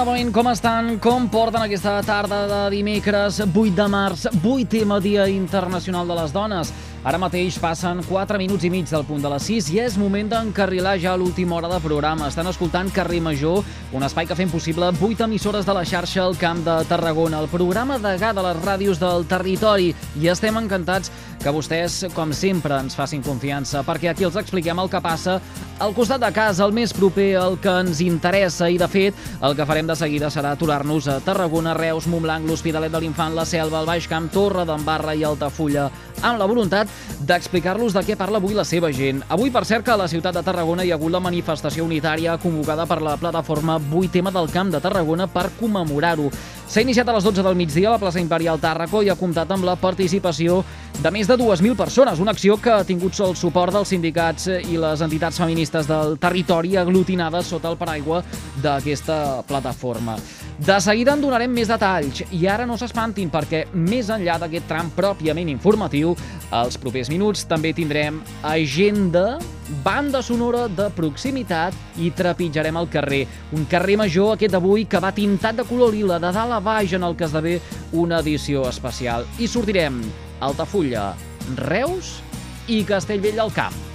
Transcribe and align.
Hola, 0.00 0.14
novament, 0.14 0.30
com 0.32 0.46
estan? 0.48 0.86
Com 0.96 1.26
porten 1.28 1.60
aquesta 1.60 1.98
tarda 2.00 2.38
de 2.48 2.60
dimecres 2.72 3.36
8 3.44 3.74
de 3.76 3.88
març, 3.92 4.22
8è 4.40 4.86
Dia 5.04 5.26
Internacional 5.28 6.08
de 6.08 6.14
les 6.16 6.32
Dones? 6.32 6.70
Ara 7.00 7.16
mateix 7.16 7.56
passen 7.56 8.02
4 8.04 8.36
minuts 8.36 8.66
i 8.66 8.68
mig 8.68 8.84
del 8.90 9.06
punt 9.08 9.22
de 9.24 9.28
les 9.32 9.46
6 9.48 9.70
i 9.72 9.78
és 9.80 9.94
moment 9.96 10.28
d'encarrilar 10.28 10.98
ja 11.00 11.14
l'última 11.16 11.56
hora 11.56 11.70
de 11.72 11.78
programa. 11.80 12.28
Estan 12.28 12.50
escoltant 12.50 12.90
Carrer 12.92 13.22
Major, 13.24 13.64
un 13.96 14.04
espai 14.04 14.28
que 14.28 14.36
fem 14.36 14.52
possible 14.52 14.90
8 14.92 15.24
emissores 15.24 15.64
de 15.64 15.72
la 15.72 15.86
xarxa 15.88 16.26
al 16.26 16.36
Camp 16.36 16.60
de 16.66 16.76
Tarragona, 16.90 17.40
el 17.40 17.48
programa 17.48 17.96
de 17.96 18.18
GA 18.20 18.34
de 18.36 18.44
les 18.44 18.60
ràdios 18.66 19.00
del 19.00 19.24
territori. 19.24 19.94
I 20.20 20.28
estem 20.28 20.60
encantats 20.60 21.08
que 21.40 21.54
vostès, 21.56 22.02
com 22.12 22.34
sempre, 22.36 22.76
ens 22.76 22.92
facin 22.92 23.24
confiança, 23.24 23.80
perquè 23.80 24.10
aquí 24.10 24.26
els 24.28 24.36
expliquem 24.36 24.76
el 24.82 24.90
que 24.92 25.00
passa 25.00 25.38
al 25.80 25.94
costat 25.96 26.20
de 26.20 26.28
casa, 26.36 26.66
el 26.66 26.76
més 26.76 26.92
proper, 26.92 27.30
el 27.40 27.56
que 27.64 27.72
ens 27.80 28.02
interessa, 28.04 28.68
i 28.68 28.76
de 28.76 28.88
fet, 28.92 29.16
el 29.40 29.56
que 29.56 29.64
farem 29.64 29.88
de 29.88 29.96
seguida 29.96 30.28
serà 30.28 30.52
aturar-nos 30.52 31.08
a 31.08 31.16
Tarragona, 31.24 31.72
Reus, 31.72 32.04
Montblanc, 32.12 32.44
l'Hospitalet 32.44 32.92
de 32.92 33.00
l'Infant, 33.00 33.32
la 33.32 33.48
Selva, 33.48 33.80
el 33.80 33.88
Baix 33.88 34.10
Camp, 34.10 34.28
Torre 34.28 34.66
d'Embarra 34.68 35.16
i 35.16 35.24
Altafulla, 35.24 35.88
amb 36.20 36.36
la 36.36 36.44
voluntat 36.50 36.89
d'explicar-los 37.20 37.92
de 37.92 38.02
què 38.06 38.16
parla 38.16 38.40
avui 38.40 38.54
la 38.56 38.64
seva 38.64 38.90
gent. 38.92 39.20
Avui, 39.28 39.50
per 39.52 39.64
cert, 39.68 39.84
que 39.84 39.92
a 39.92 39.98
la 40.00 40.08
ciutat 40.08 40.34
de 40.36 40.42
Tarragona 40.46 40.84
hi 40.84 40.92
ha 40.92 40.96
hagut 40.96 41.12
la 41.12 41.20
manifestació 41.20 41.84
unitària 41.84 42.38
convocada 42.40 42.86
per 42.88 43.00
la 43.04 43.16
plataforma 43.20 43.76
8 43.78 44.10
tema 44.12 44.32
del 44.34 44.50
Camp 44.50 44.72
de 44.72 44.80
Tarragona 44.80 45.28
per 45.28 45.50
commemorar-ho. 45.58 46.30
S'ha 46.70 46.84
iniciat 46.84 47.08
a 47.08 47.16
les 47.16 47.24
12 47.26 47.42
del 47.42 47.58
migdia 47.58 47.88
a 47.90 47.96
la 47.96 48.02
plaça 48.02 48.20
Imperial 48.22 48.60
Tàrraco 48.62 49.02
i 49.02 49.10
ha 49.10 49.18
comptat 49.18 49.50
amb 49.50 49.66
la 49.66 49.76
participació 49.76 50.62
de 51.00 51.10
més 51.10 51.26
de 51.26 51.36
2.000 51.36 51.76
persones, 51.76 52.20
una 52.20 52.30
acció 52.30 52.56
que 52.60 52.70
ha 52.70 52.84
tingut 52.84 53.18
el 53.20 53.34
suport 53.36 53.74
dels 53.74 53.90
sindicats 53.90 54.46
i 54.48 54.78
les 54.78 55.02
entitats 55.02 55.40
feministes 55.42 55.88
del 55.90 56.18
territori 56.20 56.76
aglutinades 56.76 57.50
sota 57.50 57.72
el 57.72 57.80
paraigua 57.80 58.22
d'aquesta 58.62 59.42
plataforma. 59.48 60.18
De 60.60 60.74
seguida 60.84 61.14
en 61.16 61.22
donarem 61.24 61.48
més 61.56 61.70
detalls 61.72 62.18
i 62.36 62.42
ara 62.52 62.66
no 62.68 62.74
s'espantin 62.76 63.30
perquè 63.32 63.62
més 63.72 64.10
enllà 64.12 64.34
d'aquest 64.42 64.66
tram 64.68 64.90
pròpiament 64.92 65.48
informatiu, 65.48 66.12
als 66.52 66.76
propers 66.76 67.08
minuts 67.08 67.46
també 67.48 67.72
tindrem 67.72 68.18
agenda, 68.44 69.38
banda 69.80 70.20
sonora 70.20 70.66
de 70.68 70.90
proximitat 70.92 71.96
i 71.96 72.12
trepitjarem 72.12 72.76
el 72.76 72.92
carrer. 72.92 73.22
Un 73.56 73.64
carrer 73.72 73.96
major, 74.02 74.34
aquest 74.34 74.52
d'avui, 74.52 74.84
que 74.84 75.00
va 75.00 75.16
tintat 75.16 75.56
de 75.56 75.64
color 75.64 75.96
lila 75.96 76.20
de 76.20 76.28
dalt 76.28 76.58
a 76.58 76.60
baix 76.60 76.92
en 76.92 77.08
el 77.08 77.16
que 77.16 77.30
esdevé 77.30 77.56
una 77.96 78.20
edició 78.20 78.68
especial. 78.68 79.24
I 79.40 79.48
sortirem 79.48 80.02
Altafulla, 80.44 81.14
Reus 81.70 82.18
i 82.68 82.84
Castellvell 82.84 83.40
del 83.40 83.56
Camp. 83.56 83.89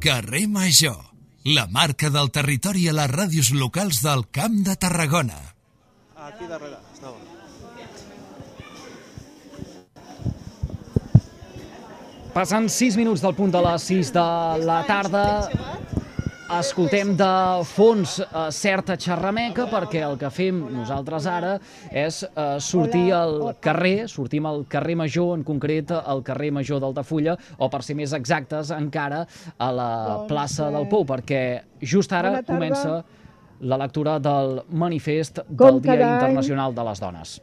Carrer 0.00 0.46
Major, 0.46 0.98
la 1.42 1.66
marca 1.66 2.06
del 2.14 2.28
territori 2.30 2.84
a 2.86 2.92
les 2.94 3.08
ràdios 3.10 3.48
locals 3.50 3.98
del 4.04 4.20
Camp 4.30 4.60
de 4.62 4.76
Tarragona. 4.78 5.38
Aquí 6.14 6.46
darrere, 6.46 6.78
estava. 6.94 7.16
Passen 12.36 12.68
6 12.70 13.00
minuts 13.00 13.24
del 13.26 13.34
punt 13.34 13.50
de 13.50 13.64
les 13.66 13.88
6 13.90 14.12
de 14.14 14.28
la 14.70 14.78
tarda. 14.86 15.24
Escoltem 16.48 17.10
de 17.12 17.30
fons 17.68 18.14
eh, 18.22 18.46
certa 18.56 18.94
xerrameca 18.96 19.66
perquè 19.68 20.00
el 20.06 20.14
que 20.16 20.30
fem 20.32 20.62
nosaltres 20.72 21.26
ara 21.28 21.50
és 21.92 22.22
eh, 22.24 22.56
sortir 22.64 23.10
al 23.12 23.36
carrer, 23.60 24.06
sortim 24.08 24.48
al 24.48 24.62
carrer 24.70 24.96
Major, 24.96 25.34
en 25.36 25.44
concret 25.44 25.92
al 25.92 26.22
carrer 26.24 26.48
Major 26.56 26.80
d'Altafulla, 26.80 27.36
o 27.60 27.68
per 27.68 27.82
ser 27.84 27.98
més 28.00 28.16
exactes 28.16 28.72
encara 28.72 29.26
a 29.58 29.68
la 29.76 29.90
plaça 30.30 30.70
del 30.72 30.88
Pou, 30.88 31.04
perquè 31.04 31.42
just 31.84 32.16
ara 32.16 32.40
comença 32.40 33.02
la 33.60 33.76
lectura 33.84 34.16
del 34.18 34.62
manifest 34.70 35.42
del 35.50 35.82
Dia. 35.84 36.14
Internacional 36.16 36.72
de 36.72 36.88
les 36.88 37.00
Dones. 37.04 37.38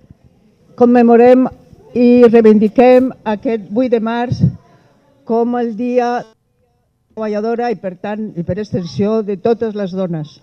commemorem 0.76 1.46
i 1.94 2.26
reivindiquem 2.28 3.12
aquest 3.24 3.70
8 3.72 3.90
de 3.94 4.00
març 4.00 4.42
com 5.24 5.56
el 5.62 5.76
dia 5.78 6.26
treballadora 7.16 7.70
i 7.72 7.78
per 7.80 7.94
tant 8.04 8.34
i 8.36 8.44
per 8.44 8.58
extensió 8.60 9.22
de 9.24 9.38
totes 9.40 9.72
les 9.80 9.94
dones. 9.96 10.34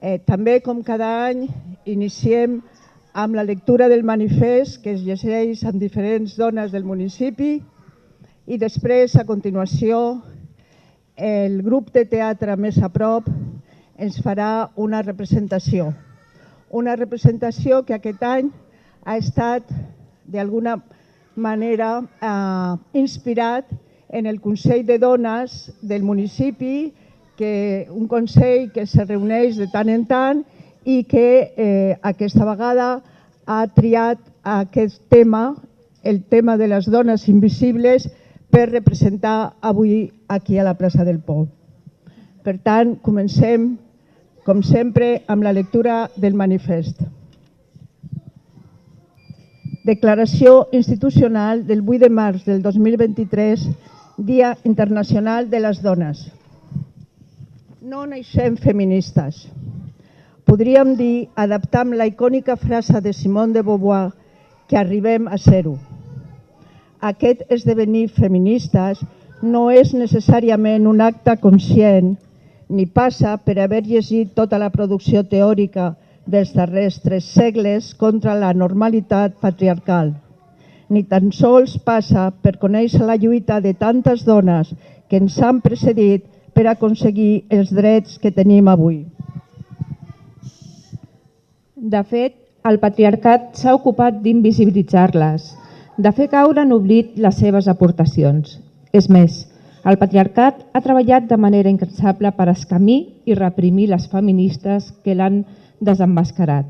Eh, 0.00 0.16
també 0.24 0.62
com 0.64 0.80
cada 0.80 1.10
any 1.26 1.42
iniciem 1.84 2.62
amb 3.12 3.36
la 3.36 3.44
lectura 3.44 3.90
del 3.92 4.00
manifest 4.02 4.80
que 4.80 4.94
es 4.94 5.04
llegeix 5.04 5.66
amb 5.68 5.76
diferents 5.76 6.38
dones 6.40 6.72
del 6.72 6.88
municipi 6.88 7.58
i 8.48 8.56
després 8.56 9.18
a 9.20 9.26
continuació 9.28 10.22
el 11.20 11.60
grup 11.60 11.92
de 11.92 12.06
teatre 12.08 12.56
més 12.56 12.80
a 12.80 12.88
prop 12.88 13.28
ens 14.00 14.16
farà 14.24 14.70
una 14.80 15.04
representació. 15.04 15.92
Una 16.72 16.96
representació 16.96 17.84
que 17.84 18.00
aquest 18.00 18.24
any 18.24 18.48
ha 19.04 19.20
estat 19.20 19.68
d'alguna 20.24 20.80
manera 21.36 21.98
eh, 22.00 22.76
inspirat 22.96 23.82
en 24.08 24.26
el 24.26 24.40
Consell 24.40 24.86
de 24.86 24.98
Dones 24.98 25.72
del 25.82 26.02
municipi, 26.02 26.92
que 27.36 27.86
un 27.90 28.08
consell 28.08 28.72
que 28.72 28.86
se 28.86 29.04
reuneix 29.04 29.56
de 29.60 29.68
tant 29.68 29.90
en 29.92 30.06
tant 30.08 30.42
i 30.84 31.02
que 31.04 31.52
eh, 31.56 31.98
aquesta 32.02 32.46
vegada 32.48 33.02
ha 33.46 33.66
triat 33.76 34.18
aquest 34.42 35.02
tema, 35.10 35.54
el 36.02 36.22
tema 36.24 36.56
de 36.56 36.68
les 36.68 36.86
dones 36.90 37.28
invisibles, 37.28 38.08
per 38.50 38.70
representar 38.70 39.56
avui 39.60 40.12
aquí 40.28 40.58
a 40.58 40.64
la 40.64 40.76
plaça 40.78 41.04
del 41.04 41.20
Pou. 41.20 41.46
Per 42.46 42.56
tant, 42.62 42.94
comencem, 43.02 43.74
com 44.46 44.62
sempre, 44.62 45.26
amb 45.26 45.42
la 45.42 45.52
lectura 45.52 46.06
del 46.16 46.38
manifest. 46.38 47.02
Declaració 49.86 50.68
institucional 50.72 51.66
del 51.66 51.82
8 51.82 52.06
de 52.06 52.10
març 52.10 52.46
del 52.46 52.62
2023, 52.62 53.66
Dia 54.16 54.56
Internacional 54.64 55.50
de 55.50 55.60
les 55.60 55.82
Dones. 55.84 56.22
No 57.84 58.06
naixem 58.08 58.56
feministes. 58.56 59.42
Podríem 60.48 60.94
dir, 60.96 61.28
adaptant 61.36 61.92
la 61.92 62.06
icònica 62.08 62.56
frase 62.56 63.02
de 63.04 63.12
Simone 63.12 63.52
de 63.52 63.62
Beauvoir, 63.62 64.14
que 64.72 64.80
arribem 64.80 65.28
a 65.28 65.36
ser-ho. 65.36 65.76
Aquest 67.04 67.44
esdevenir 67.52 68.08
feministes 68.16 69.04
no 69.42 69.68
és 69.68 69.92
necessàriament 69.92 70.88
un 70.88 71.04
acte 71.04 71.36
conscient 71.36 72.14
ni 72.72 72.86
passa 72.88 73.36
per 73.36 73.60
haver 73.60 73.84
llegit 73.84 74.32
tota 74.32 74.56
la 74.56 74.72
producció 74.72 75.26
teòrica 75.28 75.92
dels 76.24 76.56
darrers 76.56 77.02
tres 77.04 77.28
segles 77.36 77.92
contra 77.94 78.34
la 78.34 78.54
normalitat 78.56 79.36
patriarcal. 79.44 80.16
Ni 80.88 81.02
tan 81.02 81.32
sols 81.34 81.76
passa 81.82 82.28
per 82.42 82.56
conèixer 82.62 83.02
la 83.06 83.16
lluita 83.18 83.60
de 83.60 83.74
tantes 83.74 84.24
dones 84.24 84.70
que 85.10 85.18
ens 85.18 85.38
han 85.42 85.60
precedit 85.64 86.26
per 86.54 86.66
aconseguir 86.70 87.46
els 87.50 87.72
drets 87.74 88.18
que 88.22 88.32
tenim 88.32 88.68
avui. 88.70 89.04
De 91.76 92.02
fet, 92.02 92.36
el 92.66 92.78
patriarcat 92.82 93.52
s'ha 93.58 93.74
ocupat 93.76 94.22
d'invisibilitzar-les, 94.22 95.50
de 95.98 96.12
fer 96.12 96.30
caure 96.32 96.62
en 96.62 96.72
oblit 96.74 97.18
les 97.22 97.36
seves 97.42 97.68
aportacions. 97.70 98.56
És 98.92 99.10
més, 99.12 99.44
el 99.86 99.98
patriarcat 100.00 100.64
ha 100.74 100.82
treballat 100.82 101.28
de 101.30 101.38
manera 101.38 101.70
incansable 101.70 102.32
per 102.34 102.48
escamir 102.50 102.98
i 103.24 103.36
reprimir 103.38 103.86
les 103.92 104.08
feministes 104.10 104.88
que 105.04 105.14
l'han 105.14 105.44
desemmascarat. 105.78 106.66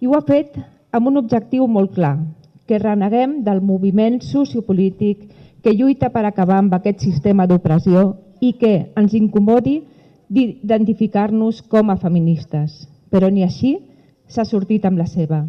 I 0.00 0.08
ho 0.08 0.16
ha 0.16 0.24
fet 0.26 0.56
amb 0.96 1.12
un 1.12 1.20
objectiu 1.22 1.68
molt 1.70 1.94
clar, 1.94 2.16
que 2.66 2.78
reneguem 2.82 3.42
del 3.46 3.62
moviment 3.62 4.20
sociopolític 4.22 5.26
que 5.62 5.74
lluita 5.74 6.10
per 6.14 6.24
acabar 6.26 6.60
amb 6.62 6.74
aquest 6.76 7.00
sistema 7.02 7.46
d'opressió 7.46 8.14
i 8.40 8.52
que 8.60 8.72
ens 8.98 9.14
incomodi 9.18 9.80
d'identificar-nos 10.28 11.62
com 11.70 11.90
a 11.90 11.96
feministes. 11.98 12.86
Però 13.10 13.30
ni 13.30 13.46
així 13.46 13.76
s'ha 14.28 14.44
sortit 14.44 14.84
amb 14.84 14.98
la 14.98 15.06
seva. 15.06 15.44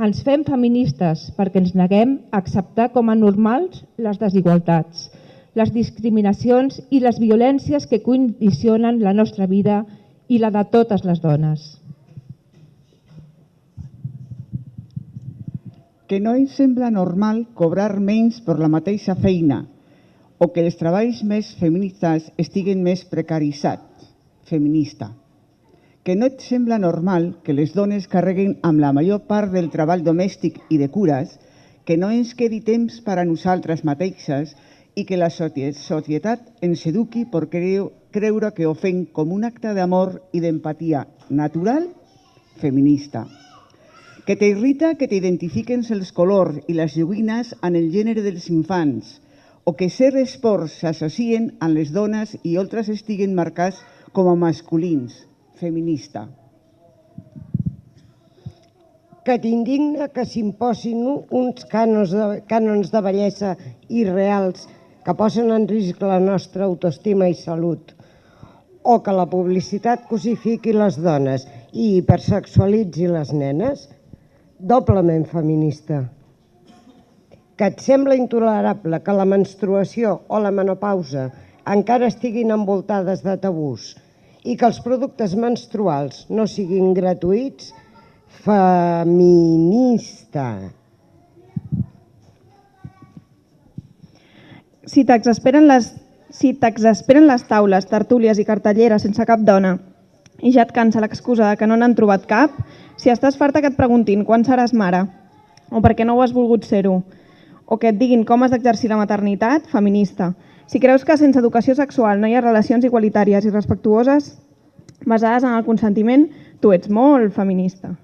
Ens 0.00 0.22
fem 0.24 0.44
feministes 0.44 1.26
perquè 1.36 1.60
ens 1.60 1.74
neguem 1.76 2.18
a 2.30 2.40
acceptar 2.40 2.90
com 2.94 3.10
a 3.10 3.16
normals 3.16 3.82
les 3.98 4.20
desigualtats, 4.20 5.10
les 5.54 5.72
discriminacions 5.74 6.80
i 6.90 7.00
les 7.04 7.18
violències 7.20 7.86
que 7.90 8.02
condicionen 8.04 9.02
la 9.04 9.12
nostra 9.12 9.46
vida 9.50 9.82
i 10.28 10.38
la 10.38 10.52
de 10.54 10.64
totes 10.72 11.04
les 11.04 11.20
dones. 11.20 11.79
Que 16.10 16.18
no 16.18 16.32
ens 16.34 16.56
sembla 16.58 16.88
normal 16.90 17.44
cobrar 17.54 18.00
menys 18.02 18.40
per 18.42 18.56
la 18.58 18.68
mateixa 18.72 19.14
feina 19.14 19.60
o 20.42 20.48
que 20.50 20.64
els 20.66 20.74
treballs 20.80 21.20
més 21.22 21.52
feministes 21.60 22.24
estiguen 22.44 22.80
més 22.82 23.04
precaritzats, 23.06 24.08
feminista. 24.50 25.12
Que 26.02 26.16
no 26.18 26.26
et 26.26 26.42
sembla 26.42 26.80
normal 26.82 27.28
que 27.46 27.54
les 27.54 27.76
dones 27.78 28.08
carreguen 28.10 28.56
amb 28.66 28.82
la 28.82 28.90
major 28.96 29.20
part 29.30 29.54
del 29.54 29.70
treball 29.70 30.02
domèstic 30.02 30.58
i 30.74 30.80
de 30.82 30.88
cures, 30.90 31.36
que 31.86 31.94
no 32.00 32.10
ens 32.10 32.34
quedi 32.34 32.58
temps 32.66 32.98
per 33.06 33.20
a 33.20 33.26
nosaltres 33.28 33.84
mateixes 33.86 34.56
i 34.98 35.04
que 35.06 35.20
la 35.20 35.30
societat 35.30 36.48
ens 36.66 36.82
eduqui 36.90 37.22
per 37.30 37.46
creure 37.52 38.50
que 38.56 38.66
ho 38.66 38.74
fem 38.74 39.04
com 39.14 39.30
un 39.36 39.46
acte 39.46 39.76
d'amor 39.78 40.16
i 40.34 40.42
d'empatia 40.42 41.06
natural, 41.30 41.86
feminista. 42.58 43.28
Que 44.26 44.36
t'irrita 44.36 44.94
que 45.00 45.06
t'identifiquen 45.08 45.82
els 45.94 46.10
colors 46.12 46.58
i 46.68 46.74
les 46.76 46.92
joguines 46.92 47.54
en 47.66 47.76
el 47.78 47.86
gènere 47.94 48.24
dels 48.26 48.48
infants 48.52 49.18
o 49.64 49.72
que 49.78 49.88
ser 49.92 50.10
esports 50.18 50.80
s'associen 50.80 51.50
amb 51.60 51.76
les 51.78 51.92
dones 51.94 52.34
i 52.42 52.56
altres 52.60 52.88
estiguen 52.92 53.36
marcats 53.36 53.80
com 54.16 54.28
a 54.28 54.36
masculins, 54.36 55.14
feminista. 55.60 56.26
Que 59.24 59.36
t'indigna 59.38 60.08
que 60.14 60.24
s'imposin 60.26 61.04
uns 61.06 61.64
cànons 61.70 62.12
de, 62.16 62.26
cànons 62.50 62.90
de 62.92 63.02
bellesa 63.04 63.54
irreals 63.88 64.66
que 65.04 65.14
posen 65.16 65.52
en 65.54 65.68
risc 65.68 66.02
la 66.02 66.18
nostra 66.20 66.66
autoestima 66.66 67.28
i 67.28 67.36
salut, 67.36 67.94
o 68.82 68.98
que 69.04 69.12
la 69.12 69.28
publicitat 69.28 70.08
cosifiqui 70.08 70.72
les 70.72 70.96
dones 71.04 71.46
i 71.72 71.96
hipersexualitzi 71.98 73.08
les 73.12 73.32
nenes, 73.36 73.86
doblement 74.60 75.26
feminista. 75.28 76.04
Que 77.56 77.66
et 77.72 77.80
sembla 77.84 78.16
intolerable 78.16 79.00
que 79.04 79.12
la 79.16 79.26
menstruació 79.28 80.20
o 80.28 80.40
la 80.40 80.50
menopausa 80.54 81.30
encara 81.68 82.08
estiguin 82.08 82.50
envoltades 82.54 83.22
de 83.24 83.36
tabús 83.40 83.96
i 84.44 84.56
que 84.56 84.66
els 84.66 84.80
productes 84.80 85.34
menstruals 85.36 86.26
no 86.32 86.46
siguin 86.48 86.94
gratuïts 86.96 87.74
feminista. 88.44 89.66
Si 94.88 95.04
t'exasperen 95.06 95.68
les, 95.68 95.92
si 96.32 96.54
t'exasperen 96.56 97.28
les 97.28 97.44
taules, 97.46 97.86
tertúlies 97.86 98.38
i 98.40 98.48
cartelleres 98.48 99.02
sense 99.04 99.24
cap 99.28 99.40
dona 99.44 99.76
i 100.40 100.52
ja 100.54 100.64
et 100.64 100.72
cansa 100.72 101.02
l'excusa 101.04 101.50
de 101.50 101.56
que 101.60 101.68
no 101.68 101.76
n'han 101.76 101.94
trobat 101.98 102.24
cap, 102.28 102.50
si 103.00 103.08
estàs 103.08 103.38
farta 103.40 103.62
que 103.64 103.70
et 103.72 103.78
preguntin 103.78 104.26
quan 104.28 104.44
seràs 104.44 104.74
mare 104.76 105.06
o 105.70 105.80
per 105.80 105.94
què 105.96 106.04
no 106.04 106.18
ho 106.18 106.22
has 106.22 106.34
volgut 106.36 106.66
ser-ho, 106.68 106.98
o 107.64 107.78
que 107.80 107.88
et 107.88 107.96
diguin 107.96 108.26
com 108.28 108.42
has 108.42 108.52
d'exercir 108.52 108.90
la 108.90 108.98
maternitat, 109.00 109.68
feminista. 109.72 110.34
Si 110.66 110.82
creus 110.82 111.06
que 111.06 111.16
sense 111.16 111.38
educació 111.38 111.76
sexual 111.78 112.20
no 112.20 112.28
hi 112.28 112.34
ha 112.34 112.42
relacions 112.44 112.84
igualitàries 112.84 113.46
i 113.46 113.54
respectuoses 113.54 114.34
basades 115.06 115.46
en 115.46 115.54
el 115.56 115.64
consentiment, 115.64 116.26
tu 116.60 116.74
ets 116.76 116.90
molt 116.90 117.32
feminista. 117.32 117.94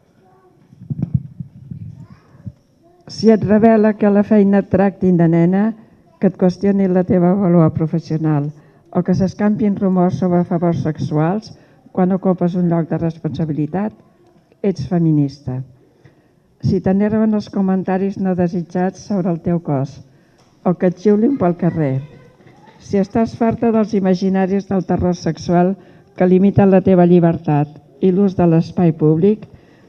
Si 3.07 3.31
et 3.31 3.45
revela 3.45 3.93
que 3.99 4.11
la 4.11 4.25
feina 4.25 4.63
et 4.65 4.71
tractin 4.73 5.21
de 5.21 5.29
nena, 5.29 5.67
que 6.21 6.31
et 6.33 6.41
qüestioni 6.41 6.89
la 6.89 7.05
teva 7.05 7.35
valor 7.37 7.75
professional 7.77 8.49
o 8.97 9.03
que 9.05 9.15
s'escampin 9.15 9.77
rumors 9.77 10.17
sobre 10.23 10.47
favors 10.49 10.81
sexuals 10.87 11.53
quan 11.93 12.15
ocupes 12.17 12.57
un 12.57 12.71
lloc 12.73 12.89
de 12.89 12.99
responsabilitat, 13.03 13.93
ets 14.71 14.89
feminista. 14.91 15.61
Si 16.67 16.81
t'enerven 16.83 17.37
els 17.39 17.49
comentaris 17.53 18.19
no 18.19 18.35
desitjats 18.39 19.07
sobre 19.09 19.31
el 19.33 19.41
teu 19.45 19.61
cos 19.63 19.99
o 20.67 20.75
que 20.75 20.91
et 20.91 21.03
xiulin 21.03 21.37
pel 21.39 21.55
carrer, 21.61 22.01
si 22.83 22.99
estàs 22.99 23.35
farta 23.39 23.71
dels 23.75 23.95
imaginaris 23.99 24.67
del 24.71 24.85
terror 24.89 25.15
sexual 25.19 25.75
que 26.17 26.29
limiten 26.29 26.73
la 26.73 26.83
teva 26.83 27.07
llibertat 27.07 27.71
i 28.01 28.11
l'ús 28.11 28.37
de 28.39 28.47
l'espai 28.49 28.93
públic, 28.93 29.47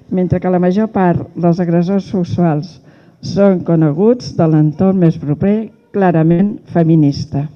mentre 0.09 0.39
que 0.39 0.51
la 0.51 0.61
major 0.61 0.91
part 0.93 1.25
dels 1.35 1.59
agressors 1.63 2.07
sexuals 2.11 2.77
són 3.21 3.63
coneguts 3.67 4.35
de 4.37 4.47
l'entorn 4.47 4.99
més 5.01 5.17
proper, 5.17 5.69
clarament 5.91 6.57
feminista. 6.73 7.47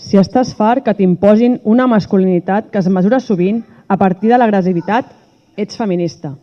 Si 0.00 0.18
estàs 0.18 0.54
fart 0.58 0.82
que 0.86 0.94
t'imposin 0.96 1.60
una 1.64 1.86
masculinitat 1.86 2.70
que 2.72 2.80
es 2.80 2.88
mesura 2.90 3.20
sovint 3.22 3.60
a 3.90 3.96
partir 3.98 4.30
de 4.30 4.38
l'agressivitat, 4.38 5.08
ets 5.58 5.74
feminista. 5.76 6.36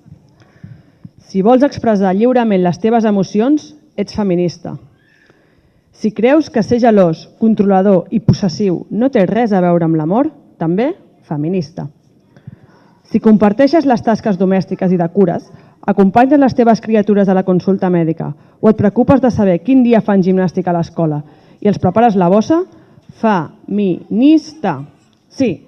Si 1.32 1.40
vols 1.42 1.64
expressar 1.64 2.12
lliurement 2.16 2.60
les 2.60 2.80
teves 2.84 3.06
emocions, 3.08 3.70
ets 3.96 4.16
feminista. 4.16 4.74
Si 5.96 6.12
creus 6.12 6.50
que 6.52 6.62
ser 6.62 6.82
gelós, 6.84 7.24
controlador 7.40 8.12
i 8.12 8.20
possessiu 8.20 8.82
no 8.92 9.08
té 9.10 9.24
res 9.26 9.56
a 9.56 9.62
veure 9.64 9.88
amb 9.88 9.96
l'amor, 9.96 10.28
també 10.60 10.90
feminista. 11.24 11.88
Si 13.08 13.24
comparteixes 13.24 13.88
les 13.88 14.04
tasques 14.04 14.36
domèstiques 14.36 14.92
i 14.92 15.00
de 15.00 15.08
cures, 15.16 15.48
acompanyes 15.88 16.44
les 16.44 16.56
teves 16.58 16.84
criatures 16.84 17.32
a 17.32 17.38
la 17.38 17.46
consulta 17.48 17.88
mèdica 17.90 18.34
o 18.60 18.68
et 18.68 18.76
preocupes 18.76 19.24
de 19.24 19.32
saber 19.32 19.62
quin 19.64 19.86
dia 19.88 20.04
fan 20.04 20.20
gimnàstica 20.20 20.74
a 20.74 20.76
l'escola 20.76 21.22
i 21.64 21.72
els 21.72 21.80
prepares 21.80 22.20
la 22.20 22.28
bossa, 22.28 22.60
feminista. 23.24 24.82
Sí, 25.32 25.67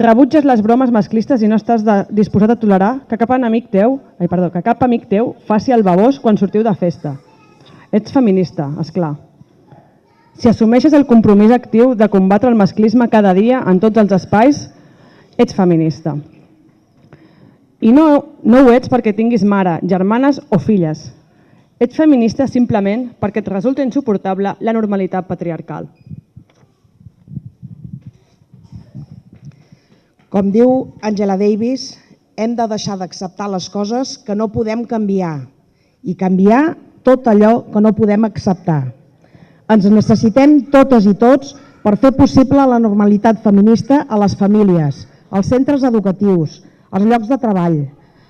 rebutges 0.00 0.44
les 0.48 0.60
bromes 0.64 0.90
masclistes 0.90 1.42
i 1.42 1.48
no 1.48 1.58
estàs 1.60 1.84
de, 1.84 1.96
disposat 2.14 2.54
a 2.54 2.58
tolerar 2.60 2.92
que 3.08 3.18
cap 3.20 3.32
amic 3.36 3.70
teu, 3.70 3.98
ai, 4.18 4.28
perdó, 4.28 4.50
que 4.50 4.62
cap 4.62 4.82
amic 4.82 5.08
teu 5.08 5.34
faci 5.46 5.72
el 5.72 5.82
babós 5.82 6.20
quan 6.20 6.38
sortiu 6.38 6.62
de 6.62 6.74
festa. 6.74 7.16
Ets 7.92 8.12
feminista, 8.12 8.70
és 8.80 8.90
clar. 8.94 9.16
Si 10.40 10.48
assumeixes 10.48 10.94
el 10.96 11.06
compromís 11.06 11.50
actiu 11.52 11.94
de 11.94 12.08
combatre 12.08 12.48
el 12.48 12.56
masclisme 12.56 13.08
cada 13.12 13.34
dia 13.34 13.60
en 13.66 13.80
tots 13.80 13.98
els 14.00 14.12
espais, 14.16 14.62
ets 15.36 15.56
feminista. 15.56 16.14
I 17.80 17.92
no, 17.92 18.06
no 18.44 18.62
ho 18.64 18.72
ets 18.72 18.88
perquè 18.92 19.12
tinguis 19.16 19.44
mare, 19.44 19.78
germanes 19.82 20.40
o 20.48 20.60
filles. 20.60 21.10
Ets 21.80 21.96
feminista 21.96 22.46
simplement 22.46 23.08
perquè 23.20 23.40
et 23.40 23.52
resulta 23.52 23.84
insuportable 23.84 24.54
la 24.60 24.76
normalitat 24.76 25.28
patriarcal. 25.28 25.88
Com 30.30 30.52
diu 30.54 30.92
Angela 31.02 31.34
Davis, 31.34 31.96
hem 32.38 32.52
de 32.54 32.64
deixar 32.70 32.94
d'acceptar 33.00 33.48
les 33.50 33.64
coses 33.68 34.12
que 34.22 34.36
no 34.38 34.46
podem 34.54 34.84
canviar 34.86 35.40
i 36.06 36.14
canviar 36.14 36.76
tot 37.02 37.26
allò 37.26 37.64
que 37.72 37.82
no 37.82 37.90
podem 37.96 38.28
acceptar. 38.28 38.92
Ens 39.74 39.88
necessitem 39.90 40.60
totes 40.70 41.08
i 41.10 41.16
tots 41.18 41.56
per 41.82 41.96
fer 41.98 42.12
possible 42.14 42.62
la 42.70 42.78
normalitat 42.78 43.42
feminista 43.42 44.04
a 44.06 44.20
les 44.22 44.36
famílies, 44.38 45.02
als 45.34 45.50
centres 45.50 45.82
educatius, 45.90 46.60
els 46.94 47.10
llocs 47.10 47.26
de 47.26 47.40
treball, 47.42 47.80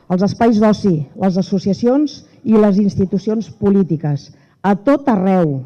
els 0.09 0.25
espais 0.25 0.57
d'oci, 0.57 0.95
les 1.21 1.37
associacions 1.37 2.17
i 2.49 2.57
les 2.57 2.81
institucions 2.81 3.53
polítiques, 3.61 4.31
a 4.65 4.73
tot 4.73 5.05
arreu. 5.13 5.61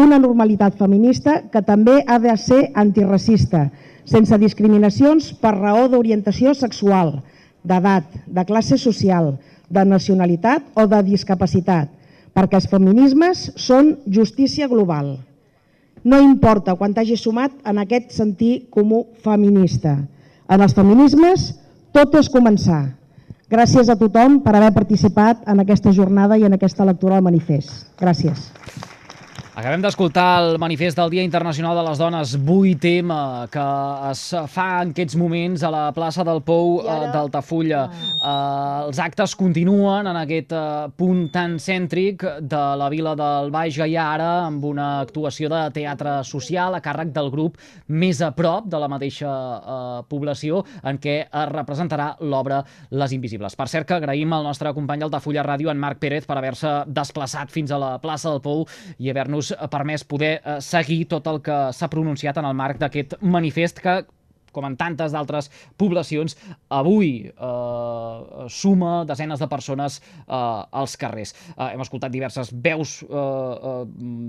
Una 0.00 0.16
normalitat 0.22 0.80
feminista 0.80 1.42
que 1.52 1.60
també 1.60 2.00
ha 2.06 2.16
de 2.18 2.32
ser 2.40 2.70
antiracista, 2.80 3.68
sense 4.08 4.36
discriminacions 4.38 5.32
per 5.40 5.54
raó 5.56 5.88
d'orientació 5.88 6.54
sexual, 6.54 7.20
d'edat, 7.64 8.06
de 8.26 8.44
classe 8.48 8.78
social, 8.78 9.34
de 9.70 9.84
nacionalitat 9.84 10.66
o 10.74 10.86
de 10.90 11.02
discapacitat, 11.06 11.90
perquè 12.34 12.58
els 12.58 12.68
feminismes 12.70 13.50
són 13.56 13.96
justícia 14.06 14.68
global. 14.68 15.18
No 16.02 16.20
importa 16.24 16.74
quan 16.80 16.94
t'hagi 16.96 17.18
sumat 17.20 17.52
en 17.68 17.82
aquest 17.82 18.14
sentit 18.16 18.70
comú 18.72 19.04
feminista. 19.22 19.98
En 20.48 20.64
els 20.64 20.74
feminismes 20.74 21.50
tot 21.92 22.14
és 22.16 22.30
començar. 22.32 22.96
Gràcies 23.50 23.90
a 23.90 23.98
tothom 23.98 24.38
per 24.44 24.54
haver 24.56 24.70
participat 24.76 25.42
en 25.50 25.60
aquesta 25.60 25.92
jornada 25.92 26.38
i 26.38 26.46
en 26.46 26.54
aquesta 26.54 26.86
lectura 26.86 27.18
del 27.18 27.26
manifest. 27.26 27.90
Gràcies. 27.98 28.48
Acabem 29.50 29.82
d'escoltar 29.82 30.44
el 30.44 30.58
manifest 30.62 30.94
del 30.94 31.10
Dia 31.10 31.22
Internacional 31.26 31.74
de 31.74 31.82
les 31.82 31.98
Dones 31.98 32.36
8M 32.38 33.14
que 33.50 33.64
es 34.10 34.20
fa 34.46 34.66
en 34.84 34.92
aquests 34.94 35.16
moments 35.18 35.64
a 35.66 35.70
la 35.74 35.80
plaça 35.90 36.22
del 36.22 36.38
Pou 36.46 36.76
eh, 36.84 36.98
d'Altafulla. 37.10 37.80
Uh, 38.20 38.86
els 38.86 39.00
actes 39.02 39.34
continuen 39.34 40.06
en 40.06 40.18
aquest 40.20 40.54
uh, 40.54 40.86
punt 40.94 41.24
tan 41.34 41.56
cèntric 41.58 42.22
de 42.46 42.60
la 42.78 42.86
vila 42.94 43.16
del 43.18 43.50
Baix 43.50 43.80
Gaià 43.80 44.04
ara 44.12 44.28
amb 44.44 44.68
una 44.70 44.86
actuació 45.00 45.50
de 45.50 45.64
teatre 45.74 46.20
social 46.28 46.78
a 46.78 46.82
càrrec 46.84 47.10
del 47.10 47.32
grup 47.34 47.58
més 47.88 48.22
a 48.22 48.30
prop 48.30 48.70
de 48.70 48.78
la 48.78 48.88
mateixa 48.92 49.34
població 50.06 50.62
en 50.86 51.02
què 51.02 51.16
es 51.26 51.50
representarà 51.50 52.12
l'obra 52.22 52.62
Les 52.94 53.18
Invisibles. 53.18 53.58
Per 53.58 53.66
cert 53.72 53.90
que 53.90 53.98
agraïm 53.98 54.30
al 54.32 54.46
nostre 54.46 54.70
company 54.78 55.02
d'Altafulla 55.02 55.42
Ràdio, 55.42 55.74
en 55.74 55.82
Marc 55.82 55.98
Pérez, 55.98 56.26
per 56.28 56.38
haver-se 56.38 56.70
desplaçat 56.86 57.50
fins 57.50 57.74
a 57.74 57.82
la 57.82 57.92
plaça 57.98 58.30
del 58.30 58.42
Pou 58.44 58.66
i 58.98 59.10
haver-nos 59.10 59.39
permès 59.70 60.04
poder 60.04 60.32
eh, 60.38 60.58
seguir 60.60 61.04
tot 61.10 61.26
el 61.30 61.40
que 61.44 61.58
s'ha 61.76 61.90
pronunciat 61.92 62.40
en 62.40 62.48
el 62.48 62.56
marc 62.56 62.80
d'aquest 62.80 63.18
manifest 63.22 63.80
que 63.82 64.00
com 64.52 64.66
en 64.66 64.76
tantes 64.80 65.12
d'altres 65.12 65.50
poblacions, 65.80 66.36
avui 66.68 67.30
eh, 67.30 68.46
suma 68.48 69.04
desenes 69.08 69.40
de 69.40 69.48
persones 69.48 70.00
eh, 70.00 70.34
als 70.82 70.96
carrers. 71.00 71.34
Eh, 71.56 71.70
hem 71.72 71.84
escoltat 71.84 72.12
diverses 72.12 72.52
veus 72.52 73.00
eh, 73.02 73.10
eh, 73.10 73.84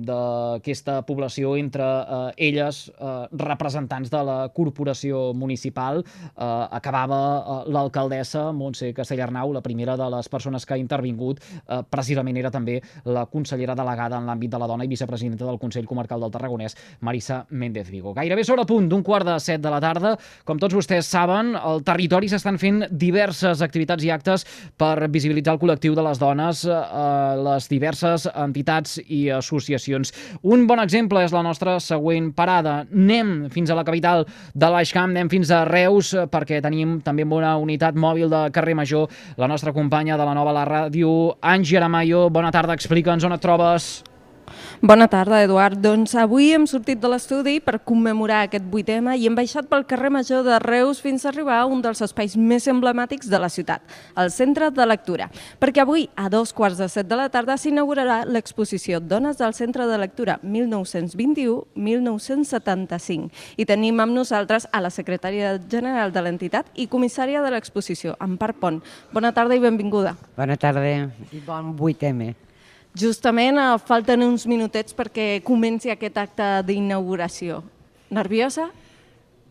d'aquesta 0.07 1.01
població, 1.07 1.55
entre 1.59 1.85
eh, 1.85 2.49
elles 2.49 2.83
eh, 2.91 3.11
representants 3.31 4.11
de 4.11 4.23
la 4.27 4.37
corporació 4.55 5.31
municipal. 5.37 6.01
Eh, 6.01 6.67
acabava 6.81 7.21
eh, 7.21 7.71
l'alcaldessa 7.71 8.49
Montse 8.55 8.93
Castellarnau, 8.97 9.53
la 9.53 9.63
primera 9.65 9.97
de 9.97 10.09
les 10.15 10.29
persones 10.29 10.65
que 10.65 10.75
ha 10.75 10.81
intervingut, 10.81 11.41
eh, 11.41 11.81
precisament 11.89 12.37
era 12.37 12.51
també 12.51 12.79
la 13.05 13.25
consellera 13.31 13.75
delegada 13.77 14.19
en 14.19 14.27
l'àmbit 14.29 14.51
de 14.51 14.61
la 14.61 14.69
dona 14.69 14.85
i 14.85 14.91
vicepresidenta 14.91 15.47
del 15.47 15.59
Consell 15.61 15.87
Comarcal 15.89 16.21
del 16.21 16.31
Tarragonès, 16.33 16.77
Marisa 17.01 17.45
Méndez 17.49 17.89
Vigo. 17.91 18.13
Gairebé 18.13 18.43
sobre 18.47 18.65
punt 18.69 18.89
d'un 18.89 19.03
quart 19.03 19.27
de 19.27 19.37
set 19.39 19.61
de 19.61 19.71
la 19.71 19.81
tarda, 19.83 20.10
com 20.47 20.59
tots 20.61 20.75
vostès 20.75 21.09
saben, 21.11 21.53
al 21.55 21.83
territori 21.87 22.29
s'estan 22.31 22.59
fent 22.61 22.85
diverses 22.91 23.61
activitats 23.65 24.05
i 24.05 24.11
actes 24.13 24.45
per 24.79 25.09
visibilitzar 25.11 25.55
el 25.55 25.61
col·lectiu 25.61 25.95
de 25.97 26.05
les 26.05 26.21
dones 26.21 26.63
a 26.67 26.79
eh, 26.81 27.41
les 27.45 27.69
diverses 27.71 28.27
entitats 28.31 28.97
i 29.07 29.23
associacions. 29.33 30.13
Un 30.43 30.67
bon 30.69 30.81
exemple 30.83 31.23
és 31.23 31.33
la 31.35 31.43
nostra 31.45 31.77
següent 31.83 32.31
parada. 32.37 32.81
Anem 32.91 33.49
fins 33.53 33.71
a 33.71 33.77
la 33.77 33.85
capital 33.87 34.25
de 34.53 34.71
l'Aixcamp, 34.71 35.15
anem 35.15 35.31
fins 35.31 35.51
a 35.51 35.63
Reus, 35.69 36.13
perquè 36.31 36.61
tenim 36.63 36.99
també 37.05 37.25
una 37.31 37.55
unitat 37.61 37.95
mòbil 37.95 38.29
de 38.31 38.45
carrer 38.53 38.75
Major, 38.75 39.09
la 39.37 39.47
nostra 39.47 39.73
companya 39.73 40.17
de 40.17 40.27
la 40.27 40.35
nova 40.37 40.55
la 40.55 40.67
ràdio, 40.67 41.37
Angie 41.41 41.77
Aramayo. 41.77 42.29
Bona 42.29 42.51
tarda, 42.51 42.75
explica'ns 42.77 43.23
on 43.27 43.37
et 43.37 43.43
trobes. 43.43 44.10
Bona 44.83 45.05
tarda, 45.05 45.43
Eduard. 45.45 45.77
Doncs 45.77 46.15
avui 46.17 46.47
hem 46.55 46.63
sortit 46.65 46.97
de 46.97 47.05
l'estudi 47.11 47.59
per 47.61 47.75
commemorar 47.85 48.47
aquest 48.47 48.63
8M 48.65 49.13
i 49.13 49.27
hem 49.29 49.35
baixat 49.37 49.69
pel 49.69 49.85
carrer 49.85 50.09
Major 50.09 50.41
de 50.41 50.57
Reus 50.63 50.97
fins 51.05 51.21
a 51.21 51.29
arribar 51.29 51.59
a 51.61 51.67
un 51.69 51.85
dels 51.85 52.01
espais 52.01 52.33
més 52.33 52.65
emblemàtics 52.65 53.29
de 53.29 53.37
la 53.37 53.45
ciutat, 53.53 53.85
el 54.17 54.33
Centre 54.33 54.73
de 54.73 54.81
Lectura. 54.89 55.29
Perquè 55.61 55.85
avui, 55.85 56.09
a 56.17 56.33
dos 56.33 56.49
quarts 56.49 56.81
de 56.81 56.89
set 56.89 57.05
de 57.05 57.13
la 57.13 57.29
tarda, 57.29 57.61
s'inaugurarà 57.61 58.25
l'exposició 58.25 58.97
Dones 58.97 59.37
del 59.37 59.53
Centre 59.53 59.85
de 59.85 60.01
Lectura 60.01 60.41
1921-1975. 60.41 63.29
I 63.61 63.69
tenim 63.69 64.01
amb 64.01 64.17
nosaltres 64.17 64.65
a 64.73 64.81
la 64.81 64.89
secretària 64.89 65.61
general 65.61 66.09
de 66.09 66.25
l'entitat 66.25 66.65
i 66.73 66.89
comissària 66.89 67.45
de 67.45 67.53
l'exposició, 67.53 68.17
Ampar 68.17 68.57
Pont. 68.57 68.81
Bona 69.13 69.29
tarda 69.29 69.53
i 69.53 69.61
benvinguda. 69.61 70.17
Bona 70.33 70.57
tarda 70.57 70.81
i 70.89 71.05
bon 71.45 71.77
8M. 71.77 72.49
Justament 72.97 73.59
eh, 73.61 73.71
falten 73.87 74.25
uns 74.25 74.47
minutets 74.49 74.95
perquè 74.97 75.39
comenci 75.47 75.91
aquest 75.93 76.17
acte 76.19 76.51
d'inauguració. 76.67 77.61
Nerviosa? 78.11 78.69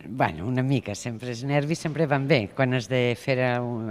Bueno, 0.07 0.47
una 0.47 0.63
mica, 0.63 0.95
sempre 0.97 1.29
els 1.29 1.43
nervis 1.45 1.83
sempre 1.85 2.07
van 2.09 2.25
bé 2.29 2.39
quan 2.57 2.73
has 2.77 2.87
de, 2.89 3.15
fer, 3.21 3.37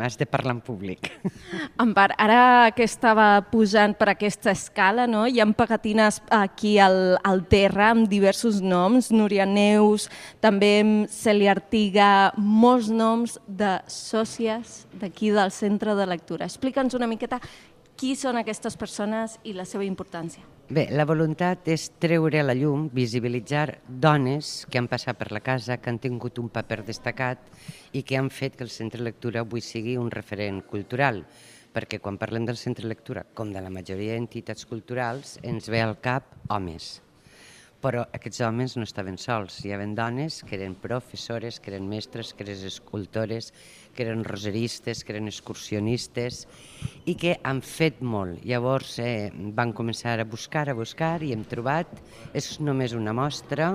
has 0.01 0.17
de 0.17 0.25
parlar 0.25 0.55
en 0.55 0.61
públic. 0.65 1.11
Ampar, 1.83 2.15
ara 2.17 2.71
que 2.75 2.85
estava 2.87 3.27
pujant 3.51 3.93
per 3.97 4.09
aquesta 4.13 4.49
escala, 4.55 5.05
no? 5.07 5.27
hi 5.27 5.39
ha 5.39 5.47
pegatines 5.53 6.19
aquí 6.33 6.77
al, 6.81 7.19
al 7.23 7.43
terra 7.49 7.91
amb 7.93 8.09
diversos 8.09 8.57
noms, 8.61 9.11
Núria 9.13 9.45
Neus, 9.45 10.09
també 10.41 11.05
Celia 11.13 11.53
Artiga, 11.53 12.09
molts 12.37 12.89
noms 12.89 13.37
de 13.45 13.77
sòcies 13.89 14.85
d'aquí 14.97 15.29
del 15.35 15.53
Centre 15.53 15.93
de 15.97 16.09
Lectura. 16.09 16.49
Explica'ns 16.49 16.97
una 16.97 17.09
miqueta 17.09 17.41
qui 17.99 18.13
són 18.15 18.39
aquestes 18.39 18.77
persones 18.79 19.35
i 19.43 19.51
la 19.51 19.65
seva 19.67 19.83
importància? 19.83 20.45
Bé, 20.69 20.85
la 20.95 21.03
voluntat 21.09 21.67
és 21.73 21.89
treure 21.99 22.39
a 22.39 22.45
la 22.45 22.55
llum, 22.55 22.85
visibilitzar 22.93 23.81
dones 23.89 24.63
que 24.69 24.79
han 24.79 24.87
passat 24.87 25.17
per 25.19 25.31
la 25.35 25.41
casa, 25.43 25.79
que 25.81 25.91
han 25.91 25.99
tingut 25.99 26.39
un 26.39 26.47
paper 26.53 26.83
destacat 26.87 27.49
i 27.91 28.05
que 28.07 28.15
han 28.15 28.29
fet 28.29 28.55
que 28.55 28.63
el 28.63 28.71
centre 28.71 29.03
lectura 29.03 29.43
avui 29.43 29.65
sigui 29.65 29.97
un 29.99 30.13
referent 30.13 30.61
cultural 30.69 31.25
perquè 31.73 31.99
quan 32.01 32.17
parlem 32.17 32.47
del 32.47 32.57
centre 32.57 32.87
lectura, 32.87 33.25
com 33.35 33.51
de 33.53 33.61
la 33.61 33.69
majoria 33.69 34.15
d'entitats 34.15 34.65
culturals, 34.65 35.37
ens 35.43 35.69
ve 35.69 35.83
al 35.83 35.99
cap 36.01 36.33
homes. 36.49 36.95
Però 37.79 38.01
aquests 38.11 38.41
homes 38.43 38.73
no 38.75 38.83
estaven 38.83 39.15
sols, 39.15 39.61
hi 39.63 39.71
havia 39.71 39.87
dones 39.95 40.41
que 40.43 40.57
eren 40.57 40.73
professores, 40.75 41.61
que 41.63 41.71
eren 41.71 41.85
mestres, 41.87 42.33
que 42.35 42.43
eren 42.43 42.65
escultores, 42.67 43.53
que 43.95 44.03
eren 44.03 44.25
roseristes, 44.27 45.05
que 45.05 45.15
eren 45.15 45.31
excursionistes 45.31 46.41
i 47.07 47.15
que 47.15 47.37
han 47.39 47.61
fet 47.63 48.01
molt. 48.03 48.43
Llavors 48.43 48.97
eh, 48.99 49.31
van 49.55 49.71
començar 49.71 50.17
a 50.19 50.27
buscar, 50.27 50.67
a 50.67 50.75
buscar 50.75 51.21
i 51.23 51.31
hem 51.31 51.47
trobat, 51.47 51.95
és 52.35 52.51
només 52.59 52.97
una 52.99 53.15
mostra, 53.15 53.71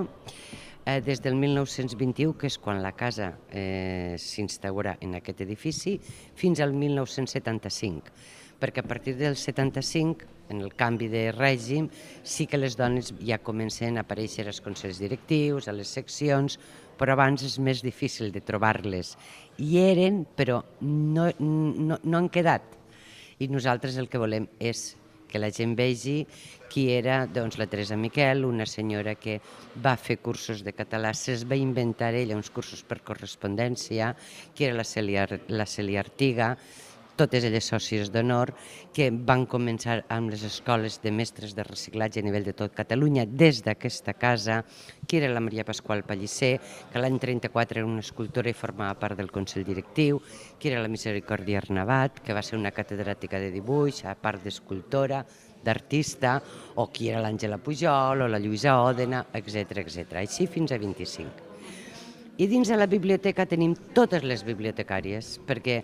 eh, 0.85 1.01
des 1.01 1.21
del 1.25 1.33
1921, 1.41 2.37
que 2.37 2.45
és 2.45 2.61
quan 2.61 2.83
la 2.85 2.93
casa 2.93 3.33
eh, 3.49 4.15
s'instaura 4.21 4.99
en 5.01 5.17
aquest 5.17 5.41
edifici, 5.41 5.97
fins 6.37 6.61
al 6.61 6.77
1975, 6.77 8.13
perquè 8.59 8.83
a 8.83 8.87
partir 8.87 9.15
del 9.19 9.35
75 9.35 10.33
en 10.49 10.61
el 10.61 10.73
canvi 10.77 11.07
de 11.09 11.31
règim, 11.33 11.89
sí 12.23 12.45
que 12.45 12.59
les 12.59 12.77
dones 12.77 13.13
ja 13.19 13.41
comencen 13.41 13.97
a 13.97 14.05
aparèixer 14.05 14.45
als 14.45 14.61
consells 14.61 15.01
directius, 15.01 15.67
a 15.67 15.73
les 15.73 15.89
seccions, 15.89 16.59
però 16.95 17.15
abans 17.15 17.43
és 17.43 17.57
més 17.59 17.81
difícil 17.83 18.31
de 18.31 18.43
trobar-les. 18.45 19.15
Hi 19.59 19.79
eren, 19.81 20.23
però 20.37 20.61
no, 20.81 21.29
no, 21.39 21.97
no 22.01 22.17
han 22.17 22.29
quedat. 22.29 22.77
I 23.39 23.49
nosaltres 23.51 23.97
el 23.99 24.07
que 24.07 24.21
volem 24.21 24.47
és 24.59 24.93
que 25.27 25.41
la 25.41 25.51
gent 25.51 25.73
vegi 25.75 26.21
qui 26.71 26.85
era 26.93 27.25
doncs, 27.27 27.57
la 27.59 27.67
Teresa 27.67 27.97
Miquel, 27.99 28.45
una 28.47 28.65
senyora 28.65 29.15
que 29.19 29.39
va 29.83 29.97
fer 29.99 30.19
cursos 30.23 30.63
de 30.63 30.71
català, 30.75 31.11
se'ls 31.11 31.43
va 31.47 31.57
inventar 31.59 32.13
ella 32.15 32.37
uns 32.39 32.51
cursos 32.55 32.83
per 32.87 33.01
correspondència, 33.03 34.13
qui 34.55 34.67
era 34.67 34.77
la 34.79 34.87
Celia, 34.87 35.27
la 35.47 35.67
Celia 35.67 36.01
Artiga, 36.05 36.53
totes 37.15 37.45
elles 37.47 37.67
sòcies 37.71 38.11
d'honor, 38.13 38.53
que 38.95 39.09
van 39.11 39.45
començar 39.49 40.01
amb 40.11 40.33
les 40.33 40.43
escoles 40.47 40.99
de 41.03 41.11
mestres 41.11 41.55
de 41.55 41.63
reciclatge 41.63 42.21
a 42.21 42.25
nivell 42.25 42.45
de 42.47 42.53
tot 42.57 42.75
Catalunya 42.75 43.25
des 43.25 43.63
d'aquesta 43.65 44.13
casa, 44.13 44.63
que 45.07 45.17
era 45.21 45.31
la 45.33 45.43
Maria 45.43 45.65
Pasqual 45.65 46.03
Pellicer, 46.03 46.59
que 46.91 46.99
l'any 46.99 47.17
34 47.19 47.79
era 47.79 47.87
una 47.87 48.03
escultora 48.03 48.51
i 48.51 48.57
formava 48.57 48.99
part 48.99 49.17
del 49.19 49.31
Consell 49.31 49.65
Directiu, 49.67 50.21
que 50.59 50.71
era 50.71 50.83
la 50.83 50.91
Misericòrdia 50.91 51.63
Arnabat, 51.63 52.21
que 52.25 52.35
va 52.35 52.43
ser 52.43 52.59
una 52.59 52.73
catedràtica 52.75 53.39
de 53.39 53.51
dibuix, 53.55 54.03
a 54.05 54.15
part 54.19 54.43
d'escultora, 54.43 55.23
d'artista, 55.65 56.37
o 56.75 56.87
qui 56.93 57.09
era 57.09 57.23
l'Àngela 57.23 57.57
Pujol, 57.57 58.21
o 58.21 58.29
la 58.29 58.39
Lluïsa 58.41 58.77
Òdena, 58.83 59.25
etc 59.33 59.81
etc. 59.81 60.21
Així 60.21 60.47
fins 60.47 60.71
a 60.71 60.79
25. 60.81 61.44
I 62.35 62.49
dins 62.51 62.67
de 62.67 62.75
la 62.75 62.83
biblioteca 62.91 63.45
tenim 63.47 63.77
totes 63.95 64.25
les 64.27 64.41
bibliotecàries, 64.43 65.37
perquè 65.47 65.77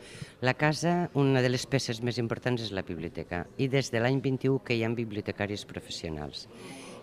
la 0.44 0.52
casa, 0.60 1.08
una 1.16 1.40
de 1.40 1.48
les 1.48 1.64
peces 1.64 2.02
més 2.04 2.18
importants 2.20 2.60
és 2.66 2.74
la 2.76 2.84
biblioteca, 2.84 3.46
i 3.56 3.70
des 3.72 3.88
de 3.88 4.02
l'any 4.04 4.20
21 4.20 4.60
que 4.68 4.76
hi 4.76 4.84
ha 4.84 4.90
bibliotecàries 4.92 5.64
professionals. 5.70 6.50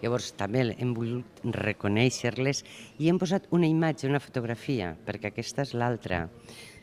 Llavors 0.02 0.34
també 0.36 0.66
hem 0.76 0.92
volgut 0.92 1.40
reconèixer-les 1.56 2.60
i 3.00 3.08
hem 3.08 3.16
posat 3.16 3.48
una 3.48 3.70
imatge, 3.72 4.10
una 4.12 4.20
fotografia, 4.20 4.92
perquè 5.06 5.32
aquesta 5.32 5.64
és 5.64 5.72
l'altra. 5.72 6.26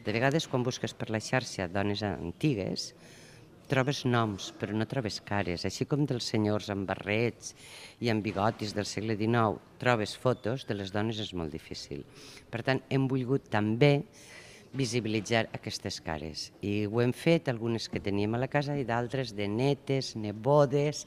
De 0.01 0.17
vegades 0.17 0.49
quan 0.49 0.65
busques 0.65 0.97
per 0.97 1.11
la 1.13 1.21
xarxa 1.21 1.69
dones 1.69 2.01
antigues, 2.01 2.95
trobes 3.69 4.03
noms, 4.05 4.51
però 4.59 4.75
no 4.75 4.87
trobes 4.89 5.19
cares, 5.25 5.65
així 5.65 5.87
com 5.89 6.05
dels 6.05 6.29
senyors 6.31 6.69
amb 6.73 6.87
barrets 6.89 7.53
i 8.03 8.11
amb 8.13 8.23
bigotis 8.25 8.75
del 8.75 8.87
segle 8.89 9.17
XIX, 9.17 9.59
trobes 9.81 10.15
fotos 10.17 10.67
de 10.69 10.77
les 10.77 10.93
dones 10.93 11.19
és 11.21 11.33
molt 11.33 11.53
difícil. 11.53 12.05
Per 12.51 12.61
tant, 12.65 12.81
hem 12.89 13.07
volgut 13.11 13.49
també 13.51 13.99
visibilitzar 14.75 15.45
aquestes 15.55 16.01
cares 16.03 16.49
i 16.59 16.83
ho 16.85 16.99
hem 16.99 17.13
fet, 17.15 17.47
algunes 17.47 17.87
que 17.87 18.03
teníem 18.03 18.35
a 18.35 18.41
la 18.43 18.51
casa 18.51 18.75
i 18.75 18.83
d'altres 18.87 19.31
de 19.35 19.47
netes, 19.47 20.15
nebodes, 20.19 21.05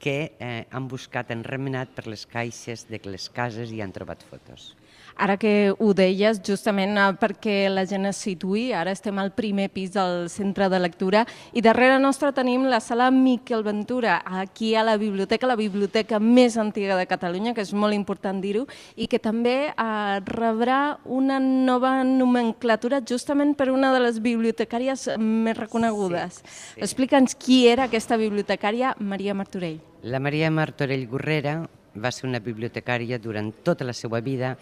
que 0.00 0.32
eh, 0.40 0.64
han 0.72 0.88
buscat, 0.88 1.30
han 1.30 1.44
remenat 1.44 1.92
per 1.92 2.06
les 2.08 2.24
caixes 2.26 2.86
de 2.88 3.02
les 3.04 3.28
cases 3.28 3.70
i 3.70 3.82
han 3.84 3.92
trobat 3.92 4.24
fotos. 4.24 4.72
Ara 5.20 5.36
que 5.36 5.74
ho 5.76 5.90
deies, 5.92 6.38
justament 6.40 6.96
eh, 6.96 7.10
perquè 7.20 7.68
la 7.68 7.82
gent 7.84 8.08
es 8.08 8.16
situï, 8.24 8.70
ara 8.72 8.94
estem 8.96 9.18
al 9.20 9.34
primer 9.36 9.66
pis 9.68 9.92
del 9.92 10.30
centre 10.32 10.70
de 10.72 10.78
lectura 10.80 11.26
i 11.52 11.60
darrere 11.60 11.98
nostra 12.00 12.30
tenim 12.32 12.62
la 12.72 12.78
sala 12.80 13.10
Miquel 13.12 13.60
Ventura, 13.66 14.22
aquí 14.24 14.72
a 14.74 14.84
la 14.86 14.94
biblioteca, 14.96 15.50
la 15.50 15.58
biblioteca 15.60 16.16
més 16.24 16.56
antiga 16.56 16.96
de 16.96 17.04
Catalunya, 17.10 17.52
que 17.52 17.60
és 17.60 17.74
molt 17.76 17.92
important 17.92 18.40
dir-ho, 18.40 18.64
i 18.96 19.10
que 19.12 19.20
també 19.20 19.56
eh, 19.68 20.20
rebrà 20.30 20.96
una 21.04 21.36
nova 21.40 21.98
nomenclatura 22.00 23.02
justament 23.04 23.52
per 23.58 23.68
una 23.74 23.90
de 23.92 24.00
les 24.00 24.22
bibliotecàries 24.24 25.18
més 25.20 25.58
reconegudes. 25.58 26.40
Sí, 26.40 26.54
sí. 26.78 26.86
Explica'ns 26.86 27.36
qui 27.36 27.66
era 27.68 27.90
aquesta 27.90 28.16
bibliotecària, 28.16 28.94
Maria 29.04 29.36
Martorell. 29.36 29.82
La 30.00 30.22
Maria 30.22 30.48
Martorell 30.48 31.04
Gorrera 31.12 31.58
va 32.00 32.12
ser 32.14 32.24
una 32.28 32.40
bibliotecària 32.40 33.18
durant 33.18 33.52
tota 33.66 33.84
la 33.84 33.92
seva 33.92 34.22
vida 34.24 34.54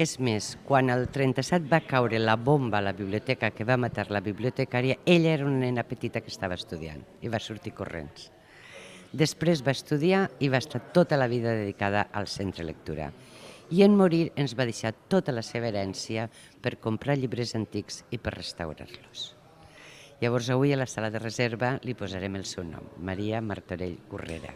és 0.00 0.14
més, 0.18 0.54
quan 0.64 0.88
el 0.90 1.08
37 1.12 1.68
va 1.68 1.82
caure 1.84 2.18
la 2.18 2.36
bomba 2.36 2.78
a 2.78 2.86
la 2.86 2.94
biblioteca 2.96 3.50
que 3.52 3.66
va 3.68 3.76
matar 3.76 4.08
la 4.10 4.22
bibliotecària, 4.24 4.96
ella 5.04 5.34
era 5.34 5.44
una 5.46 5.60
nena 5.66 5.84
petita 5.84 6.22
que 6.22 6.32
estava 6.32 6.56
estudiant 6.56 7.02
i 7.20 7.28
va 7.28 7.40
sortir 7.40 7.74
corrents. 7.76 8.30
Després 9.12 9.60
va 9.60 9.74
estudiar 9.76 10.22
i 10.40 10.48
va 10.48 10.62
estar 10.62 10.80
tota 10.96 11.18
la 11.20 11.28
vida 11.28 11.52
dedicada 11.52 12.08
al 12.12 12.26
centre 12.26 12.64
lectura. 12.64 13.12
i 13.72 13.80
en 13.82 13.94
morir 13.96 14.32
ens 14.36 14.52
va 14.52 14.66
deixar 14.68 14.90
tota 15.08 15.32
la 15.32 15.40
seva 15.40 15.70
herència 15.70 16.26
per 16.60 16.76
comprar 16.76 17.16
llibres 17.16 17.54
antics 17.56 18.02
i 18.10 18.18
per 18.18 18.34
restaurar-los. 18.34 19.22
Llavors 20.20 20.50
avui 20.52 20.74
a 20.74 20.76
la 20.76 20.86
sala 20.86 21.08
de 21.10 21.18
reserva 21.18 21.78
li 21.82 21.94
posarem 21.96 22.36
el 22.36 22.44
seu 22.44 22.66
nom, 22.68 22.84
Maria 23.00 23.40
Martorell 23.40 23.96
Correra, 24.10 24.52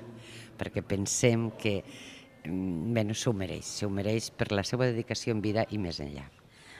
perquè 0.58 0.84
pensem 0.84 1.48
que 1.56 1.80
bueno, 2.48 3.14
s'ho 3.14 3.32
mereix, 3.32 3.66
s'ho 3.80 3.90
mereix 3.90 4.30
per 4.30 4.52
la 4.52 4.64
seva 4.64 4.88
dedicació 4.88 5.34
en 5.36 5.44
vida 5.44 5.66
i 5.70 5.78
més 5.78 6.00
enllà. 6.00 6.26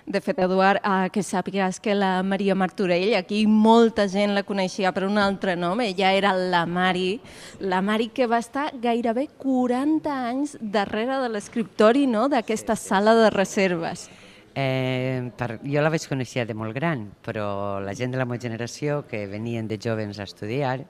De 0.06 0.20
fet, 0.22 0.38
Eduard, 0.38 0.78
eh, 0.86 1.08
que 1.10 1.22
sàpigues 1.26 1.80
que 1.82 1.94
la 1.94 2.22
Maria 2.22 2.54
Martorell, 2.54 3.16
aquí 3.18 3.40
molta 3.50 4.04
gent 4.06 4.36
la 4.36 4.44
coneixia 4.46 4.92
per 4.94 5.02
un 5.08 5.18
altre 5.18 5.56
nom, 5.58 5.80
ella 5.82 6.12
era 6.14 6.30
la 6.32 6.62
Mari, 6.64 7.18
la 7.58 7.80
Mari 7.82 8.12
que 8.14 8.28
va 8.30 8.38
estar 8.38 8.68
gairebé 8.78 9.26
40 9.42 10.14
anys 10.28 10.54
darrere 10.60 11.18
de 11.24 11.32
l'escriptori 11.34 12.06
no? 12.06 12.28
d'aquesta 12.30 12.78
sala 12.78 13.16
de 13.18 13.32
reserves. 13.34 14.06
Eh, 14.54 15.26
per, 15.36 15.58
jo 15.66 15.82
la 15.82 15.90
vaig 15.90 16.06
conèixer 16.08 16.46
de 16.46 16.54
molt 16.54 16.72
gran, 16.72 17.08
però 17.26 17.82
la 17.82 17.92
gent 17.98 18.14
de 18.14 18.22
la 18.22 18.24
meva 18.30 18.38
generació, 18.40 19.02
que 19.10 19.26
venien 19.26 19.66
de 19.66 19.76
jovens 19.76 20.20
a 20.22 20.24
estudiar, 20.30 20.86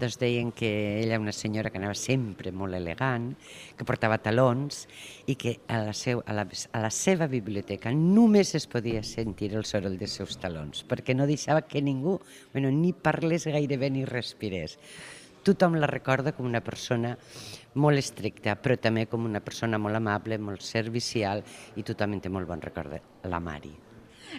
doncs 0.00 0.18
deien 0.20 0.52
que 0.52 1.00
ella 1.00 1.14
era 1.14 1.20
una 1.20 1.32
senyora 1.32 1.70
que 1.70 1.78
anava 1.80 1.94
sempre 1.96 2.52
molt 2.52 2.76
elegant, 2.76 3.30
que 3.76 3.86
portava 3.88 4.18
talons 4.20 4.84
i 5.26 5.36
que 5.40 5.56
a 5.68 5.80
la, 5.88 5.94
seu, 5.96 6.22
a 6.26 6.36
la, 6.36 6.46
a 6.46 6.82
la 6.84 6.92
seva 6.92 7.28
biblioteca 7.32 7.92
només 7.96 8.54
es 8.58 8.68
podia 8.68 9.02
sentir 9.06 9.54
el 9.54 9.64
soroll 9.64 9.96
dels 10.00 10.18
seus 10.20 10.36
talons, 10.42 10.84
perquè 10.88 11.16
no 11.16 11.28
deixava 11.28 11.64
que 11.64 11.82
ningú 11.82 12.18
bueno, 12.52 12.70
ni 12.70 12.92
parlés 12.92 13.48
gairebé 13.48 13.90
ni 13.90 14.04
respirés. 14.04 14.76
Tothom 15.46 15.78
la 15.78 15.86
recorda 15.86 16.34
com 16.34 16.48
una 16.48 16.60
persona 16.60 17.14
molt 17.78 18.02
estricta, 18.02 18.56
però 18.58 18.76
també 18.82 19.06
com 19.06 19.24
una 19.28 19.44
persona 19.44 19.78
molt 19.78 19.96
amable, 20.00 20.40
molt 20.42 20.64
servicial 20.66 21.44
i 21.76 21.86
tothom 21.86 22.16
en 22.16 22.24
té 22.24 22.32
molt 22.32 22.50
bon 22.50 22.64
record, 22.64 22.98
la 23.30 23.40
Mari. 23.40 23.85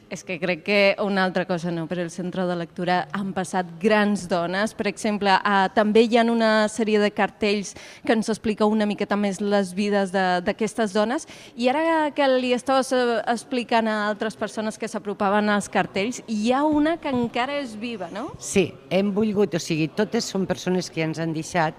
És 0.10 0.24
que 0.24 0.38
crec 0.40 0.64
que 0.64 0.80
una 1.04 1.24
altra 1.26 1.46
cosa 1.48 1.72
no, 1.72 1.86
per 1.88 2.00
el 2.00 2.12
centre 2.12 2.46
de 2.48 2.56
lectura 2.56 2.98
han 3.16 3.34
passat 3.36 3.70
grans 3.82 4.28
dones. 4.30 4.74
Per 4.78 4.88
exemple, 4.88 5.34
eh, 5.36 5.68
també 5.76 6.06
hi 6.06 6.18
ha 6.18 6.26
una 6.28 6.68
sèrie 6.72 7.00
de 7.02 7.12
cartells 7.12 7.74
que 8.06 8.16
ens 8.16 8.30
explica 8.32 8.68
una 8.68 8.88
miqueta 8.88 9.18
més 9.20 9.42
les 9.42 9.74
vides 9.78 10.14
d'aquestes 10.14 10.94
dones. 10.96 11.28
I 11.56 11.70
ara 11.72 12.12
que 12.16 12.28
li 12.38 12.54
estaves 12.56 12.92
eh, 12.96 13.22
explicant 13.28 13.88
a 13.88 13.98
altres 14.08 14.38
persones 14.40 14.78
que 14.78 14.88
s'apropaven 14.88 15.50
als 15.52 15.70
cartells, 15.70 16.22
hi 16.28 16.52
ha 16.52 16.64
una 16.66 16.98
que 17.02 17.12
encara 17.12 17.60
és 17.62 17.76
viva, 17.80 18.12
no? 18.14 18.30
Sí, 18.40 18.70
hem 18.90 19.12
volgut, 19.16 19.58
o 19.58 19.62
sigui, 19.62 19.90
totes 19.96 20.28
són 20.32 20.48
persones 20.48 20.92
que 20.94 21.04
ens 21.04 21.20
han 21.20 21.36
deixat, 21.36 21.76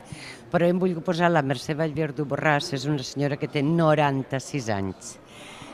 però 0.52 0.68
hem 0.68 0.80
volgut 0.80 1.04
posar 1.04 1.30
la 1.32 1.44
Mercè 1.44 1.76
Vallverdú 1.76 2.26
Borràs, 2.28 2.72
és 2.76 2.88
una 2.88 3.04
senyora 3.04 3.36
que 3.40 3.48
té 3.48 3.62
96 3.62 4.68
anys. 4.72 5.16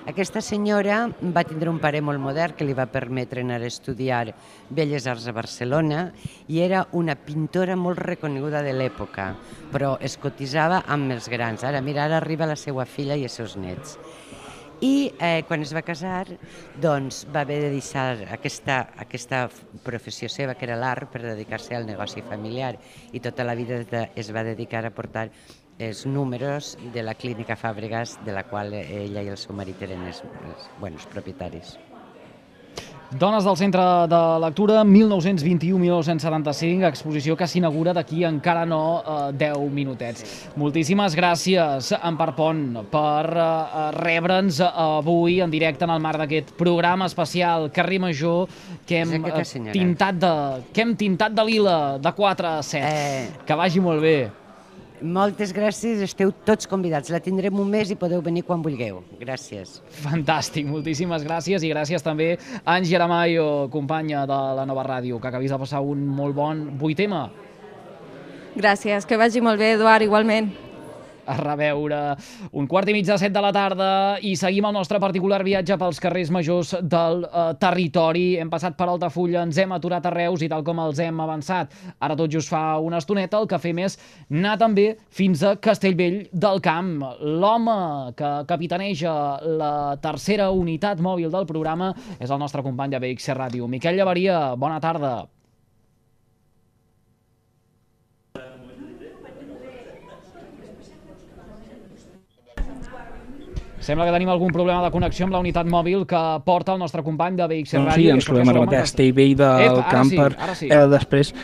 Aquesta 0.05 0.43
senyora 0.45 1.07
va 1.33 1.43
tindre 1.49 1.71
un 1.73 1.79
pare 1.81 2.03
molt 2.05 2.21
modern 2.21 2.53
que 2.59 2.67
li 2.69 2.75
va 2.77 2.85
permetre 2.93 3.41
anar 3.41 3.57
a 3.63 3.69
estudiar 3.71 4.35
Belles 4.69 5.07
Arts 5.09 5.25
a 5.31 5.33
Barcelona 5.33 6.03
i 6.45 6.61
era 6.61 6.83
una 6.93 7.15
pintora 7.17 7.73
molt 7.73 8.03
reconeguda 8.05 8.61
de 8.67 8.75
l'època, 8.77 9.31
però 9.73 9.95
es 10.05 10.19
cotitzava 10.21 10.83
amb 10.93 11.17
els 11.17 11.31
grans. 11.33 11.65
Ara, 11.65 11.81
mira, 11.81 12.05
ara 12.05 12.19
arriba 12.21 12.45
la 12.45 12.59
seva 12.61 12.85
filla 12.85 13.17
i 13.17 13.25
els 13.25 13.39
seus 13.41 13.57
nets. 13.57 13.97
I 14.85 15.15
eh, 15.17 15.41
quan 15.49 15.65
es 15.65 15.73
va 15.73 15.81
casar, 15.81 16.27
doncs 16.77 17.25
va 17.33 17.47
haver 17.47 17.63
de 17.63 17.73
deixar 17.73 18.27
aquesta, 18.37 18.83
aquesta 19.01 19.47
professió 19.89 20.29
seva, 20.29 20.53
que 20.53 20.69
era 20.69 20.77
l'art, 20.77 21.09
per 21.09 21.25
dedicar-se 21.25 21.79
al 21.79 21.89
negoci 21.89 22.21
familiar. 22.29 22.75
I 23.17 23.25
tota 23.25 23.49
la 23.49 23.57
vida 23.57 23.81
es 24.13 24.35
va 24.37 24.45
dedicar 24.45 24.85
a 24.85 24.93
portar 24.93 25.31
els 25.79 26.07
números 26.07 26.77
de 26.93 27.03
la 27.03 27.15
clínica 27.15 27.57
Fàbregas, 27.57 28.19
de 28.25 28.33
la 28.33 28.45
qual 28.45 28.73
ella 28.75 29.23
i 29.23 29.33
el 29.33 29.41
seu 29.41 29.57
marit 29.57 29.83
eren 29.83 30.07
els, 30.07 30.23
els, 30.23 30.71
bueno, 30.81 30.97
els 31.01 31.07
propietaris. 31.11 31.79
Dones 33.15 33.45
del 33.45 33.57
Centre 33.57 33.83
de 34.11 34.39
Lectura 34.43 34.83
1921-1975, 34.83 36.89
exposició 36.89 37.37
que 37.39 37.47
s'inaugura 37.47 37.93
d'aquí 37.95 38.25
encara 38.27 38.65
no 38.67 38.99
eh, 38.99 39.31
10 39.39 39.71
minutets. 39.71 40.25
Sí. 40.25 40.49
Moltíssimes 40.59 41.15
gràcies, 41.15 41.93
en 41.95 42.19
Pont, 42.35 42.83
per 42.91 43.31
eh, 43.31 43.95
rebre'ns 44.01 44.59
avui 44.67 45.39
en 45.45 45.51
directe 45.53 45.85
en 45.87 45.91
el 45.95 46.01
marc 46.03 46.19
d'aquest 46.25 46.51
programa 46.59 47.07
especial 47.07 47.71
Carrer 47.71 48.01
Major 48.03 48.49
que 48.87 49.01
hem, 49.05 49.25
eh, 49.31 49.45
tintat 49.71 50.15
de, 50.19 50.35
que 50.75 50.83
hem 50.83 50.97
tintat 50.99 51.33
de 51.37 51.45
lila 51.47 51.99
de 52.03 52.13
4 52.13 52.49
a 52.49 52.63
7. 52.63 52.83
Eh... 52.83 53.29
Que 53.47 53.55
vagi 53.55 53.81
molt 53.85 54.03
bé. 54.03 54.44
Moltes 55.05 55.51
gràcies, 55.53 56.01
esteu 56.01 56.31
tots 56.49 56.65
convidats. 56.65 57.11
La 57.13 57.21
tindrem 57.21 57.59
un 57.61 57.69
mes 57.69 57.91
i 57.93 57.97
podeu 58.01 58.23
venir 58.25 58.41
quan 58.49 58.63
vulgueu. 58.65 59.03
Gràcies. 59.21 59.83
Fantàstic, 60.01 60.65
moltíssimes 60.65 61.27
gràcies 61.27 61.61
i 61.61 61.73
gràcies 61.75 62.01
també 62.01 62.31
a 62.65 62.79
en 62.79 62.89
Geramayo, 62.89 63.69
companya 63.75 64.25
de 64.25 64.41
la 64.57 64.65
nova 64.65 64.87
ràdio, 64.89 65.21
que 65.21 65.29
acabis 65.29 65.53
de 65.53 65.61
passar 65.61 65.85
un 65.85 66.07
molt 66.09 66.35
bon 66.35 66.65
vuitema. 66.81 67.27
Gràcies, 68.57 69.05
que 69.05 69.21
vagi 69.21 69.45
molt 69.45 69.61
bé, 69.61 69.75
Eduard, 69.77 70.09
igualment 70.09 70.64
a 71.27 71.37
reveure 71.41 72.01
un 72.53 72.67
quart 72.71 72.89
i 72.89 72.95
mig 72.97 73.07
de 73.07 73.17
set 73.21 73.35
de 73.35 73.43
la 73.43 73.53
tarda 73.55 73.91
i 74.23 74.35
seguim 74.39 74.67
el 74.69 74.77
nostre 74.77 75.01
particular 75.03 75.43
viatge 75.47 75.77
pels 75.81 76.01
carrers 76.03 76.33
majors 76.35 76.75
del 76.83 77.25
eh, 77.27 77.45
territori. 77.61 78.25
Hem 78.41 78.51
passat 78.53 78.77
per 78.79 78.89
Altafulla, 78.91 79.43
ens 79.45 79.59
hem 79.59 79.75
aturat 79.77 80.07
a 80.07 80.15
Reus 80.15 80.45
i 80.45 80.51
tal 80.53 80.65
com 80.67 80.81
els 80.85 81.01
hem 81.03 81.21
avançat. 81.25 81.75
Ara 81.99 82.17
tot 82.19 82.33
just 82.33 82.53
fa 82.53 82.79
una 82.83 83.03
estoneta 83.03 83.41
el 83.41 83.49
que 83.51 83.61
fem 83.63 83.83
és 83.85 83.99
anar 84.31 84.57
també 84.61 84.89
fins 85.11 85.45
a 85.45 85.57
Castellvell 85.57 86.25
del 86.33 86.63
Camp. 86.65 86.97
L'home 87.21 87.79
que 88.19 88.33
capitaneja 88.49 89.15
la 89.45 89.75
tercera 90.03 90.51
unitat 90.55 91.03
mòbil 91.05 91.33
del 91.35 91.49
programa 91.51 91.93
és 92.19 92.31
el 92.31 92.41
nostre 92.41 92.63
company 92.63 92.95
de 92.95 93.03
BX 93.03 93.33
Ràdio. 93.35 93.71
Miquel 93.71 93.99
Llavaria, 93.99 94.55
bona 94.57 94.81
tarda. 94.83 95.34
Sembla 103.85 104.07
que 104.09 104.15
tenim 104.15 104.31
algun 104.33 104.53
problema 104.55 104.81
de 104.81 104.89
connexió 104.95 105.27
amb 105.27 105.37
la 105.37 105.43
unitat 105.45 105.69
mòbil 105.69 106.07
que 106.09 106.23
porta 106.47 106.73
el 106.73 106.81
nostre 106.81 107.05
company 107.05 107.37
de 107.37 107.49
BX 107.51 107.77
Ràdio. 107.83 107.99
Sí, 107.99 108.09
ens 108.15 108.31
trobem 108.31 108.55
a 108.55 108.65
Castellvell 108.73 109.37
del 109.37 109.67
Ep, 109.67 109.85
Camper. 109.93 110.31
Sí, 110.33 110.57
sí. 110.63 110.73
Eh, 110.73 110.89
després... 110.95 111.35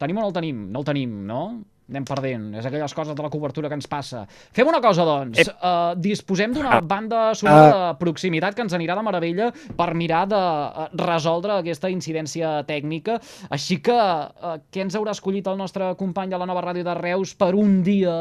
Tenim 0.00 0.18
o 0.18 0.24
no 0.24 0.32
el 0.32 0.34
tenim? 0.36 0.66
No 0.72 0.80
el 0.80 0.88
tenim, 0.88 1.14
no? 1.28 1.44
anem 1.84 2.04
perdent. 2.08 2.46
És 2.56 2.64
aquelles 2.64 2.94
coses 2.96 3.16
de 3.16 3.22
la 3.24 3.28
cobertura 3.28 3.68
que 3.68 3.76
ens 3.76 3.88
passa. 3.90 4.22
Fem 4.56 4.68
una 4.70 4.80
cosa, 4.80 5.04
doncs. 5.04 5.50
Uh, 5.52 5.92
disposem 6.00 6.54
d'una 6.54 6.78
ah. 6.78 6.80
banda 6.80 7.26
sonora 7.36 7.66
uh. 7.66 7.74
de 7.74 7.98
proximitat 8.00 8.56
que 8.56 8.64
ens 8.64 8.72
anirà 8.76 8.96
de 8.96 9.04
meravella 9.04 9.50
per 9.76 9.90
mirar 9.92 10.24
de 10.30 10.40
uh, 10.40 10.88
resoldre 11.04 11.58
aquesta 11.58 11.92
incidència 11.92 12.56
tècnica. 12.68 13.18
Així 13.52 13.82
que, 13.84 13.94
uh, 13.94 14.56
què 14.72 14.86
ens 14.86 14.96
haurà 14.96 15.12
escollit 15.12 15.50
el 15.52 15.60
nostre 15.60 15.92
company 16.00 16.32
de 16.32 16.40
la 16.40 16.48
nova 16.48 16.64
ràdio 16.64 16.86
de 16.88 16.96
Reus 16.96 17.36
per 17.36 17.52
un 17.52 17.82
dia 17.84 18.16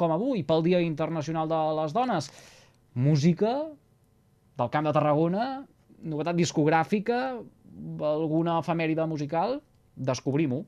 com 0.00 0.14
avui, 0.14 0.42
pel 0.46 0.64
Dia 0.64 0.80
Internacional 0.84 1.50
de 1.50 1.60
les 1.80 1.94
Dones. 1.96 2.30
Música 2.96 3.52
del 4.60 4.70
Camp 4.72 4.88
de 4.88 4.94
Tarragona, 4.96 5.46
novetat 6.00 6.38
discogràfica, 6.38 7.20
alguna 8.10 8.58
efemèride 8.64 9.06
musical, 9.08 9.58
descobrim-ho. 9.96 10.64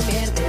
convierte 0.00 0.39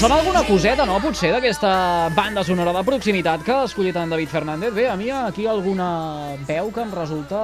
Sona 0.00 0.14
alguna 0.16 0.40
coseta, 0.48 0.86
no? 0.88 0.94
Potser 0.96 1.28
d'aquesta 1.28 2.08
banda 2.16 2.40
sonora 2.40 2.72
de 2.72 2.80
proximitat 2.86 3.42
que 3.44 3.52
ha 3.52 3.66
escollit 3.66 3.98
en 4.00 4.08
David 4.08 4.30
Fernández. 4.32 4.72
Bé, 4.72 4.86
a 4.88 4.94
mi 4.96 5.10
aquí 5.12 5.44
alguna 5.44 6.38
veu 6.48 6.70
que 6.72 6.80
em 6.80 6.94
resulta 6.94 7.40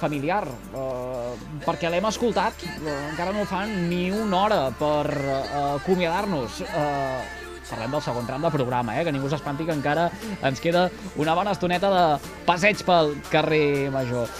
familiar, 0.00 0.46
eh, 0.48 1.34
perquè 1.66 1.90
l'hem 1.92 2.08
escoltat, 2.08 2.64
eh, 2.64 2.96
encara 3.10 3.36
no 3.36 3.44
fan 3.44 3.90
ni 3.90 4.10
una 4.10 4.40
hora 4.46 4.72
per 4.72 5.12
eh, 5.12 5.76
acomiadar-nos. 5.76 6.62
Eh, 6.64 7.20
parlem 7.68 7.92
del 7.92 8.06
segon 8.08 8.24
tram 8.32 8.40
de 8.40 8.56
programa, 8.56 8.96
eh? 8.96 9.04
que 9.04 9.12
ningú 9.12 9.28
s'espanti 9.28 9.68
que 9.68 9.76
encara 9.76 10.08
ens 10.40 10.64
queda 10.64 10.88
una 11.20 11.36
bona 11.36 11.52
estoneta 11.52 11.92
de 11.92 12.34
passeig 12.48 12.80
pel 12.80 13.18
carrer 13.28 13.90
Major. 13.92 14.32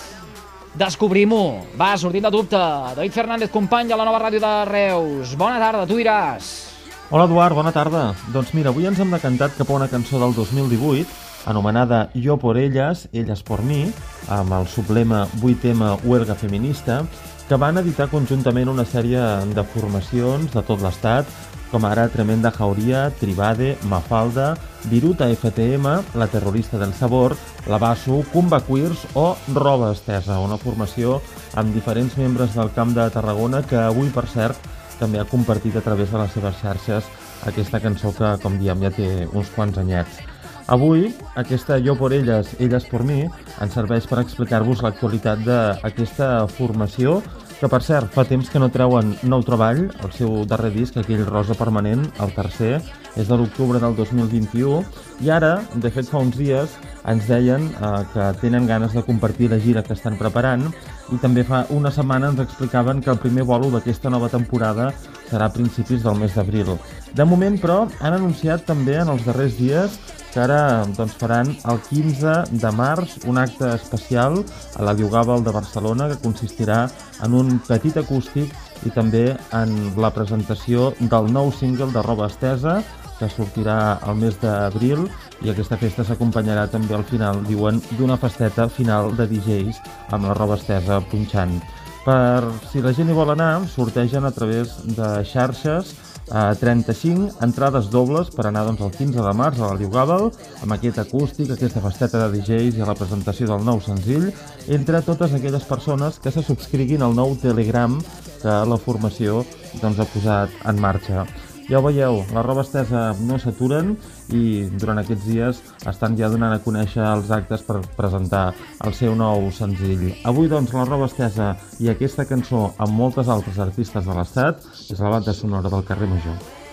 Descobrim-ho. 0.73 1.77
Va, 1.77 1.93
sortint 1.99 2.25
de 2.25 2.31
dubte. 2.33 2.57
David 2.97 3.13
Fernández, 3.13 3.53
company 3.53 3.93
de 3.93 4.01
la 4.01 4.09
nova 4.09 4.31
ràdio 4.31 4.41
de 4.41 4.61
Reus. 4.65 5.37
Bona 5.37 5.61
tarda, 5.61 5.85
tu 5.85 6.01
diràs. 6.01 6.74
Hola 7.11 7.27
Eduard, 7.27 7.53
bona 7.53 7.71
tarda. 7.71 8.15
Doncs 8.33 8.55
mira, 8.57 8.71
avui 8.73 8.87
ens 8.89 8.97
hem 8.99 9.11
decantat 9.13 9.59
cap 9.59 9.69
a 9.69 9.75
una 9.77 9.91
cançó 9.93 10.17
del 10.23 10.33
2018 10.33 11.05
anomenada 11.45 12.09
Yo 12.15 12.39
por 12.39 12.57
ellas, 12.57 13.11
ellas 13.13 13.43
por 13.43 13.63
mí, 13.63 13.93
amb 14.33 14.55
el 14.57 14.67
sublema 14.67 15.27
8M 15.43 15.99
Huelga 16.03 16.35
Feminista, 16.35 17.03
que 17.47 17.59
van 17.61 17.77
editar 17.77 18.09
conjuntament 18.09 18.71
una 18.73 18.87
sèrie 18.89 19.21
de 19.53 19.65
formacions 19.75 20.55
de 20.55 20.63
tot 20.65 20.81
l'estat, 20.81 21.29
com 21.71 21.85
ara 21.85 22.09
Tremenda 22.09 22.51
Jauria, 22.57 23.11
Tribade, 23.21 23.75
Mafalda, 23.91 24.55
Viruta 24.89 25.29
FTM, 25.29 25.99
La 26.17 26.29
Terrorista 26.33 26.79
del 26.79 26.95
Sabor, 26.95 27.37
La 27.69 27.77
Basso, 27.77 28.23
Cumba 28.33 28.63
Queers 28.65 29.05
o 29.13 29.37
Roba 29.53 29.93
Estesa, 29.93 30.41
una 30.41 30.57
formació 30.57 31.21
amb 31.55 31.75
diferents 31.77 32.17
membres 32.17 32.57
del 32.57 32.73
Camp 32.73 32.97
de 32.97 33.11
Tarragona 33.11 33.61
que 33.61 33.77
avui, 33.77 34.09
per 34.09 34.25
cert, 34.33 34.57
també 35.01 35.21
ha 35.21 35.29
compartit 35.29 35.77
a 35.77 35.85
través 35.85 36.13
de 36.13 36.21
les 36.21 36.33
seves 36.37 36.61
xarxes 36.63 37.11
aquesta 37.49 37.81
cançó 37.81 38.13
que, 38.17 38.37
com 38.43 38.57
diem, 38.61 38.85
ja 38.87 38.93
té 38.95 39.09
uns 39.33 39.51
quants 39.55 39.79
anyets. 39.79 40.23
Avui, 40.67 41.11
aquesta 41.37 41.77
Jo 41.85 41.93
por 41.97 42.15
elles, 42.17 42.55
elles 42.59 42.87
por 42.89 43.05
mi, 43.05 43.27
ens 43.61 43.75
serveix 43.77 44.07
per 44.09 44.23
explicar-vos 44.23 44.81
l'actualitat 44.81 45.43
d'aquesta 45.45 46.47
formació 46.49 47.19
que 47.59 47.69
per 47.69 47.83
cert 47.85 48.15
fa 48.17 48.25
temps 48.25 48.49
que 48.51 48.61
no 48.61 48.71
treuen 48.73 49.13
nou 49.29 49.45
treball, 49.45 49.85
el 50.05 50.15
seu 50.17 50.43
darrer 50.49 50.73
disc, 50.73 50.97
aquell 50.97 51.27
rosa 51.29 51.55
permanent, 51.59 52.07
el 52.25 52.33
tercer, 52.37 52.79
és 53.15 53.29
de 53.29 53.37
l'octubre 53.37 53.81
del 53.81 53.95
2021, 53.97 54.81
i 55.25 55.31
ara, 55.31 55.59
de 55.77 55.93
fet 55.93 56.09
fa 56.09 56.25
uns 56.25 56.37
dies, 56.41 56.75
ens 57.11 57.29
deien 57.29 57.69
eh, 57.69 58.03
que 58.13 58.29
tenen 58.41 58.67
ganes 58.67 58.95
de 58.97 59.03
compartir 59.03 59.51
la 59.51 59.61
gira 59.61 59.83
que 59.85 59.95
estan 59.97 60.17
preparant 60.21 60.67
i 61.13 61.21
també 61.21 61.45
fa 61.45 61.65
una 61.75 61.93
setmana 61.93 62.31
ens 62.33 62.41
explicaven 62.45 63.03
que 63.05 63.13
el 63.13 63.21
primer 63.21 63.45
bolo 63.45 63.71
d'aquesta 63.71 64.11
nova 64.11 64.31
temporada 64.33 64.91
serà 65.29 65.49
a 65.49 65.53
principis 65.53 66.03
del 66.03 66.19
mes 66.21 66.35
d'abril. 66.35 66.75
De 67.15 67.25
moment, 67.29 67.57
però, 67.61 67.85
han 68.01 68.17
anunciat 68.17 68.65
també 68.67 68.97
en 69.01 69.13
els 69.13 69.25
darrers 69.27 69.59
dies 69.61 69.99
que 70.35 70.43
ara 70.43 70.83
doncs, 70.97 71.15
faran 71.21 71.53
el 71.71 71.79
15 71.87 72.59
de 72.59 72.71
març 72.75 73.21
un 73.31 73.39
acte 73.39 73.69
especial 73.77 74.41
a 74.75 74.83
la 74.83 74.95
Diogàbal 74.99 75.45
de 75.47 75.55
Barcelona 75.55 76.09
que 76.11 76.19
consistirà 76.25 76.89
en 77.23 77.37
un 77.39 77.61
petit 77.69 78.01
acústic 78.01 78.51
i 78.85 78.91
també 78.91 79.29
en 79.55 79.77
la 80.01 80.11
presentació 80.11 80.91
del 80.99 81.31
nou 81.33 81.53
single 81.55 81.93
de 81.95 82.03
Roba 82.03 82.27
Estesa 82.33 82.81
que 83.19 83.29
sortirà 83.31 83.99
al 84.03 84.19
mes 84.21 84.37
d'abril 84.43 85.07
i 85.45 85.53
aquesta 85.53 85.79
festa 85.81 86.05
s'acompanyarà 86.07 86.67
també 86.73 86.97
al 86.97 87.07
final, 87.09 87.43
diuen, 87.49 87.81
d'una 87.99 88.19
festeta 88.21 88.69
final 88.69 89.15
de 89.19 89.29
DJs 89.31 89.81
amb 90.17 90.29
la 90.29 90.37
roba 90.39 90.59
estesa 90.61 91.01
punxant. 91.11 91.61
Per 92.05 92.45
si 92.71 92.83
la 92.85 92.93
gent 92.93 93.09
hi 93.09 93.17
vol 93.17 93.33
anar, 93.33 93.65
sortegen 93.73 94.27
a 94.29 94.33
través 94.37 94.75
de 94.97 95.13
xarxes 95.25 95.95
a 96.31 96.55
35 96.55 97.45
entrades 97.45 97.91
dobles 97.93 98.31
per 98.33 98.47
anar 98.49 98.65
doncs, 98.65 98.81
el 98.81 98.93
15 98.93 99.25
de 99.25 99.33
març 99.37 99.61
a 99.61 99.71
la 99.71 99.79
Liugàbal 99.81 100.31
amb 100.65 100.77
aquest 100.77 101.01
acústic, 101.03 101.53
aquesta 101.53 101.83
festeta 101.85 102.23
de 102.25 102.39
DJs 102.39 102.79
i 102.79 102.85
a 102.85 102.89
la 102.89 102.97
presentació 102.99 103.49
del 103.51 103.65
nou 103.65 103.81
senzill 103.85 104.31
entre 104.69 105.03
totes 105.05 105.33
aquelles 105.37 105.65
persones 105.69 106.21
que 106.21 106.33
se 106.33 106.45
subscriguin 106.45 107.05
al 107.05 107.17
nou 107.17 107.37
Telegram 107.41 107.99
que 108.41 108.61
la 108.69 108.81
formació 108.81 109.43
doncs, 109.81 110.01
ha 110.01 110.09
posat 110.13 110.65
en 110.69 110.81
marxa. 110.81 111.27
Ja 111.65 111.79
ho 111.79 111.83
veieu, 111.87 112.19
la 112.37 112.43
roba 112.45 112.61
estesa 112.61 113.15
no 113.25 113.39
s'aturen 113.41 113.95
i 114.37 114.67
durant 114.81 115.01
aquests 115.01 115.25
dies 115.25 115.61
estan 115.89 116.17
ja 116.19 116.29
donant 116.29 116.53
a 116.53 116.61
conèixer 116.65 117.01
els 117.09 117.31
actes 117.33 117.65
per 117.65 117.79
presentar 117.97 118.43
el 118.85 118.93
seu 118.99 119.17
nou 119.17 119.49
senzill. 119.59 120.11
Avui, 120.29 120.51
doncs, 120.53 120.75
la 120.77 120.85
roba 120.85 121.09
estesa 121.09 121.55
i 121.81 121.89
aquesta 121.89 122.29
cançó 122.29 122.67
amb 122.77 122.93
moltes 122.99 123.33
altres 123.33 123.63
artistes 123.65 124.05
de 124.05 124.19
l'estat 124.19 124.61
és 124.93 125.01
la 125.01 125.17
banda 125.17 125.33
sonora 125.33 125.73
del 125.73 125.89
carrer 125.89 126.11
Major. 126.13 126.64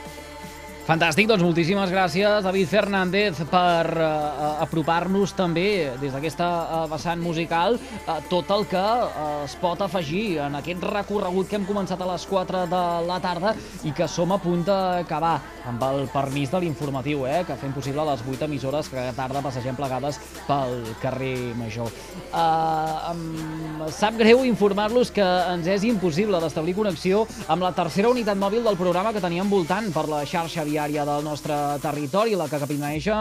Fantàstic, 0.92 1.24
doncs 1.30 1.46
moltíssimes 1.46 1.88
gràcies, 1.88 2.42
David 2.44 2.68
Fernández, 2.68 3.38
per 3.48 3.94
uh, 3.96 4.58
apropar-nos 4.60 5.32
també 5.38 5.94
des 6.02 6.12
d'aquesta 6.12 6.48
uh, 6.52 6.80
vessant 6.92 7.22
musical 7.24 7.78
uh, 7.80 8.18
tot 8.28 8.52
el 8.52 8.66
que 8.68 8.82
uh, 8.82 9.22
es 9.46 9.56
pot 9.62 9.80
afegir 9.80 10.42
en 10.44 10.58
aquest 10.60 10.84
recorregut 10.84 11.48
que 11.48 11.56
hem 11.56 11.68
començat 11.70 12.02
a 12.04 12.10
les 12.10 12.26
4 12.28 12.66
de 12.74 12.82
la 13.08 13.22
tarda 13.24 13.54
i 13.88 13.94
que 13.96 14.10
som 14.12 14.36
a 14.36 14.40
punt 14.44 14.66
d'acabar 14.68 15.38
amb 15.72 15.86
el 15.88 16.10
permís 16.12 16.52
de 16.52 16.60
l'informatiu, 16.60 17.24
eh, 17.30 17.46
que 17.48 17.56
fem 17.56 17.72
possible 17.72 18.04
les 18.10 18.26
8 18.28 18.50
emissores 18.50 18.90
que 18.90 18.98
cada 18.98 19.16
tarda 19.16 19.46
passegem 19.46 19.78
plegades 19.80 20.20
pel 20.50 20.76
carrer 21.00 21.54
Major. 21.56 21.88
Uh, 22.34 23.14
em 23.14 23.88
sap 23.96 24.20
greu 24.20 24.44
informar-los 24.44 25.14
que 25.16 25.24
ens 25.54 25.72
és 25.72 25.88
impossible 25.88 26.44
d'establir 26.44 26.76
connexió 26.76 27.24
amb 27.48 27.64
la 27.64 27.72
tercera 27.78 28.12
unitat 28.12 28.36
mòbil 28.36 28.68
del 28.68 28.80
programa 28.80 29.14
que 29.16 29.24
teníem 29.24 29.48
voltant 29.48 29.88
per 29.96 30.10
la 30.10 30.26
xarxa 30.28 30.66
viària 30.68 30.81
del 30.90 31.24
nostre 31.24 31.54
territori, 31.82 32.34
la 32.36 32.48
que 32.50 32.58
capineja 32.58 33.16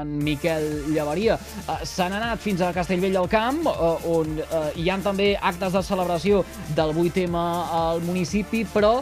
en 0.00 0.18
Miquel 0.18 0.90
Llevaria. 0.90 1.36
Uh, 1.68 1.78
S'han 1.86 2.12
anat 2.16 2.40
fins 2.42 2.60
a 2.60 2.72
Castellvell 2.74 3.14
del 3.14 3.28
Camp, 3.30 3.62
uh, 3.70 3.94
on 4.10 4.40
hi 4.74 4.88
han 4.90 5.04
també 5.04 5.36
actes 5.38 5.72
de 5.72 5.82
celebració 5.86 6.42
del 6.74 6.90
8M 6.96 7.36
al 7.36 8.02
municipi, 8.02 8.64
però 8.72 8.98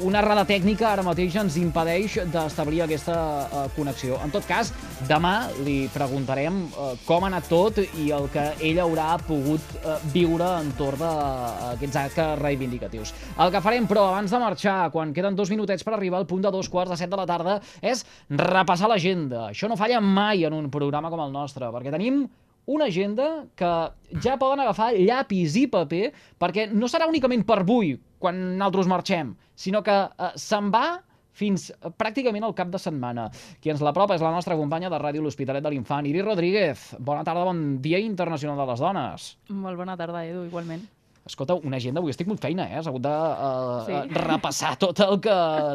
una 0.00 0.20
errada 0.20 0.44
tècnica 0.48 0.88
ara 0.92 1.04
mateix 1.04 1.36
ens 1.40 1.58
impedeix 1.60 2.18
d'establir 2.32 2.82
aquesta 2.84 3.68
connexió. 3.76 4.18
En 4.24 4.32
tot 4.32 4.46
cas, 4.48 4.72
demà 5.06 5.48
li 5.62 5.86
preguntarem 5.94 6.56
uh, 6.72 6.90
com 7.06 7.22
ha 7.22 7.28
anat 7.30 7.46
tot 7.50 7.78
i 7.78 8.08
el 8.14 8.26
que 8.32 8.44
ell 8.66 8.80
haurà 8.82 9.12
pogut 9.22 9.62
uh, 9.78 9.98
viure 10.14 10.48
entorn 10.64 11.04
d'aquests 11.04 12.00
actes 12.00 12.34
reivindicatius. 12.40 13.14
El 13.38 13.52
que 13.54 13.62
farem, 13.62 13.86
però, 13.86 14.08
abans 14.10 14.34
de 14.34 14.42
marxar, 14.42 14.90
quan 14.94 15.14
queden 15.14 15.38
dos 15.38 15.52
minutets 15.54 15.86
per 15.86 15.94
arribar 15.94 16.18
al 16.18 16.26
punt 16.30 16.42
de 16.42 16.52
dos 16.54 16.70
quarts 16.72 16.90
de 16.90 16.98
set 16.98 17.12
de 17.12 17.20
la 17.20 17.28
tarda, 17.28 17.60
és 17.80 18.02
repassar 18.30 18.90
l'agenda. 18.90 19.46
Això 19.52 19.70
no 19.70 19.78
falla 19.78 20.02
mai 20.02 20.44
en 20.48 20.56
un 20.56 20.70
programa 20.74 21.12
com 21.12 21.22
el 21.22 21.34
nostre, 21.34 21.70
perquè 21.74 21.94
tenim 21.94 22.24
una 22.68 22.84
agenda 22.90 23.46
que 23.56 23.72
ja 24.20 24.36
poden 24.36 24.60
agafar 24.60 24.92
llapis 24.92 25.56
i 25.56 25.66
paper, 25.72 26.10
perquè 26.40 26.68
no 26.72 26.90
serà 26.90 27.06
únicament 27.08 27.46
per 27.48 27.62
avui, 27.62 27.94
quan 28.20 28.58
nosaltres 28.58 28.90
marxem, 28.90 29.32
sinó 29.56 29.80
que 29.86 29.94
eh, 29.94 30.32
se'n 30.36 30.68
va 30.74 30.98
fins 31.38 31.68
eh, 31.70 31.92
pràcticament 31.94 32.44
al 32.48 32.56
cap 32.58 32.68
de 32.72 32.80
setmana. 32.82 33.28
Qui 33.62 33.70
ens 33.72 33.82
la 33.84 33.94
prova 33.96 34.18
és 34.18 34.24
la 34.24 34.34
nostra 34.34 34.56
companya 34.58 34.90
de 34.92 34.98
ràdio 35.00 35.22
L'Hospitalet 35.24 35.64
de 35.64 35.72
l'Infant, 35.74 36.06
Iris 36.10 36.26
Rodríguez. 36.26 36.84
Bona 36.98 37.24
tarda, 37.26 37.46
bon 37.48 37.64
dia 37.84 38.00
internacional 38.02 38.58
de 38.60 38.68
les 38.72 38.82
dones. 38.84 39.32
Molt 39.54 39.78
bona 39.80 39.96
tarda, 40.00 40.24
Edu, 40.26 40.44
igualment. 40.50 40.84
Escolta, 41.28 41.58
una 41.60 41.76
agenda, 41.76 42.00
avui 42.00 42.08
estic 42.08 42.24
molt 42.30 42.40
feina, 42.40 42.64
eh? 42.72 42.78
Has 42.80 42.86
hagut 42.88 43.02
de 43.04 43.10
uh, 43.12 43.82
Sí. 43.84 43.96
repassar 44.16 44.70
tot 44.80 44.96
el, 45.04 45.18
que, 45.20 45.34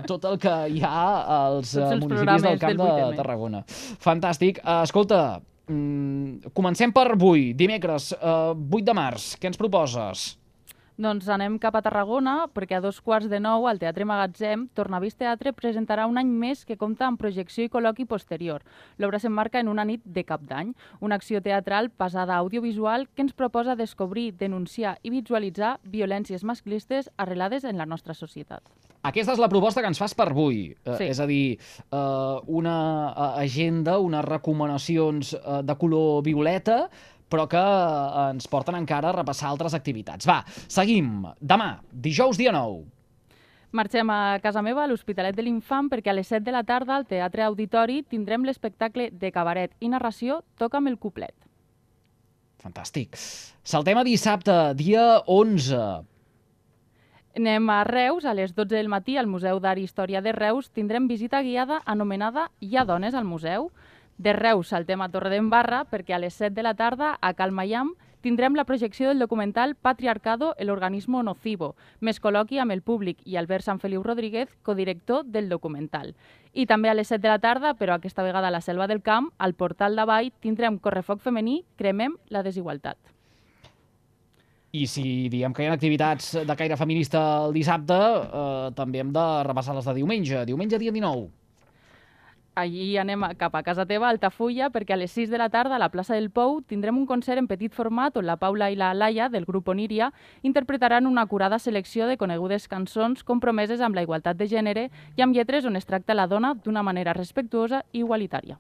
tot 0.09 0.23
el 0.25 0.39
que 0.41 0.53
hi 0.73 0.81
ha 0.81 1.03
als 1.35 1.75
Tots 1.75 1.77
uh, 1.77 1.91
els 1.93 2.05
municipis 2.07 2.45
del 2.47 2.57
Camp 2.63 2.79
del 2.79 2.87
de 2.89 3.03
8M. 3.11 3.17
Tarragona. 3.19 3.61
Fantàstic. 4.01 4.63
Uh, 4.63 4.79
escolta, 4.87 5.19
mm, 5.69 6.49
comencem 6.57 6.91
per 6.95 7.05
avui, 7.13 7.51
dimecres, 7.53 8.15
uh, 8.17 8.55
8 8.57 8.81
de 8.89 8.95
març. 8.97 9.27
Què 9.37 9.51
ens 9.51 9.61
proposes? 9.61 10.31
Doncs 10.93 11.25
anem 11.33 11.55
cap 11.57 11.73
a 11.73 11.81
Tarragona, 11.81 12.43
perquè 12.53 12.77
a 12.77 12.81
dos 12.83 12.99
quarts 13.01 13.25
de 13.25 13.39
nou 13.41 13.65
al 13.65 13.79
Teatre 13.81 14.05
Magatzem, 14.05 14.67
Tornavís 14.77 15.15
Teatre 15.17 15.49
presentarà 15.57 16.05
un 16.05 16.19
any 16.21 16.29
més 16.29 16.61
que 16.69 16.77
compta 16.77 17.07
amb 17.07 17.17
projecció 17.17 17.65
i 17.65 17.71
col·loqui 17.73 18.05
posterior. 18.05 18.61
L'obra 19.01 19.17
s'emmarca 19.17 19.57
en 19.57 19.71
una 19.73 19.87
nit 19.89 20.03
de 20.05 20.21
cap 20.23 20.43
d'any, 20.45 20.75
una 21.01 21.17
acció 21.17 21.41
teatral 21.41 21.89
basada 21.97 22.37
audiovisual 22.37 23.07
que 23.09 23.25
ens 23.25 23.33
proposa 23.33 23.73
descobrir, 23.75 24.35
denunciar 24.37 24.99
i 25.01 25.09
visualitzar 25.09 25.79
violències 25.83 26.45
masclistes 26.45 27.09
arrelades 27.17 27.65
en 27.65 27.81
la 27.81 27.89
nostra 27.89 28.13
societat. 28.13 28.61
Aquesta 29.03 29.33
és 29.33 29.41
la 29.41 29.49
proposta 29.51 29.81
que 29.81 29.89
ens 29.89 29.99
fas 29.99 30.13
per 30.13 30.29
avui. 30.29 30.75
Eh, 30.85 30.97
Sí. 30.97 31.09
És 31.09 31.19
a 31.19 31.25
dir, 31.25 31.57
eh, 31.91 32.39
una 32.45 33.09
eh, 33.09 33.43
agenda, 33.43 33.97
unes 33.97 34.23
recomanacions 34.23 35.33
eh, 35.33 35.61
de 35.63 35.75
color 35.75 36.21
violeta, 36.23 36.89
però 37.33 37.47
que 37.49 37.61
eh, 37.61 38.25
ens 38.35 38.49
porten 38.51 38.77
encara 38.77 39.09
a 39.09 39.17
repassar 39.17 39.49
altres 39.49 39.73
activitats. 39.73 40.29
Va, 40.29 40.43
seguim. 40.69 41.23
Demà, 41.41 41.75
dijous 41.89 42.37
dia 42.37 42.53
9, 42.53 42.83
Marxem 43.73 44.09
a 44.13 44.37
casa 44.37 44.61
meva, 44.61 44.83
a 44.83 44.87
l'Hospitalet 44.87 45.33
de 45.33 45.41
l'Infant, 45.41 45.87
perquè 45.89 46.11
a 46.11 46.13
les 46.13 46.27
7 46.29 46.45
de 46.45 46.53
la 46.53 46.61
tarda 46.61 46.93
al 46.93 47.07
Teatre 47.09 47.41
Auditori 47.41 48.03
tindrem 48.05 48.43
l'espectacle 48.45 49.07
de 49.09 49.31
cabaret 49.33 49.73
i 49.81 49.89
narració 49.89 50.43
Toca'm 50.61 50.91
el 50.91 50.99
cuplet. 51.01 51.33
Fantàstic. 52.61 53.17
Saltem 53.65 53.97
a 53.97 54.03
dissabte, 54.05 54.53
dia 54.77 55.23
11. 55.25 55.81
Anem 57.41 57.71
a 57.73 57.79
Reus, 57.89 58.29
a 58.29 58.35
les 58.37 58.53
12 58.53 58.75
del 58.75 58.93
matí, 58.93 59.17
al 59.17 59.25
Museu 59.25 59.57
d'Art 59.57 59.81
i 59.81 59.87
Història 59.89 60.21
de 60.21 60.35
Reus, 60.37 60.69
tindrem 60.69 61.09
visita 61.09 61.41
guiada 61.41 61.81
anomenada 61.83 62.51
Hi 62.61 62.77
ha 62.77 62.85
dones 62.85 63.17
al 63.17 63.25
museu. 63.25 63.71
De 64.17 64.33
Reus 64.33 64.69
saltem 64.69 65.01
a 65.01 65.09
Torredembarra 65.09 65.83
perquè 65.89 66.13
a 66.13 66.21
les 66.21 66.35
7 66.37 66.53
de 66.53 66.63
la 66.63 66.75
tarda, 66.77 67.15
a 67.19 67.33
Calmayam, 67.33 67.95
tindrem 68.23 68.55
la 68.55 68.63
projecció 68.63 69.09
del 69.09 69.19
documental 69.19 69.75
Patriarcado, 69.75 70.53
el 70.57 70.69
organismo 70.69 71.23
nocivo, 71.23 71.73
més 71.99 72.21
col·loqui 72.23 72.61
amb 72.61 72.71
el 72.71 72.81
públic 72.81 73.19
i 73.27 73.35
Albert 73.35 73.65
Sanfeliu 73.65 74.03
Rodríguez, 74.03 74.53
codirector 74.63 75.25
del 75.25 75.49
documental. 75.49 76.13
I 76.53 76.65
també 76.69 76.89
a 76.89 76.95
les 76.95 77.11
7 77.11 77.19
de 77.25 77.33
la 77.33 77.41
tarda, 77.43 77.73
però 77.73 77.97
aquesta 77.97 78.23
vegada 78.23 78.47
a 78.47 78.55
la 78.55 78.61
Selva 78.61 78.87
del 78.87 79.01
Camp, 79.01 79.33
al 79.39 79.57
portal 79.59 79.97
d'Avall, 79.99 80.31
tindrem 80.39 80.79
correfoc 80.79 81.19
femení, 81.19 81.63
cremem 81.75 82.15
la 82.29 82.45
desigualtat. 82.47 82.97
I 84.73 84.87
si 84.87 85.27
diem 85.29 85.53
que 85.53 85.65
hi 85.65 85.67
ha 85.69 85.75
activitats 85.75 86.31
de 86.47 86.55
caire 86.57 86.77
feminista 86.79 87.19
el 87.43 87.53
dissabte, 87.53 87.93
eh, 87.93 88.71
també 88.73 89.03
hem 89.03 89.11
de 89.13 89.25
repassar 89.45 89.75
les 89.75 89.85
de 89.85 89.99
diumenge. 89.99 90.45
Diumenge, 90.47 90.79
dia 90.79 90.91
19. 90.95 91.42
Allí 92.55 92.99
anem 93.01 93.23
cap 93.39 93.55
a 93.57 93.63
casa 93.65 93.87
teva, 93.89 94.11
Altafulla, 94.13 94.67
perquè 94.69 94.93
a 94.93 94.97
les 95.01 95.13
6 95.17 95.31
de 95.31 95.39
la 95.41 95.47
tarda 95.49 95.73
a 95.73 95.81
la 95.81 95.89
plaça 95.89 96.13
del 96.13 96.29
Pou 96.29 96.59
tindrem 96.61 96.99
un 96.99 97.07
concert 97.09 97.41
en 97.41 97.47
petit 97.49 97.73
format 97.73 98.13
on 98.21 98.27
la 98.29 98.35
Paula 98.37 98.67
i 98.69 98.77
la 98.77 98.91
Laia, 98.93 99.25
del 99.33 99.47
grup 99.49 99.71
Oníria, 99.73 100.11
interpretaran 100.43 101.09
una 101.09 101.25
acurada 101.25 101.57
selecció 101.57 102.05
de 102.05 102.19
conegudes 102.21 102.69
cançons 102.69 103.25
compromeses 103.25 103.81
amb 103.81 103.97
la 103.97 104.05
igualtat 104.05 104.37
de 104.37 104.45
gènere 104.45 104.89
i 105.17 105.25
amb 105.25 105.33
lletres 105.33 105.65
on 105.65 105.81
es 105.81 105.89
tracta 105.89 106.13
la 106.13 106.27
dona 106.27 106.53
d'una 106.53 106.85
manera 106.85 107.17
respectuosa 107.17 107.81
i 107.91 108.03
igualitària. 108.05 108.59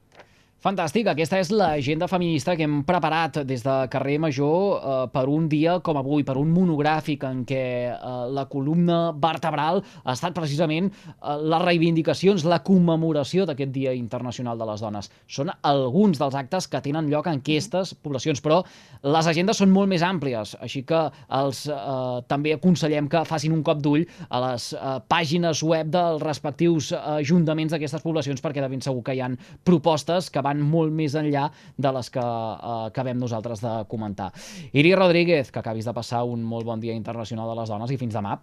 Fantàstic, 0.63 1.09
aquesta 1.11 1.41
és 1.43 1.49
l'agenda 1.51 2.07
feminista 2.07 2.53
que 2.55 2.63
hem 2.63 2.77
preparat 2.87 3.41
des 3.43 3.65
de 3.65 3.71
Carrer 3.91 4.13
Major 4.23 4.77
eh, 4.77 4.91
per 5.11 5.25
un 5.27 5.49
dia 5.51 5.73
com 5.83 5.97
avui, 5.99 6.23
per 6.23 6.37
un 6.39 6.53
monogràfic 6.55 7.25
en 7.27 7.41
què 7.43 7.63
eh, 7.91 8.11
la 8.31 8.45
columna 8.47 8.99
vertebral 9.11 9.81
ha 9.83 10.13
estat 10.15 10.31
precisament 10.37 10.87
eh, 10.87 11.33
les 11.51 11.65
reivindicacions, 11.65 12.45
la 12.47 12.61
commemoració 12.63 13.43
d'aquest 13.49 13.73
Dia 13.75 13.91
Internacional 13.97 14.55
de 14.61 14.69
les 14.69 14.85
Dones. 14.85 15.09
Són 15.27 15.51
alguns 15.51 16.21
dels 16.21 16.39
actes 16.39 16.69
que 16.71 16.81
tenen 16.85 17.11
lloc 17.11 17.27
en 17.27 17.43
aquestes 17.43 17.91
poblacions, 17.99 18.39
però 18.39 18.61
les 19.03 19.27
agendes 19.33 19.59
són 19.59 19.75
molt 19.75 19.91
més 19.91 20.07
àmplies, 20.07 20.55
així 20.63 20.85
que 20.87 21.03
els 21.41 21.65
eh, 21.67 22.23
també 22.31 22.55
aconsellem 22.55 23.11
que 23.11 23.25
facin 23.27 23.57
un 23.57 23.65
cop 23.67 23.83
d'ull 23.83 24.07
a 24.29 24.41
les 24.47 24.69
eh, 24.79 24.95
pàgines 25.11 25.65
web 25.67 25.91
dels 25.91 26.23
respectius 26.23 26.93
ajuntaments 27.17 27.75
d'aquestes 27.75 28.07
poblacions 28.07 28.39
perquè 28.39 28.63
de 28.63 28.71
ben 28.71 28.87
segur 28.87 29.03
que 29.03 29.19
hi 29.19 29.25
han 29.27 29.35
propostes 29.67 30.31
que 30.31 30.39
van 30.39 30.52
molt 30.61 30.93
més 30.93 31.15
enllà 31.17 31.47
de 31.77 31.91
les 31.97 32.09
que 32.13 32.23
eh, 32.23 32.77
acabem 32.91 33.17
nosaltres 33.17 33.63
de 33.63 33.73
comentar. 33.89 34.31
Iri 34.73 34.93
Rodríguez, 34.95 35.51
que 35.51 35.59
acabis 35.63 35.89
de 35.89 35.93
passar 35.93 36.23
un 36.29 36.43
molt 36.43 36.65
bon 36.65 36.79
dia 36.79 36.93
internacional 36.93 37.49
de 37.49 37.59
les 37.61 37.69
dones 37.69 37.91
i 37.91 37.97
fins 37.97 38.13
demà. 38.13 38.37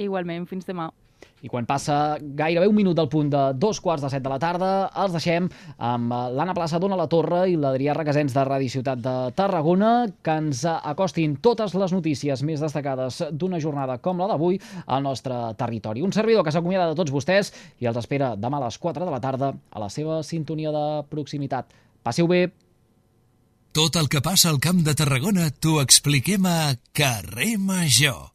Igualment, 0.00 0.46
fins 0.48 0.64
demà. 0.68 0.88
I 1.42 1.50
quan 1.50 1.66
passa 1.66 2.16
gairebé 2.22 2.68
un 2.70 2.76
minut 2.76 2.96
del 2.96 3.08
punt 3.10 3.30
de 3.32 3.40
dos 3.58 3.80
quarts 3.82 4.04
de 4.04 4.10
set 4.12 4.22
de 4.22 4.30
la 4.30 4.38
tarda, 4.42 4.70
els 5.02 5.14
deixem 5.16 5.48
amb 5.78 6.14
eh, 6.14 6.20
l'Anna 6.36 6.54
Plaça 6.54 6.80
Dona 6.82 6.98
la 6.98 7.08
Torre 7.10 7.44
i 7.50 7.56
l'Adrià 7.58 7.96
Requesens 7.98 8.34
de 8.36 8.46
Ràdio 8.46 8.70
Ciutat 8.76 9.02
de 9.02 9.16
Tarragona, 9.38 9.92
que 10.22 10.38
ens 10.44 10.64
acostin 10.72 11.36
totes 11.42 11.74
les 11.74 11.94
notícies 11.94 12.44
més 12.46 12.62
destacades 12.62 13.22
d'una 13.32 13.60
jornada 13.62 13.98
com 13.98 14.22
la 14.22 14.30
d'avui 14.30 14.60
al 14.86 15.02
nostre 15.02 15.38
territori. 15.58 16.02
Un 16.06 16.14
servidor 16.14 16.46
que 16.46 16.54
s'acomiada 16.54 16.90
de 16.92 16.98
tots 16.98 17.14
vostès 17.14 17.52
i 17.82 17.90
els 17.90 17.98
espera 17.98 18.34
demà 18.36 18.62
a 18.62 18.66
les 18.68 18.78
4 18.78 19.04
de 19.04 19.10
la 19.10 19.22
tarda 19.22 19.52
a 19.52 19.82
la 19.82 19.90
seva 19.90 20.22
sintonia 20.22 20.70
de 20.74 20.86
proximitat. 21.10 21.74
Passeu 22.02 22.30
bé! 22.30 22.46
Tot 23.72 23.96
el 23.96 24.10
que 24.12 24.20
passa 24.20 24.50
al 24.50 24.60
Camp 24.60 24.82
de 24.84 24.92
Tarragona 24.92 25.48
t'ho 25.48 25.78
expliquem 25.80 26.44
a 26.44 26.74
Carrer 26.92 27.56
Major. 27.56 28.31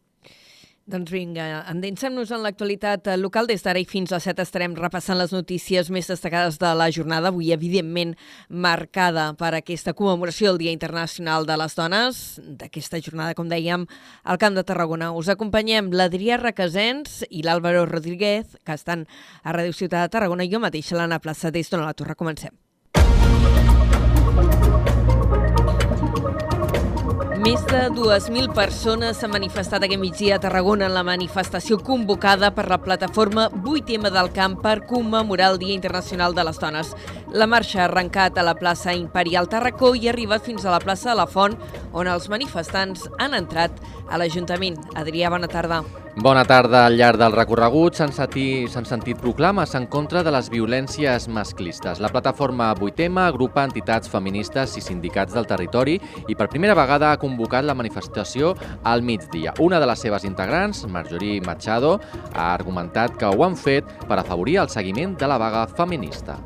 Doncs 0.88 1.12
vinga, 1.12 1.44
endinsem-nos 1.68 2.30
en 2.32 2.46
l'actualitat 2.46 3.10
local. 3.20 3.50
Des 3.50 3.60
d'ara 3.66 3.82
i 3.82 3.84
fins 3.84 4.14
a 4.16 4.22
7 4.24 4.40
estarem 4.46 4.76
repassant 4.78 5.18
les 5.20 5.34
notícies 5.36 5.90
més 5.92 6.08
destacades 6.08 6.56
de 6.62 6.70
la 6.80 6.86
jornada, 6.96 7.28
avui 7.28 7.50
evidentment 7.52 8.14
marcada 8.48 9.26
per 9.36 9.50
aquesta 9.58 9.92
commemoració 9.92 10.54
del 10.54 10.62
Dia 10.62 10.76
Internacional 10.78 11.44
de 11.50 11.58
les 11.60 11.76
Dones, 11.76 12.22
d'aquesta 12.40 13.02
jornada, 13.04 13.36
com 13.36 13.52
dèiem, 13.52 13.84
al 14.24 14.40
Camp 14.40 14.56
de 14.56 14.64
Tarragona. 14.64 15.12
Us 15.12 15.28
acompanyem 15.34 15.92
l'Adrià 15.92 16.40
Requesens 16.40 17.26
i 17.28 17.44
l'Àlvaro 17.44 17.84
Rodríguez, 17.92 18.56
que 18.64 18.80
estan 18.80 19.04
a 19.44 19.52
Ràdio 19.52 19.76
Ciutat 19.76 20.08
de 20.08 20.16
Tarragona, 20.16 20.48
i 20.48 20.56
jo 20.56 20.64
mateixa, 20.64 20.96
l'Anna 20.96 21.20
Plaça, 21.20 21.52
des 21.52 21.68
d'on 21.68 21.84
la 21.84 21.92
Torre. 22.00 22.16
Comencem. 22.16 22.56
Més 27.48 27.62
de 27.64 27.86
2.000 27.96 28.50
persones 28.52 29.22
s'han 29.22 29.32
manifestat 29.32 29.86
aquest 29.86 30.02
migdia 30.02 30.36
a 30.36 30.42
Tarragona 30.44 30.90
en 30.90 30.92
la 30.92 31.04
manifestació 31.08 31.78
convocada 31.80 32.50
per 32.52 32.66
la 32.68 32.78
plataforma 32.84 33.46
8M 33.62 34.12
del 34.12 34.34
Camp 34.36 34.58
per 34.66 34.82
commemorar 34.90 35.54
el 35.54 35.60
Dia 35.62 35.78
Internacional 35.78 36.36
de 36.36 36.44
les 36.44 36.60
Dones. 36.60 36.92
La 37.36 37.44
marxa 37.46 37.82
ha 37.82 37.86
arrencat 37.90 38.38
a 38.38 38.44
la 38.46 38.54
plaça 38.56 38.94
Imperial 38.96 39.50
Tarracó 39.52 39.92
i 39.96 40.08
ha 40.08 40.14
arribat 40.14 40.46
fins 40.48 40.64
a 40.64 40.72
la 40.72 40.80
plaça 40.80 41.10
de 41.10 41.18
la 41.20 41.28
Font, 41.28 41.58
on 41.92 42.08
els 42.08 42.30
manifestants 42.32 43.04
han 43.20 43.36
entrat 43.36 43.82
a 44.08 44.20
l'Ajuntament. 44.22 44.78
Adrià, 44.96 45.28
bona 45.30 45.50
tarda. 45.52 45.82
Bona 46.24 46.46
tarda. 46.48 46.86
Al 46.88 46.96
llarg 46.98 47.20
del 47.20 47.36
recorregut 47.36 48.00
s'han 48.00 48.16
sentit, 48.16 48.72
sentit 48.88 49.20
proclames 49.20 49.76
en 49.76 49.86
contra 49.92 50.24
de 50.24 50.32
les 50.32 50.48
violències 50.50 51.28
masclistes. 51.28 52.00
La 52.00 52.10
plataforma 52.10 52.72
8M 52.74 53.20
agrupa 53.28 53.68
entitats 53.68 54.10
feministes 54.10 54.80
i 54.80 54.82
sindicats 54.82 55.36
del 55.36 55.46
territori 55.46 56.00
i 56.28 56.34
per 56.34 56.48
primera 56.48 56.80
vegada 56.80 57.12
ha 57.12 57.22
convocat 57.22 57.68
la 57.68 57.76
manifestació 57.76 58.56
al 58.84 59.04
migdia. 59.04 59.54
Una 59.60 59.84
de 59.84 59.92
les 59.92 60.00
seves 60.00 60.24
integrants, 60.24 60.88
Marjorie 60.88 61.42
Machado, 61.46 62.00
ha 62.34 62.54
argumentat 62.54 63.20
que 63.20 63.28
ho 63.28 63.44
han 63.44 63.60
fet 63.60 63.98
per 64.08 64.18
afavorir 64.18 64.62
el 64.64 64.72
seguiment 64.74 65.20
de 65.20 65.28
la 65.28 65.38
vaga 65.38 65.68
feminista. 65.68 66.40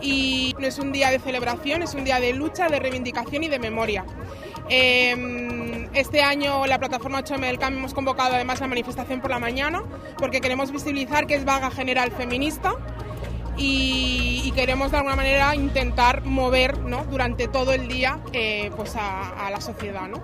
Y 0.00 0.54
no 0.58 0.66
es 0.66 0.78
un 0.78 0.92
día 0.92 1.10
de 1.10 1.18
celebración, 1.18 1.82
es 1.82 1.94
un 1.94 2.04
día 2.04 2.20
de 2.20 2.32
lucha, 2.32 2.68
de 2.68 2.78
reivindicación 2.78 3.42
y 3.44 3.48
de 3.48 3.58
memoria. 3.58 4.04
Eh, 4.68 5.88
este 5.94 6.22
año 6.22 6.66
la 6.66 6.78
plataforma 6.78 7.22
8M 7.22 7.40
del 7.40 7.58
CAM 7.58 7.78
hemos 7.78 7.94
convocado 7.94 8.34
además 8.34 8.60
la 8.60 8.66
manifestación 8.66 9.20
por 9.20 9.30
la 9.30 9.38
mañana 9.38 9.82
porque 10.18 10.40
queremos 10.40 10.70
visibilizar 10.70 11.26
que 11.26 11.34
es 11.34 11.44
vaga 11.46 11.70
general 11.70 12.10
feminista 12.12 12.74
y, 13.56 14.42
y 14.44 14.52
queremos 14.52 14.90
de 14.90 14.98
alguna 14.98 15.16
manera 15.16 15.54
intentar 15.54 16.24
mover 16.24 16.78
¿no? 16.78 17.04
durante 17.04 17.48
todo 17.48 17.72
el 17.72 17.88
día 17.88 18.20
eh, 18.32 18.70
pues 18.76 18.94
a, 18.96 19.46
a 19.46 19.50
la 19.50 19.60
sociedad. 19.60 20.06
¿no? 20.08 20.22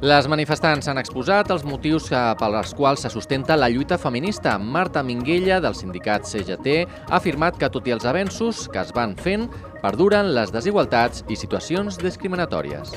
Les 0.00 0.26
manifestants 0.28 0.86
han 0.88 0.98
exposat 0.98 1.50
els 1.50 1.64
motius 1.64 2.08
que- 2.10 2.34
pels 2.38 2.74
quals 2.74 3.00
se 3.00 3.10
sustenta 3.10 3.56
la 3.56 3.68
lluita 3.68 3.96
feminista. 3.98 4.58
Marta 4.58 5.02
Minguella, 5.02 5.60
del 5.60 5.74
sindicat 5.74 6.24
CGT, 6.24 6.86
ha 7.10 7.16
afirmat 7.16 7.56
que, 7.56 7.70
tot 7.70 7.86
i 7.86 7.90
els 7.92 8.04
avenços 8.04 8.68
que 8.68 8.78
es 8.80 8.92
van 8.92 9.16
fent, 9.16 9.48
perduren 9.82 10.34
les 10.34 10.52
desigualtats 10.52 11.24
i 11.28 11.36
situacions 11.36 11.98
discriminatòries. 11.98 12.92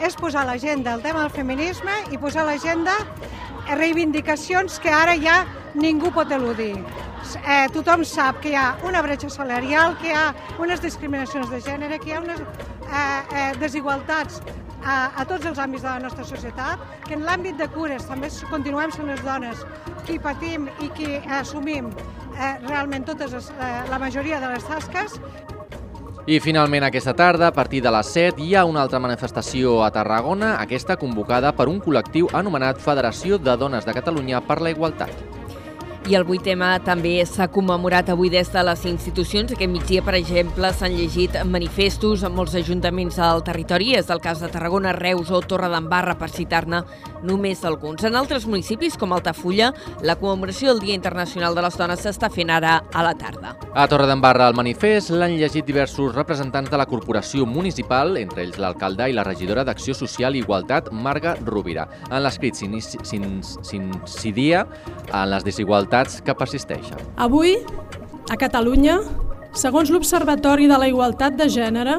és 0.00 0.14
posar 0.16 0.42
a 0.42 0.44
l'agenda 0.46 0.94
el 0.94 1.02
tema 1.02 1.20
del 1.20 1.30
feminisme 1.30 1.92
i 2.10 2.16
posar 2.16 2.40
a 2.40 2.46
l'agenda 2.46 2.92
reivindicacions 3.76 4.78
que 4.80 4.88
ara 4.90 5.14
ja 5.20 5.44
ningú 5.74 6.10
pot 6.10 6.30
eludir. 6.32 6.78
Eh, 7.46 7.66
tothom 7.72 8.02
sap 8.04 8.40
que 8.40 8.50
hi 8.50 8.54
ha 8.54 8.78
una 8.82 9.02
bretxa 9.02 9.28
salarial, 9.30 9.96
que 10.00 10.08
hi 10.08 10.12
ha 10.16 10.34
unes 10.58 10.80
discriminacions 10.80 11.50
de 11.50 11.60
gènere, 11.60 11.98
que 12.00 12.10
hi 12.10 12.12
ha 12.14 12.20
unes 12.20 12.40
eh, 12.40 13.22
eh, 13.36 13.52
desigualtats 13.60 14.40
a, 14.84 15.12
a 15.16 15.26
tots 15.28 15.46
els 15.46 15.58
àmbits 15.58 15.84
de 15.84 15.90
la 15.90 16.00
nostra 16.02 16.24
societat, 16.24 16.82
que 17.06 17.16
en 17.18 17.24
l'àmbit 17.26 17.58
de 17.60 17.68
cures 17.74 18.06
també 18.08 18.30
continuem 18.50 18.92
sent 18.94 19.08
les 19.10 19.22
dones 19.26 19.64
qui 20.06 20.18
patim 20.18 20.68
i 20.80 20.90
qui 20.96 21.16
assumim 21.40 21.90
eh, 21.90 22.56
realment 22.66 23.06
totes 23.08 23.32
les, 23.36 23.50
eh, 23.58 23.72
la 23.90 23.98
majoria 23.98 24.40
de 24.40 24.52
les 24.54 24.68
tasques 24.68 25.18
I 26.30 26.36
finalment 26.38 26.84
aquesta 26.86 27.14
tarda, 27.16 27.48
a 27.48 27.52
partir 27.56 27.80
de 27.82 27.90
les 27.90 28.06
7, 28.06 28.44
hi 28.44 28.54
ha 28.54 28.66
una 28.68 28.84
altra 28.84 29.00
manifestació 29.00 29.80
a 29.82 29.90
Tarragona, 29.90 30.52
aquesta 30.60 30.98
convocada 31.00 31.50
per 31.56 31.66
un 31.72 31.80
col·lectiu 31.82 32.28
anomenat 32.36 32.78
Federació 32.78 33.40
de 33.40 33.56
Dones 33.56 33.88
de 33.88 33.96
Catalunya 33.96 34.44
per 34.44 34.60
la 34.60 34.70
Igualtat. 34.70 35.39
I 36.10 36.16
el 36.18 36.24
8 36.26 36.42
tema 36.42 36.68
també 36.82 37.20
s'ha 37.22 37.46
commemorat 37.54 38.08
avui 38.10 38.26
des 38.32 38.48
de 38.50 38.64
les 38.66 38.80
institucions. 38.90 39.52
Aquest 39.54 39.70
migdia, 39.70 40.02
per 40.02 40.16
exemple, 40.18 40.66
s'han 40.74 40.96
llegit 40.98 41.36
manifestos 41.46 42.24
en 42.26 42.34
molts 42.34 42.56
ajuntaments 42.58 43.14
del 43.20 43.44
territori. 43.46 43.94
És 43.94 44.10
el 44.10 44.18
cas 44.18 44.42
de 44.42 44.48
Tarragona, 44.50 44.90
Reus 44.96 45.30
o 45.30 45.38
Torre 45.40 45.68
d'Embarra, 45.70 46.16
per 46.18 46.26
citar-ne 46.34 46.82
només 47.22 47.62
alguns. 47.68 48.02
En 48.02 48.16
altres 48.18 48.42
municipis, 48.50 48.96
com 48.98 49.14
Altafulla, 49.14 49.70
la 50.02 50.16
commemoració 50.18 50.72
del 50.72 50.82
Dia 50.82 50.98
Internacional 50.98 51.54
de 51.54 51.62
les 51.62 51.78
Dones 51.78 52.02
s'està 52.02 52.26
fent 52.26 52.50
ara 52.50 52.82
a 52.90 53.06
la 53.06 53.14
tarda. 53.14 53.54
A 53.70 53.86
Torre 53.86 54.10
d'Embarra, 54.10 54.50
el 54.50 54.58
manifest 54.58 55.14
l'han 55.14 55.38
llegit 55.38 55.62
diversos 55.68 56.10
representants 56.16 56.74
de 56.74 56.78
la 56.80 56.88
corporació 56.90 57.46
municipal, 57.46 58.18
entre 58.18 58.42
ells 58.48 58.58
l'alcalde 58.58 59.06
i 59.06 59.14
la 59.14 59.22
regidora 59.22 59.62
d'Acció 59.62 59.94
Social 59.94 60.34
i 60.34 60.42
Igualtat, 60.42 60.90
Marga 60.90 61.38
Rovira. 61.46 61.86
En 62.10 62.18
l'escrit 62.26 62.58
s'incidia 62.58 64.66
en 65.12 65.30
les 65.30 65.44
desigualtats 65.46 65.99
que 66.24 66.34
persisteixen. 66.34 66.98
Avui, 67.16 67.56
a 68.30 68.36
Catalunya, 68.40 69.00
segons 69.52 69.90
l'Observatori 69.90 70.68
de 70.70 70.78
la 70.78 70.88
Igualtat 70.90 71.36
de 71.38 71.48
Gènere, 71.50 71.98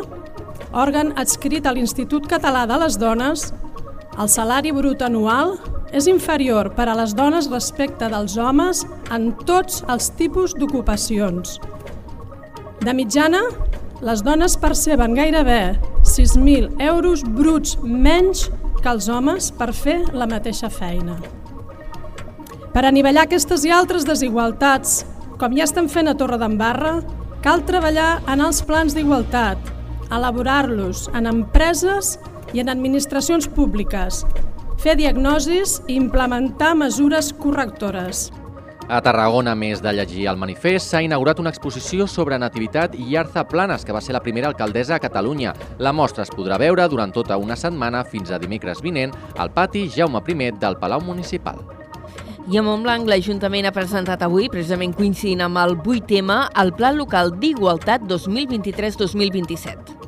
òrgan 0.72 1.12
adscrit 1.20 1.68
a 1.68 1.74
l'Institut 1.76 2.28
Català 2.32 2.66
de 2.70 2.78
les 2.80 2.98
Dones, 3.00 3.52
el 4.20 4.30
salari 4.32 4.72
brut 4.76 5.02
anual 5.02 5.56
és 5.96 6.08
inferior 6.08 6.72
per 6.76 6.88
a 6.90 6.96
les 6.96 7.14
dones 7.16 7.50
respecte 7.52 8.08
dels 8.12 8.38
homes 8.40 8.86
en 9.12 9.32
tots 9.48 9.84
els 9.92 10.10
tipus 10.20 10.56
d'ocupacions. 10.56 11.60
De 12.82 12.96
mitjana, 12.96 13.42
les 14.02 14.24
dones 14.26 14.56
perceben 14.58 15.16
gairebé 15.16 15.78
6.000 16.08 16.82
euros 16.88 17.24
bruts 17.24 17.78
menys 17.84 18.48
que 18.82 18.90
els 18.90 19.12
homes 19.12 19.52
per 19.54 19.72
fer 19.78 20.00
la 20.16 20.28
mateixa 20.28 20.72
feina. 20.74 21.20
Per 22.72 22.86
anivellar 22.88 23.26
aquestes 23.28 23.66
i 23.68 23.72
altres 23.76 24.06
desigualtats, 24.08 25.02
com 25.40 25.52
ja 25.58 25.66
estem 25.68 25.90
fent 25.92 26.08
a 26.08 26.16
Torre 26.16 26.38
d'Embarra, 26.40 27.02
cal 27.44 27.66
treballar 27.68 28.22
en 28.32 28.44
els 28.46 28.62
plans 28.64 28.96
d'igualtat, 28.96 29.60
elaborar-los 30.08 31.10
en 31.18 31.28
empreses 31.28 32.14
i 32.56 32.64
en 32.64 32.72
administracions 32.72 33.50
públiques, 33.52 34.22
fer 34.80 34.96
diagnosis 34.96 35.82
i 35.88 35.98
implementar 36.00 36.72
mesures 36.80 37.34
correctores. 37.42 38.30
A 38.88 39.02
Tarragona, 39.04 39.52
a 39.52 39.60
més 39.60 39.84
de 39.84 39.92
llegir 39.96 40.26
el 40.32 40.40
manifest, 40.40 40.94
s'ha 40.94 41.04
inaugurat 41.04 41.44
una 41.44 41.52
exposició 41.52 42.08
sobre 42.08 42.40
Nativitat 42.40 42.96
i 42.96 43.20
Arza 43.20 43.44
Planes, 43.48 43.84
que 43.84 43.96
va 43.96 44.02
ser 44.04 44.16
la 44.16 44.24
primera 44.24 44.48
alcaldessa 44.48 44.96
a 44.96 45.04
Catalunya. 45.04 45.54
La 45.80 45.92
mostra 45.96 46.24
es 46.24 46.32
podrà 46.32 46.60
veure 46.60 46.88
durant 46.92 47.12
tota 47.12 47.40
una 47.40 47.60
setmana 47.60 48.04
fins 48.08 48.32
a 48.32 48.40
dimecres 48.40 48.84
vinent 48.84 49.16
al 49.38 49.52
pati 49.52 49.90
Jaume 49.92 50.24
I 50.28 50.52
del 50.60 50.80
Palau 50.80 51.02
Municipal. 51.02 51.81
I 52.50 52.58
a 52.58 52.62
Montblanc 52.66 53.06
l'Ajuntament 53.06 53.68
ha 53.70 53.74
presentat 53.76 54.24
avui, 54.26 54.48
precisament 54.50 54.96
coincidint 54.98 55.46
amb 55.46 55.62
el 55.62 55.76
8M, 55.78 56.40
el 56.64 56.74
Pla 56.74 56.90
Local 56.96 57.36
d'Igualtat 57.38 58.08
2023-2027. 58.10 60.01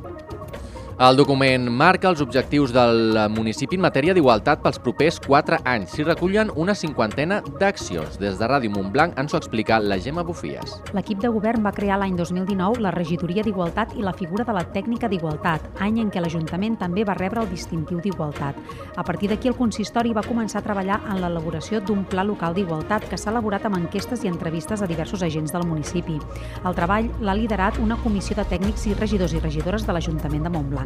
El 0.94 1.16
document 1.18 1.64
marca 1.74 2.06
els 2.06 2.20
objectius 2.22 2.70
del 2.70 3.16
municipi 3.34 3.74
en 3.74 3.82
matèria 3.82 4.14
d'igualtat 4.14 4.60
pels 4.62 4.76
propers 4.78 5.16
4 5.24 5.56
anys. 5.66 5.90
S'hi 5.90 6.04
recullen 6.06 6.52
una 6.54 6.76
cinquantena 6.78 7.40
d'accions. 7.58 8.14
Des 8.20 8.38
de 8.38 8.46
Ràdio 8.46 8.70
Montblanc 8.70 9.18
ens 9.18 9.34
ho 9.34 9.40
explica 9.40 9.80
la 9.82 9.98
Gemma 9.98 10.22
Bufies. 10.22 10.76
L'equip 10.94 11.18
de 11.18 11.32
govern 11.34 11.66
va 11.66 11.72
crear 11.74 11.96
l'any 11.98 12.14
2019 12.14 12.78
la 12.78 12.92
Regidoria 12.94 13.42
d'Igualtat 13.42 13.96
i 13.98 14.06
la 14.06 14.12
figura 14.14 14.46
de 14.46 14.54
la 14.54 14.62
tècnica 14.70 15.10
d'igualtat, 15.10 15.66
any 15.82 15.98
en 15.98 16.12
què 16.14 16.22
l'Ajuntament 16.22 16.78
també 16.78 17.02
va 17.02 17.18
rebre 17.18 17.42
el 17.42 17.50
distintiu 17.50 17.98
d'igualtat. 17.98 18.54
A 18.94 19.02
partir 19.02 19.32
d'aquí 19.32 19.50
el 19.50 19.58
consistori 19.58 20.14
va 20.14 20.22
començar 20.22 20.62
a 20.62 20.66
treballar 20.68 21.00
en 21.10 21.18
l'elaboració 21.18 21.82
d'un 21.82 22.06
pla 22.06 22.22
local 22.22 22.54
d'igualtat 22.54 23.08
que 23.10 23.18
s'ha 23.18 23.34
elaborat 23.34 23.66
amb 23.66 23.80
enquestes 23.82 24.22
i 24.22 24.30
entrevistes 24.30 24.80
a 24.80 24.86
diversos 24.86 25.26
agents 25.26 25.50
del 25.50 25.66
municipi. 25.66 26.20
El 26.62 26.78
treball 26.78 27.10
l'ha 27.18 27.34
liderat 27.34 27.82
una 27.82 27.98
comissió 27.98 28.38
de 28.38 28.46
tècnics 28.46 28.86
i 28.86 28.94
regidors 28.94 29.34
i 29.34 29.42
regidores 29.42 29.82
de 29.82 29.98
l'Ajuntament 29.98 30.46
de 30.46 30.54
Montblanc. 30.54 30.83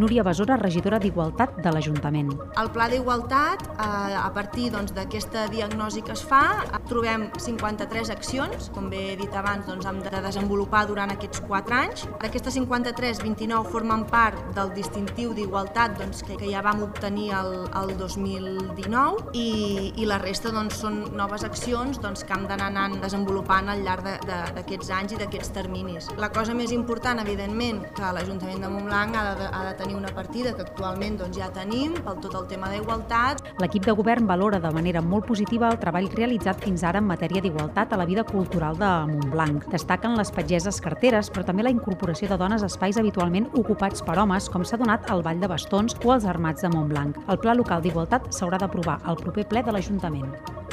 Núria 0.00 0.24
Besora, 0.26 0.56
regidora 0.60 0.98
d'Igualtat 1.02 1.58
de 1.64 1.72
l'Ajuntament. 1.74 2.32
El 2.60 2.70
pla 2.74 2.88
d'igualtat, 2.92 3.66
eh, 3.74 4.16
a 4.18 4.30
partir 4.34 4.70
doncs, 4.72 4.94
d'aquesta 4.96 5.44
doncs, 5.44 5.56
diagnosi 5.56 6.02
que 6.02 6.12
es 6.12 6.22
fa, 6.24 6.64
trobem 6.88 7.28
53 7.38 8.10
accions, 8.10 8.70
com 8.74 8.88
bé 8.90 9.12
he 9.12 9.16
dit 9.16 9.34
abans, 9.34 9.66
doncs, 9.66 9.86
hem 9.86 10.00
de 10.02 10.22
desenvolupar 10.24 10.86
durant 10.88 11.10
aquests 11.12 11.42
4 11.48 11.76
anys. 11.76 12.06
D'aquestes 12.22 12.54
53, 12.58 13.22
29 13.22 13.70
formen 13.72 14.04
part 14.10 14.38
del 14.56 14.72
distintiu 14.74 15.34
d'igualtat 15.34 15.98
doncs, 15.98 16.22
que, 16.26 16.38
que 16.40 16.50
ja 16.50 16.62
vam 16.64 16.82
obtenir 16.86 17.30
el, 17.38 17.52
el 17.80 17.94
2019 17.98 19.34
i, 19.34 19.92
i 20.00 20.08
la 20.08 20.18
resta 20.22 20.52
doncs, 20.54 20.78
són 20.84 21.00
noves 21.16 21.44
accions 21.46 22.00
doncs, 22.02 22.24
que 22.24 22.34
hem 22.36 22.46
d'anar 22.50 22.86
desenvolupant 23.02 23.70
al 23.70 23.84
llarg 23.86 24.06
d'aquests 24.26 24.90
anys 24.94 25.14
i 25.14 25.20
d'aquests 25.20 25.52
terminis. 25.54 26.10
La 26.20 26.30
cosa 26.34 26.54
més 26.56 26.72
important, 26.74 27.20
evidentment, 27.22 27.82
que 27.96 28.12
l'Ajuntament 28.16 28.64
de 28.64 28.70
Montblanc 28.72 29.16
ha 29.18 29.24
de 29.30 29.33
de, 29.38 29.48
ha 29.50 29.64
de 29.68 29.74
tenir 29.78 29.96
una 29.96 30.10
partida 30.14 30.54
que 30.54 30.62
actualment 30.62 31.18
doncs, 31.20 31.38
ja 31.38 31.50
tenim 31.52 31.94
pel 32.04 32.18
tot 32.22 32.34
el 32.38 32.46
tema 32.50 32.70
d'igualtat. 32.72 33.42
L'equip 33.62 33.86
de 33.86 33.94
govern 33.96 34.26
valora 34.26 34.60
de 34.62 34.72
manera 34.74 35.02
molt 35.02 35.26
positiva 35.28 35.70
el 35.70 35.78
treball 35.82 36.10
realitzat 36.14 36.62
fins 36.64 36.84
ara 36.84 37.02
en 37.02 37.08
matèria 37.08 37.42
d'igualtat 37.44 37.92
a 37.92 38.00
la 38.00 38.08
vida 38.08 38.24
cultural 38.24 38.78
de 38.78 38.90
Montblanc. 39.12 39.68
Destaquen 39.72 40.16
les 40.18 40.32
pageses 40.34 40.80
carteres, 40.80 41.30
però 41.30 41.46
també 41.46 41.66
la 41.66 41.74
incorporació 41.74 42.28
de 42.30 42.40
dones 42.40 42.62
a 42.62 42.70
espais 42.72 42.98
habitualment 43.00 43.48
ocupats 43.54 44.02
per 44.02 44.18
homes, 44.18 44.48
com 44.48 44.64
s'ha 44.64 44.80
donat 44.80 45.10
al 45.10 45.22
Vall 45.22 45.40
de 45.40 45.50
Bastons 45.50 45.96
o 46.04 46.12
als 46.12 46.24
Armats 46.24 46.62
de 46.62 46.72
Montblanc. 46.74 47.22
El 47.28 47.40
Pla 47.40 47.54
Local 47.54 47.82
d'Igualtat 47.84 48.32
s'haurà 48.32 48.60
d'aprovar 48.60 49.00
al 49.04 49.20
proper 49.20 49.48
ple 49.48 49.64
de 49.64 49.74
l'Ajuntament. 49.74 50.63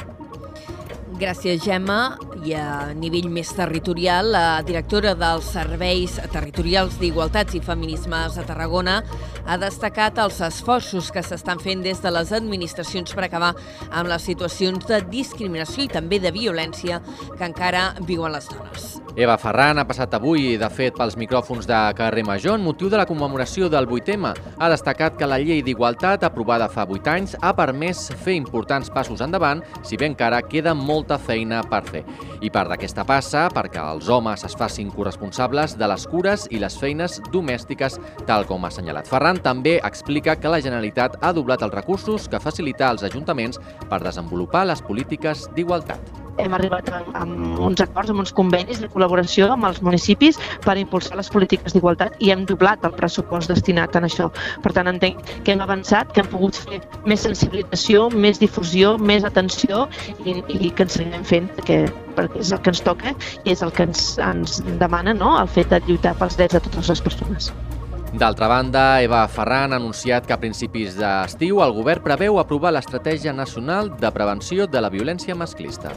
Gràcies, 1.20 1.60
Gemma. 1.62 2.16
I 2.42 2.54
a 2.56 2.92
nivell 2.96 3.28
més 3.30 3.50
territorial, 3.54 4.30
la 4.34 4.62
directora 4.66 5.12
dels 5.18 5.50
Serveis 5.54 6.16
Territorials 6.32 6.96
d'Igualtats 7.00 7.54
i 7.58 7.60
Feminismes 7.62 8.38
a 8.40 8.46
Tarragona 8.48 8.96
ha 9.44 9.58
destacat 9.60 10.18
els 10.22 10.40
esforços 10.42 11.12
que 11.12 11.22
s'estan 11.26 11.60
fent 11.62 11.84
des 11.84 12.00
de 12.02 12.14
les 12.16 12.32
administracions 12.32 13.12
per 13.12 13.26
acabar 13.28 13.52
amb 13.90 14.08
les 14.08 14.24
situacions 14.24 14.88
de 14.88 15.04
discriminació 15.12 15.84
i 15.84 15.92
també 15.92 16.22
de 16.22 16.32
violència 16.34 17.02
que 17.36 17.46
encara 17.46 17.90
viuen 18.00 18.32
les 18.32 18.48
dones. 18.48 19.01
Eva 19.14 19.34
Ferran 19.36 19.76
ha 19.76 19.84
passat 19.84 20.14
avui, 20.16 20.54
de 20.56 20.68
fet, 20.72 20.94
pels 20.96 21.18
micròfons 21.20 21.66
de 21.68 21.78
Carrer 21.98 22.22
Major 22.24 22.54
en 22.56 22.62
motiu 22.64 22.88
de 22.88 22.96
la 22.96 23.04
commemoració 23.04 23.68
del 23.68 23.84
8M. 23.84 24.30
Ha 24.56 24.70
destacat 24.72 25.18
que 25.20 25.28
la 25.28 25.36
llei 25.36 25.60
d'igualtat, 25.60 26.24
aprovada 26.24 26.70
fa 26.72 26.86
8 26.88 27.12
anys, 27.12 27.34
ha 27.44 27.50
permès 27.52 28.06
fer 28.24 28.38
importants 28.38 28.88
passos 28.88 29.20
endavant, 29.20 29.60
si 29.84 29.98
bé 30.00 30.08
encara 30.08 30.40
queda 30.48 30.72
molta 30.72 31.20
feina 31.20 31.60
per 31.60 31.82
fer. 31.90 32.02
I 32.40 32.48
part 32.48 32.72
d'aquesta 32.72 33.04
passa 33.04 33.44
perquè 33.52 33.84
els 33.84 34.08
homes 34.08 34.46
es 34.48 34.56
facin 34.56 34.88
corresponsables 34.96 35.76
de 35.76 35.92
les 35.92 36.08
cures 36.08 36.48
i 36.48 36.62
les 36.64 36.80
feines 36.80 37.20
domèstiques, 37.28 38.00
tal 38.24 38.48
com 38.48 38.64
ha 38.64 38.72
assenyalat. 38.72 39.12
Ferran 39.12 39.44
també 39.44 39.76
explica 39.84 40.40
que 40.40 40.48
la 40.48 40.64
Generalitat 40.64 41.20
ha 41.20 41.36
doblat 41.36 41.60
els 41.68 41.76
recursos 41.76 42.32
que 42.32 42.40
facilita 42.40 42.88
als 42.88 43.04
ajuntaments 43.04 43.60
per 43.90 44.00
desenvolupar 44.00 44.64
les 44.72 44.80
polítiques 44.80 45.50
d'igualtat 45.52 46.31
hem 46.38 46.54
arribat 46.54 46.88
a, 46.92 47.02
a 47.18 47.24
uns 47.24 47.82
acords, 47.84 48.12
amb 48.12 48.22
uns 48.22 48.32
convenis 48.36 48.80
de 48.82 48.88
col·laboració 48.92 49.50
amb 49.52 49.68
els 49.68 49.82
municipis 49.84 50.38
per 50.64 50.76
impulsar 50.80 51.18
les 51.18 51.30
polítiques 51.32 51.74
d'igualtat 51.76 52.16
i 52.24 52.32
hem 52.34 52.46
doblat 52.48 52.84
el 52.88 52.94
pressupost 52.98 53.52
destinat 53.52 53.96
a 53.96 54.04
això. 54.06 54.30
Per 54.64 54.72
tant, 54.76 54.90
entenc 54.90 55.20
que 55.44 55.54
hem 55.54 55.64
avançat, 55.64 56.12
que 56.12 56.22
hem 56.24 56.30
pogut 56.32 56.58
fer 56.58 56.80
més 57.08 57.24
sensibilització, 57.26 58.08
més 58.10 58.40
difusió, 58.42 58.96
més 58.98 59.26
atenció 59.28 59.86
i, 60.24 60.38
i 60.58 60.70
que 60.70 60.86
ens 60.86 60.98
seguirem 60.98 61.26
fent, 61.28 61.50
que, 61.66 61.84
perquè 62.16 62.42
és 62.42 62.52
el 62.54 62.62
que 62.62 62.74
ens 62.74 62.82
toca 62.86 63.14
i 63.44 63.52
és 63.54 63.62
el 63.62 63.74
que 63.74 63.86
ens, 63.88 64.16
ens 64.22 64.60
demana 64.80 65.14
no? 65.16 65.36
el 65.40 65.50
fet 65.50 65.72
de 65.72 65.82
lluitar 65.86 66.16
pels 66.18 66.40
drets 66.40 66.58
de 66.58 66.64
totes 66.68 66.92
les 66.92 67.06
persones. 67.10 67.52
D'altra 68.12 68.46
banda, 68.46 69.00
Eva 69.00 69.22
Ferran 69.26 69.72
ha 69.72 69.78
anunciat 69.80 70.26
que 70.28 70.34
a 70.34 70.40
principis 70.40 70.98
d'estiu 71.00 71.62
el 71.64 71.72
govern 71.72 72.04
preveu 72.04 72.36
aprovar 72.38 72.74
l'Estratègia 72.76 73.32
Nacional 73.32 73.88
de 73.96 74.10
Prevenció 74.12 74.66
de 74.68 74.82
la 74.84 74.90
Violència 74.92 75.34
Masclista. 75.34 75.94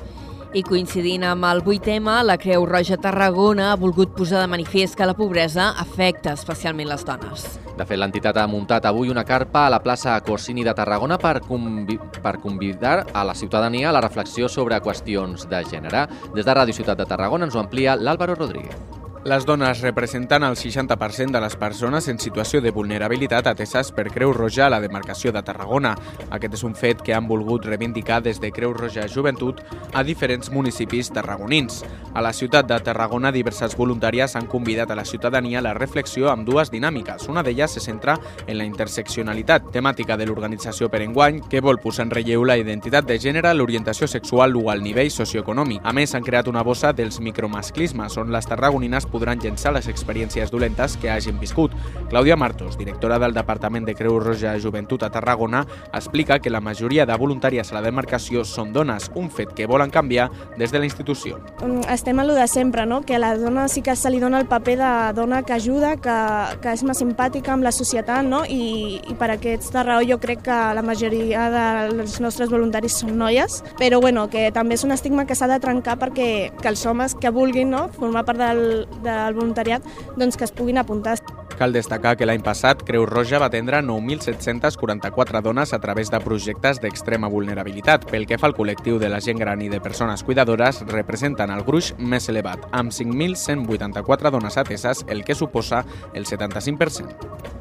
I 0.56 0.62
coincidint 0.64 1.26
amb 1.28 1.44
el 1.50 1.60
8M, 1.60 2.14
la 2.24 2.38
Creu 2.40 2.64
Roja 2.64 2.96
Tarragona 3.04 3.74
ha 3.74 3.76
volgut 3.76 4.16
posar 4.16 4.46
de 4.46 4.48
manifest 4.48 4.96
que 4.96 5.04
la 5.04 5.18
pobresa 5.18 5.74
afecta 5.76 6.32
especialment 6.40 6.88
les 6.88 7.04
dones. 7.04 7.46
De 7.76 7.84
fet, 7.84 8.00
l'entitat 8.00 8.40
ha 8.40 8.48
muntat 8.48 8.88
avui 8.88 9.12
una 9.12 9.28
carpa 9.28 9.66
a 9.66 9.74
la 9.76 9.84
plaça 9.84 10.16
Corsini 10.24 10.64
de 10.64 10.72
Tarragona 10.74 11.20
per, 11.20 11.42
convi 11.44 12.00
per 12.00 12.38
convidar 12.40 13.02
a 13.12 13.28
la 13.28 13.36
ciutadania 13.36 13.90
a 13.90 13.98
la 14.00 14.08
reflexió 14.08 14.48
sobre 14.48 14.80
qüestions 14.80 15.50
de 15.52 15.66
gènere. 15.68 16.08
Des 16.32 16.48
de 16.48 16.56
Ràdio 16.56 16.80
Ciutat 16.80 17.04
de 17.04 17.12
Tarragona 17.12 17.52
ens 17.52 17.60
ho 17.60 17.66
amplia 17.68 18.00
l'Àlvaro 18.00 18.40
Rodríguez. 18.40 19.04
Les 19.26 19.44
dones 19.44 19.80
representen 19.82 20.44
el 20.44 20.54
60% 20.54 21.32
de 21.32 21.40
les 21.42 21.56
persones 21.58 22.08
en 22.12 22.20
situació 22.22 22.60
de 22.62 22.70
vulnerabilitat 22.70 23.48
ateses 23.50 23.88
per 23.90 24.12
Creu 24.14 24.30
Roja 24.38 24.68
a 24.68 24.70
la 24.70 24.78
demarcació 24.84 25.32
de 25.34 25.42
Tarragona. 25.42 25.96
Aquest 26.30 26.60
és 26.60 26.64
un 26.68 26.76
fet 26.78 27.02
que 27.02 27.16
han 27.18 27.26
volgut 27.26 27.66
reivindicar 27.66 28.20
des 28.22 28.38
de 28.38 28.52
Creu 28.54 28.76
Roja 28.78 29.08
Joventut 29.10 29.64
a 29.98 30.04
diferents 30.06 30.52
municipis 30.54 31.10
tarragonins. 31.10 31.82
A 32.14 32.22
la 32.22 32.34
ciutat 32.38 32.70
de 32.70 32.78
Tarragona, 32.86 33.32
diverses 33.34 33.74
voluntàries 33.76 34.36
han 34.38 34.46
convidat 34.46 34.94
a 34.94 35.00
la 35.00 35.08
ciutadania 35.10 35.58
a 35.58 35.66
la 35.66 35.74
reflexió 35.74 36.30
amb 36.30 36.46
dues 36.46 36.70
dinàmiques. 36.70 37.26
Una 37.28 37.42
d'elles 37.42 37.74
se 37.74 37.82
centra 37.82 38.20
en 38.46 38.60
la 38.60 38.70
interseccionalitat, 38.70 39.72
temàtica 39.74 40.20
de 40.22 40.30
l'organització 40.30 40.92
per 40.94 41.02
enguany, 41.02 41.42
que 41.50 41.64
vol 41.66 41.82
posar 41.82 42.06
en 42.06 42.14
relleu 42.14 42.46
la 42.46 42.60
identitat 42.62 43.10
de 43.10 43.18
gènere, 43.18 43.56
l'orientació 43.58 44.06
sexual 44.06 44.54
o 44.56 44.70
el 44.70 44.86
nivell 44.86 45.10
socioeconòmic. 45.10 45.82
A 45.82 45.98
més, 45.98 46.14
han 46.14 46.24
creat 46.24 46.48
una 46.48 46.62
bossa 46.62 46.94
dels 46.94 47.18
micromasclismes, 47.20 48.22
on 48.22 48.30
les 48.32 48.46
tarragonines 48.46 49.10
podran 49.16 49.40
llençar 49.40 49.72
les 49.76 49.88
experiències 49.88 50.52
dolentes 50.52 50.98
que 51.00 51.10
hagin 51.12 51.40
viscut. 51.40 51.72
Clàudia 52.12 52.36
Martos, 52.36 52.76
directora 52.78 53.20
del 53.22 53.36
Departament 53.36 53.88
de 53.88 53.96
Creu 53.96 54.20
Roja 54.20 54.58
Joventut 54.60 55.08
a 55.08 55.12
Tarragona, 55.14 55.64
explica 55.94 56.40
que 56.40 56.52
la 56.52 56.62
majoria 56.62 57.06
de 57.08 57.16
voluntàries 57.16 57.72
a 57.72 57.78
la 57.80 57.86
demarcació 57.86 58.44
són 58.44 58.74
dones, 58.76 59.08
un 59.16 59.30
fet 59.32 59.54
que 59.56 59.70
volen 59.72 59.94
canviar 59.94 60.28
des 60.60 60.74
de 60.74 60.82
la 60.84 60.90
institució. 60.90 61.40
Mm, 61.62 61.88
Estem 61.96 62.20
a 62.20 62.26
lo 62.28 62.36
de 62.36 62.48
sempre, 62.52 62.86
no? 62.86 63.02
que 63.02 63.16
a 63.16 63.20
la 63.20 63.36
dona 63.38 63.68
sí 63.70 63.82
que 63.82 63.96
se 63.96 64.12
li 64.12 64.20
dona 64.20 64.40
el 64.42 64.48
paper 64.52 64.78
de 64.80 64.92
dona 65.16 65.44
que 65.44 65.54
ajuda, 65.54 65.96
que, 65.96 66.18
que 66.62 66.74
és 66.76 66.84
més 66.84 67.00
simpàtica 67.00 67.54
amb 67.54 67.64
la 67.64 67.72
societat, 67.72 68.26
no? 68.26 68.44
I, 68.46 69.00
i 69.08 69.16
per 69.16 69.32
aquesta 69.36 69.84
raó 69.86 70.04
jo 70.06 70.20
crec 70.20 70.44
que 70.46 70.58
la 70.76 70.84
majoria 70.86 71.48
dels 71.54 72.20
nostres 72.24 72.52
voluntaris 72.52 73.00
són 73.02 73.16
noies, 73.20 73.62
però 73.80 74.02
bueno, 74.04 74.28
que 74.30 74.50
també 74.56 74.76
és 74.76 74.84
un 74.84 74.96
estigma 74.96 75.26
que 75.26 75.38
s'ha 75.38 75.50
de 75.52 75.60
trencar 75.64 75.98
perquè 76.02 76.30
que 76.62 76.72
els 76.72 76.86
homes 76.86 77.16
que 77.16 77.32
vulguin 77.32 77.72
no? 77.72 77.88
formar 77.96 78.26
part 78.28 78.42
del, 78.42 78.86
del 79.06 79.38
voluntariat 79.38 79.86
doncs 80.18 80.38
que 80.38 80.44
es 80.48 80.52
puguin 80.52 80.82
apuntar. 80.82 81.16
Cal 81.56 81.72
destacar 81.72 82.18
que 82.20 82.26
l'any 82.28 82.42
passat 82.44 82.82
Creu 82.84 83.06
Roja 83.08 83.40
va 83.40 83.48
atendre 83.48 83.80
9.744 83.80 85.42
dones 85.42 85.72
a 85.72 85.80
través 85.80 86.12
de 86.12 86.20
projectes 86.20 86.82
d'extrema 86.84 87.30
vulnerabilitat. 87.32 88.10
Pel 88.10 88.28
que 88.28 88.40
fa 88.42 88.50
al 88.50 88.58
col·lectiu 88.58 89.00
de 89.00 89.08
la 89.08 89.22
gent 89.24 89.40
gran 89.40 89.62
i 89.64 89.70
de 89.72 89.80
persones 89.80 90.26
cuidadores, 90.28 90.82
representen 90.90 91.54
el 91.56 91.64
gruix 91.64 91.94
més 91.98 92.28
elevat, 92.28 92.68
amb 92.76 92.92
5.184 92.92 94.34
dones 94.36 94.58
ateses, 94.60 95.06
el 95.08 95.24
que 95.24 95.36
suposa 95.36 95.86
el 96.14 96.28
75%. 96.28 97.56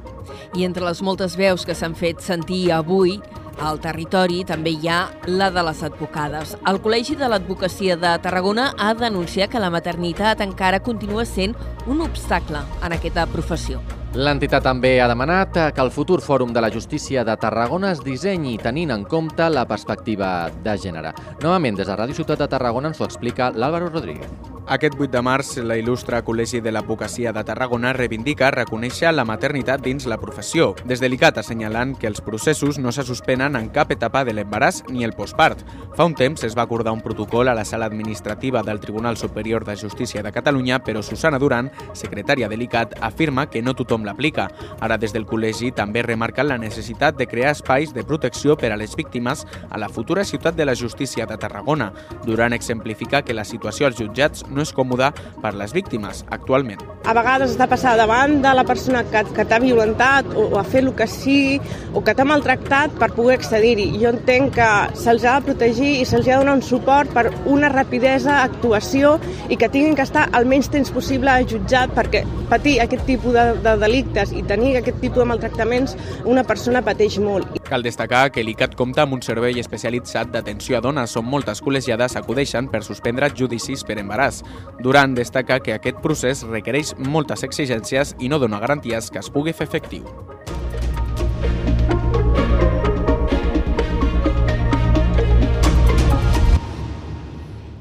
I 0.55 0.67
entre 0.67 0.85
les 0.87 1.01
moltes 1.03 1.39
veus 1.39 1.65
que 1.67 1.75
s'han 1.75 1.95
fet 1.99 2.23
sentir 2.23 2.73
avui, 2.75 3.21
al 3.59 3.81
territori 3.81 4.45
també 4.45 4.75
hi 4.75 4.89
ha 4.89 5.01
la 5.27 5.51
de 5.51 5.63
les 5.67 5.83
advocades. 5.87 6.55
El 6.67 6.81
Col·legi 6.85 7.17
de 7.19 7.29
l'Advocacia 7.29 7.97
de 7.97 8.15
Tarragona 8.23 8.73
ha 8.79 8.95
denunciat 8.95 9.51
que 9.53 9.63
la 9.63 9.73
maternitat 9.75 10.41
encara 10.45 10.81
continua 10.81 11.25
sent 11.25 11.55
un 11.87 12.01
obstacle 12.05 12.63
en 12.83 12.97
aquesta 12.97 13.27
professió. 13.27 13.83
L'entitat 14.15 14.63
també 14.63 15.01
ha 15.03 15.09
demanat 15.11 15.57
que 15.75 15.83
el 15.83 15.91
futur 15.91 16.21
Fòrum 16.23 16.53
de 16.55 16.63
la 16.63 16.71
Justícia 16.71 17.25
de 17.27 17.35
Tarragona 17.35 17.91
es 17.91 18.03
dissenyi 18.05 18.55
tenint 18.63 18.95
en 18.95 19.03
compte 19.05 19.51
la 19.51 19.67
perspectiva 19.67 20.51
de 20.63 20.79
gènere. 20.79 21.17
Novament, 21.43 21.75
des 21.75 21.91
de 21.91 21.99
Ràdio 21.99 22.15
Ciutat 22.23 22.39
de 22.39 22.53
Tarragona 22.53 22.95
ens 22.95 23.03
ho 23.03 23.11
explica 23.11 23.51
l'Àlvaro 23.51 23.91
Rodríguez. 23.91 24.54
Aquest 24.67 24.95
8 24.97 25.11
de 25.13 25.21
març, 25.21 25.49
la 25.61 25.75
il·lustre 25.77 26.17
Col·legi 26.25 26.63
de 26.65 26.71
l'Advocacia 26.73 27.35
de 27.37 27.43
Tarragona 27.45 27.91
reivindica 27.93 28.49
reconèixer 28.55 29.11
la 29.13 29.27
maternitat 29.29 29.83
dins 29.85 30.07
la 30.09 30.17
professió. 30.17 30.71
Des 30.89 31.03
de 31.03 31.11
l'ICAT 31.11 31.37
assenyalant 31.43 31.93
que 32.01 32.09
els 32.09 32.23
processos 32.25 32.79
no 32.81 32.89
se 32.91 33.05
suspenen 33.05 33.59
en 33.61 33.69
cap 33.69 33.93
etapa 33.93 34.23
de 34.25 34.33
l'embaràs 34.33 34.81
ni 34.89 35.05
el 35.05 35.13
postpart. 35.13 35.61
Fa 35.95 36.07
un 36.09 36.15
temps 36.17 36.47
es 36.49 36.57
va 36.57 36.65
acordar 36.65 36.95
un 36.97 37.03
protocol 37.05 37.53
a 37.53 37.55
la 37.55 37.67
sala 37.69 37.85
administrativa 37.85 38.63
del 38.63 38.81
Tribunal 38.81 39.19
Superior 39.19 39.67
de 39.67 39.77
Justícia 39.77 40.23
de 40.23 40.33
Catalunya, 40.33 40.81
però 40.81 41.03
Susana 41.03 41.39
Duran, 41.39 41.69
secretària 41.93 42.49
de 42.49 42.57
l'ICAT, 42.57 42.97
afirma 43.03 43.51
que 43.51 43.61
no 43.61 43.77
tothom 43.77 44.09
l'aplica. 44.09 44.49
Ara, 44.81 44.97
des 44.97 45.13
del 45.13 45.29
col·legi, 45.29 45.75
també 45.77 46.03
remarquen 46.09 46.49
la 46.49 46.57
necessitat 46.57 47.21
de 47.21 47.29
crear 47.29 47.53
espais 47.53 47.93
de 47.93 48.03
protecció 48.03 48.57
per 48.57 48.73
a 48.73 48.81
les 48.81 48.97
víctimes 48.97 49.45
a 49.69 49.77
la 49.77 49.93
futura 49.93 50.25
ciutat 50.25 50.57
de 50.57 50.65
la 50.65 50.75
justícia 50.75 51.27
de 51.27 51.37
Tarragona. 51.37 51.93
Duran 52.25 52.57
exemplifica 52.57 53.21
que 53.21 53.37
la 53.37 53.45
situació 53.45 53.93
als 53.93 54.01
jutjats 54.01 54.47
no 54.55 54.65
és 54.65 54.73
còmoda 54.75 55.13
per 55.43 55.55
les 55.59 55.75
víctimes 55.77 56.25
actualment. 56.35 56.83
A 57.05 57.13
vegades 57.17 57.53
està 57.53 57.67
passar 57.69 57.97
davant 58.01 58.39
de 58.41 58.53
la 58.57 58.65
persona 58.65 59.03
que, 59.11 59.25
que 59.37 59.45
t'ha 59.45 59.59
violentat 59.61 60.31
o, 60.33 60.47
o 60.55 60.61
ha 60.61 60.65
fet 60.65 60.85
el 60.85 60.93
que 60.97 61.09
sigui 61.11 61.59
o 61.93 62.01
que 62.05 62.15
t'ha 62.17 62.25
maltractat 62.25 62.95
per 63.01 63.11
poder 63.17 63.39
accedir-hi. 63.39 63.91
Jo 64.01 64.15
entenc 64.15 64.55
que 64.57 64.69
se'ls 65.01 65.27
ha 65.27 65.39
de 65.39 65.51
protegir 65.51 65.91
i 66.01 66.07
se'ls 66.09 66.29
ha 66.29 66.39
de 66.39 66.45
donar 66.45 66.57
un 66.57 66.65
suport 66.65 67.13
per 67.13 67.27
una 67.51 67.69
rapidesa, 67.73 68.41
actuació 68.45 69.19
i 69.51 69.59
que 69.61 69.69
tinguin 69.69 69.99
que 69.99 70.07
estar 70.07 70.29
el 70.39 70.49
menys 70.49 70.71
temps 70.73 70.93
possible 70.95 71.35
jutjat 71.51 71.93
perquè 71.97 72.25
patir 72.49 72.79
aquest 72.81 73.05
tipus 73.09 73.35
de, 73.35 73.45
de 73.65 73.75
delictes 73.81 74.33
i 74.33 74.45
tenir 74.47 74.77
aquest 74.79 75.01
tipus 75.03 75.23
de 75.23 75.29
maltractaments 75.29 75.97
una 76.25 76.45
persona 76.47 76.83
pateix 76.85 77.19
molt. 77.23 77.59
Cal 77.69 77.85
destacar 77.85 78.29
que 78.33 78.45
l'ICAT 78.45 78.77
compta 78.79 79.05
amb 79.05 79.17
un 79.17 79.23
servei 79.25 79.59
especialitzat 79.61 80.31
d'atenció 80.33 80.79
a 80.79 80.83
dones 80.85 81.17
on 81.19 81.27
moltes 81.27 81.63
col·legiades 81.65 82.17
acudeixen 82.21 82.69
per 82.71 82.85
suspendre 82.87 83.31
judicis 83.35 83.85
per 83.85 83.99
embaràs. 84.03 84.44
Duran 84.83 85.15
destaca 85.15 85.61
que 85.61 85.77
aquest 85.77 86.03
procés 86.05 86.45
requereix 86.49 86.95
moltes 86.99 87.47
exigències 87.47 88.17
i 88.21 88.29
no 88.29 88.43
dona 88.43 88.63
garanties 88.63 89.11
que 89.11 89.23
es 89.23 89.31
pugui 89.31 89.55
fer 89.55 89.69
efectiu. 89.71 90.07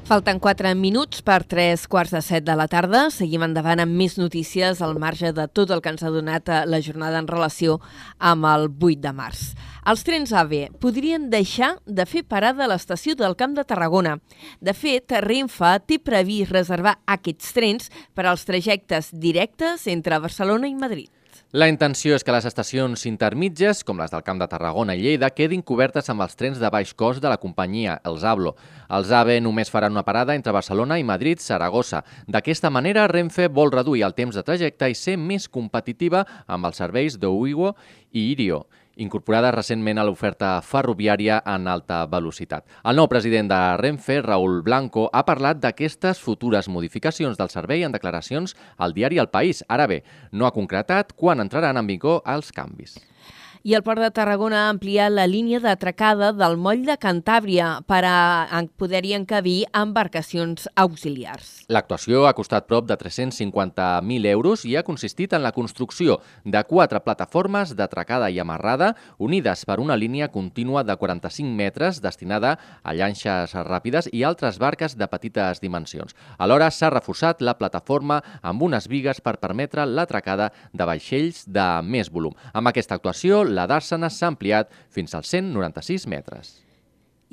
Falten 0.03 0.37
4 0.37 0.75
minuts 0.75 1.23
per 1.25 1.39
3 1.49 1.87
quarts 1.89 2.11
de 2.13 2.19
7 2.21 2.43
de 2.45 2.53
la 2.59 2.67
tarda. 2.69 3.07
Seguim 3.09 3.47
endavant 3.47 3.79
amb 3.81 3.95
més 3.97 4.17
notícies 4.19 4.81
al 4.83 4.97
marge 5.01 5.31
de 5.33 5.47
tot 5.47 5.71
el 5.73 5.79
que 5.81 5.89
ens 5.89 6.03
ha 6.03 6.11
donat 6.13 6.51
eh, 6.51 6.59
la 6.69 6.81
jornada 6.85 7.17
en 7.17 7.29
relació 7.31 7.79
amb 8.19 8.45
el 8.45 8.67
8 8.67 8.99
de 9.01 9.13
març. 9.15 9.45
Els 9.83 10.05
trens 10.07 10.31
AVE 10.31 10.69
podrien 10.79 11.25
deixar 11.27 11.73
de 11.83 12.05
fer 12.07 12.21
parada 12.23 12.63
a 12.63 12.69
l'estació 12.71 13.17
del 13.19 13.33
Camp 13.35 13.51
de 13.57 13.65
Tarragona. 13.67 14.13
De 14.63 14.71
fet, 14.71 15.11
Renfe 15.25 15.73
té 15.83 15.97
previst 15.99 16.53
reservar 16.55 16.93
aquests 17.03 17.49
trens 17.51 17.89
per 18.15 18.23
als 18.29 18.45
trajectes 18.47 19.11
directes 19.11 19.83
entre 19.91 20.21
Barcelona 20.23 20.69
i 20.71 20.77
Madrid. 20.79 21.11
La 21.51 21.67
intenció 21.67 22.15
és 22.15 22.23
que 22.23 22.31
les 22.31 22.47
estacions 22.47 23.03
intermitges, 23.05 23.83
com 23.83 23.99
les 23.99 24.09
del 24.09 24.23
Camp 24.23 24.39
de 24.39 24.47
Tarragona 24.49 24.95
i 24.95 25.03
Lleida, 25.03 25.29
quedin 25.35 25.61
cobertes 25.61 26.07
amb 26.09 26.23
els 26.23 26.39
trens 26.39 26.61
de 26.61 26.69
baix 26.71 26.93
cost 26.95 27.21
de 27.21 27.29
la 27.29 27.37
companyia, 27.41 27.97
els 28.07 28.23
ABLO. 28.23 28.55
Els 28.89 29.11
AVE 29.11 29.35
només 29.43 29.69
faran 29.69 29.91
una 29.93 30.05
parada 30.07 30.33
entre 30.33 30.55
Barcelona 30.55 30.95
i 30.97 31.03
Madrid-Saragossa. 31.03 32.05
D'aquesta 32.31 32.71
manera, 32.71 33.03
Renfe 33.11 33.49
vol 33.51 33.73
reduir 33.75 34.05
el 34.07 34.15
temps 34.15 34.39
de 34.39 34.45
trajecte 34.47 34.89
i 34.89 34.95
ser 34.95 35.17
més 35.19 35.49
competitiva 35.49 36.23
amb 36.47 36.71
els 36.71 36.79
serveis 36.79 37.19
d'Uigo 37.19 37.75
i 38.13 38.31
Irio 38.31 38.63
incorporada 38.95 39.51
recentment 39.51 39.99
a 39.99 40.05
l'oferta 40.07 40.55
ferroviària 40.61 41.41
en 41.45 41.67
alta 41.67 42.03
velocitat. 42.09 42.65
El 42.83 42.99
nou 42.99 43.07
president 43.11 43.49
de 43.51 43.61
Renfe, 43.81 44.19
Raül 44.21 44.61
Blanco, 44.65 45.07
ha 45.13 45.25
parlat 45.25 45.61
d'aquestes 45.63 46.21
futures 46.21 46.69
modificacions 46.69 47.39
del 47.39 47.49
servei 47.53 47.83
en 47.83 47.95
declaracions 47.95 48.57
al 48.77 48.93
diari 48.93 49.21
El 49.21 49.31
País. 49.33 49.63
Ara 49.67 49.87
bé, 49.87 50.03
no 50.31 50.45
ha 50.45 50.53
concretat 50.53 51.13
quan 51.15 51.41
entraran 51.41 51.77
en 51.77 51.89
vigor 51.89 52.21
els 52.25 52.51
canvis 52.51 52.99
i 53.63 53.73
el 53.77 53.83
Port 53.83 54.01
de 54.03 54.09
Tarragona 54.11 54.65
ha 54.65 54.71
ampliat 54.73 55.13
la 55.15 55.23
línia 55.23 55.61
d'atracada 55.63 56.33
del 56.35 56.57
moll 56.59 56.81
de 56.83 56.97
Cantàbria 56.99 57.77
per 57.87 58.01
a 58.03 58.59
poder-hi 58.75 59.13
encabir 59.15 59.69
embarcacions 59.71 60.67
auxiliars. 60.75 61.61
L'actuació 61.71 62.25
ha 62.27 62.33
costat 62.35 62.67
prop 62.67 62.89
de 62.89 62.97
350.000 62.99 64.27
euros 64.33 64.65
i 64.67 64.75
ha 64.75 64.83
consistit 64.83 65.31
en 65.31 65.45
la 65.45 65.53
construcció 65.55 66.17
de 66.43 66.59
quatre 66.67 66.99
plataformes 67.05 67.71
d'atracada 67.79 68.27
i 68.29 68.41
amarrada 68.43 68.97
unides 69.17 69.63
per 69.63 69.79
una 69.79 69.95
línia 69.95 70.27
contínua 70.27 70.83
de 70.83 70.97
45 70.99 71.55
metres 71.55 72.01
destinada 72.03 72.57
a 72.83 72.91
llanxes 72.91 73.55
ràpides 73.55 74.11
i 74.11 74.25
altres 74.27 74.59
barques 74.59 74.97
de 74.99 75.07
petites 75.07 75.63
dimensions. 75.63 76.17
Alhora 76.37 76.67
s'ha 76.67 76.91
reforçat 76.91 77.39
la 77.39 77.55
plataforma 77.55 78.19
amb 78.41 78.67
unes 78.67 78.91
vigues 78.91 79.23
per 79.23 79.37
permetre 79.39 79.87
l'atracada 79.87 80.51
de 80.73 80.83
vaixells 80.83 81.45
de 81.47 81.69
més 81.87 82.11
volum. 82.11 82.35
Amb 82.51 82.67
aquesta 82.67 82.99
actuació, 82.99 83.45
la 83.55 83.67
d'Àrsena 83.69 84.09
s'ha 84.09 84.33
ampliat 84.33 84.73
fins 84.93 85.15
als 85.15 85.31
196 85.33 86.09
metres. 86.11 86.57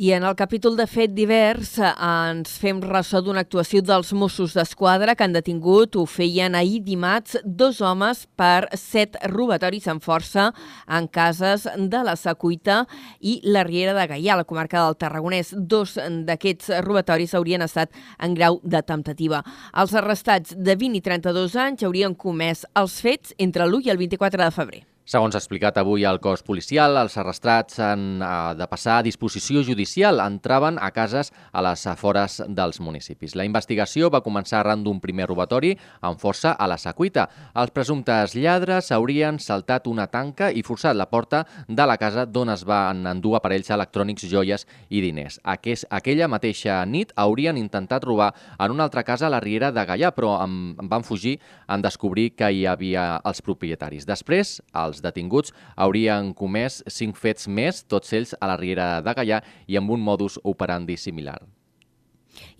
I 0.00 0.12
en 0.12 0.24
el 0.24 0.32
capítol 0.32 0.78
de 0.78 0.86
fet 0.88 1.12
divers 1.12 1.74
eh, 1.76 1.88
ens 2.00 2.54
fem 2.56 2.78
ressò 2.80 3.18
d'una 3.20 3.42
actuació 3.44 3.82
dels 3.84 4.14
Mossos 4.16 4.54
d'Esquadra 4.56 5.12
que 5.12 5.26
han 5.26 5.34
detingut, 5.34 5.98
ho 6.00 6.06
feien 6.08 6.54
ahir 6.56 6.78
dimarts, 6.86 7.36
dos 7.44 7.82
homes 7.84 8.22
per 8.32 8.70
set 8.80 9.18
robatoris 9.28 9.90
en 9.92 10.00
força 10.00 10.46
en 10.88 11.04
cases 11.12 11.66
de 11.76 12.00
la 12.06 12.14
Secuita 12.16 12.86
i 13.20 13.42
la 13.44 13.66
Riera 13.68 13.92
de 13.98 14.06
Gaià, 14.14 14.38
la 14.40 14.48
comarca 14.48 14.86
del 14.86 14.96
Tarragonès. 14.96 15.52
Dos 15.52 15.98
d'aquests 16.00 16.72
robatoris 16.86 17.36
haurien 17.36 17.60
estat 17.66 17.92
en 18.24 18.38
grau 18.38 18.56
de 18.64 18.80
temptativa. 18.80 19.42
Els 19.76 19.92
arrestats 19.92 20.56
de 20.56 20.78
20 20.80 20.96
i 20.96 21.04
32 21.10 21.58
anys 21.66 21.84
haurien 21.84 22.16
comès 22.16 22.64
els 22.72 22.96
fets 23.04 23.36
entre 23.36 23.68
l'1 23.68 23.84
i 23.84 23.92
el 23.92 24.00
24 24.00 24.48
de 24.48 24.56
febrer. 24.62 24.82
Segons 25.10 25.34
ha 25.34 25.40
explicat 25.40 25.74
avui 25.80 26.04
el 26.06 26.20
cos 26.22 26.44
policial, 26.46 26.94
els 27.00 27.16
arrestats 27.18 27.80
han 27.82 28.20
eh, 28.22 28.26
de 28.54 28.66
passar 28.70 29.00
a 29.00 29.02
disposició 29.02 29.64
judicial. 29.66 30.20
Entraven 30.22 30.76
a 30.78 30.92
cases 30.94 31.32
a 31.50 31.64
les 31.66 31.82
afores 31.90 32.36
dels 32.46 32.78
municipis. 32.78 33.34
La 33.34 33.42
investigació 33.48 34.06
va 34.14 34.20
començar 34.22 34.60
arran 34.60 34.84
d'un 34.84 35.00
primer 35.02 35.26
robatori 35.26 35.72
amb 36.06 36.22
força 36.22 36.52
a 36.52 36.68
la 36.70 36.76
Secuita. 36.78 37.24
Els 37.58 37.72
presumptes 37.74 38.36
lladres 38.38 38.92
haurien 38.94 39.40
saltat 39.42 39.88
una 39.90 40.06
tanca 40.06 40.52
i 40.54 40.62
forçat 40.62 40.94
la 40.94 41.08
porta 41.10 41.42
de 41.66 41.88
la 41.90 41.98
casa 41.98 42.22
d'on 42.30 42.54
es 42.54 42.62
van 42.62 43.02
endur 43.10 43.34
aparells 43.40 43.72
electrònics, 43.74 44.28
joies 44.30 44.68
i 44.90 45.02
diners. 45.02 45.40
Aquest, 45.42 45.88
aquella 45.90 46.30
mateixa 46.30 46.78
nit 46.86 47.10
haurien 47.18 47.58
intentat 47.58 48.06
robar 48.06 48.30
en 48.60 48.78
una 48.78 48.86
altra 48.86 49.02
casa 49.02 49.26
a 49.26 49.34
la 49.34 49.42
Riera 49.42 49.72
de 49.74 49.86
Gaià, 49.90 50.14
però 50.14 50.36
en, 50.46 50.76
en 50.78 50.94
van 50.94 51.02
fugir 51.02 51.40
en 51.66 51.82
descobrir 51.82 52.30
que 52.38 52.54
hi 52.54 52.62
havia 52.70 53.10
els 53.26 53.42
propietaris. 53.42 54.06
Després, 54.06 54.60
els 54.70 54.99
detinguts 55.04 55.54
haurien 55.76 56.34
comès 56.34 56.82
cinc 56.88 57.16
fets 57.16 57.48
més, 57.48 57.84
tots 57.84 58.12
ells 58.16 58.34
a 58.40 58.50
la 58.50 58.58
Riera 58.60 58.90
de 59.04 59.16
Gaià 59.16 59.40
i 59.66 59.80
amb 59.80 59.90
un 59.90 60.04
modus 60.04 60.38
operandi 60.44 60.96
similar. 60.96 61.38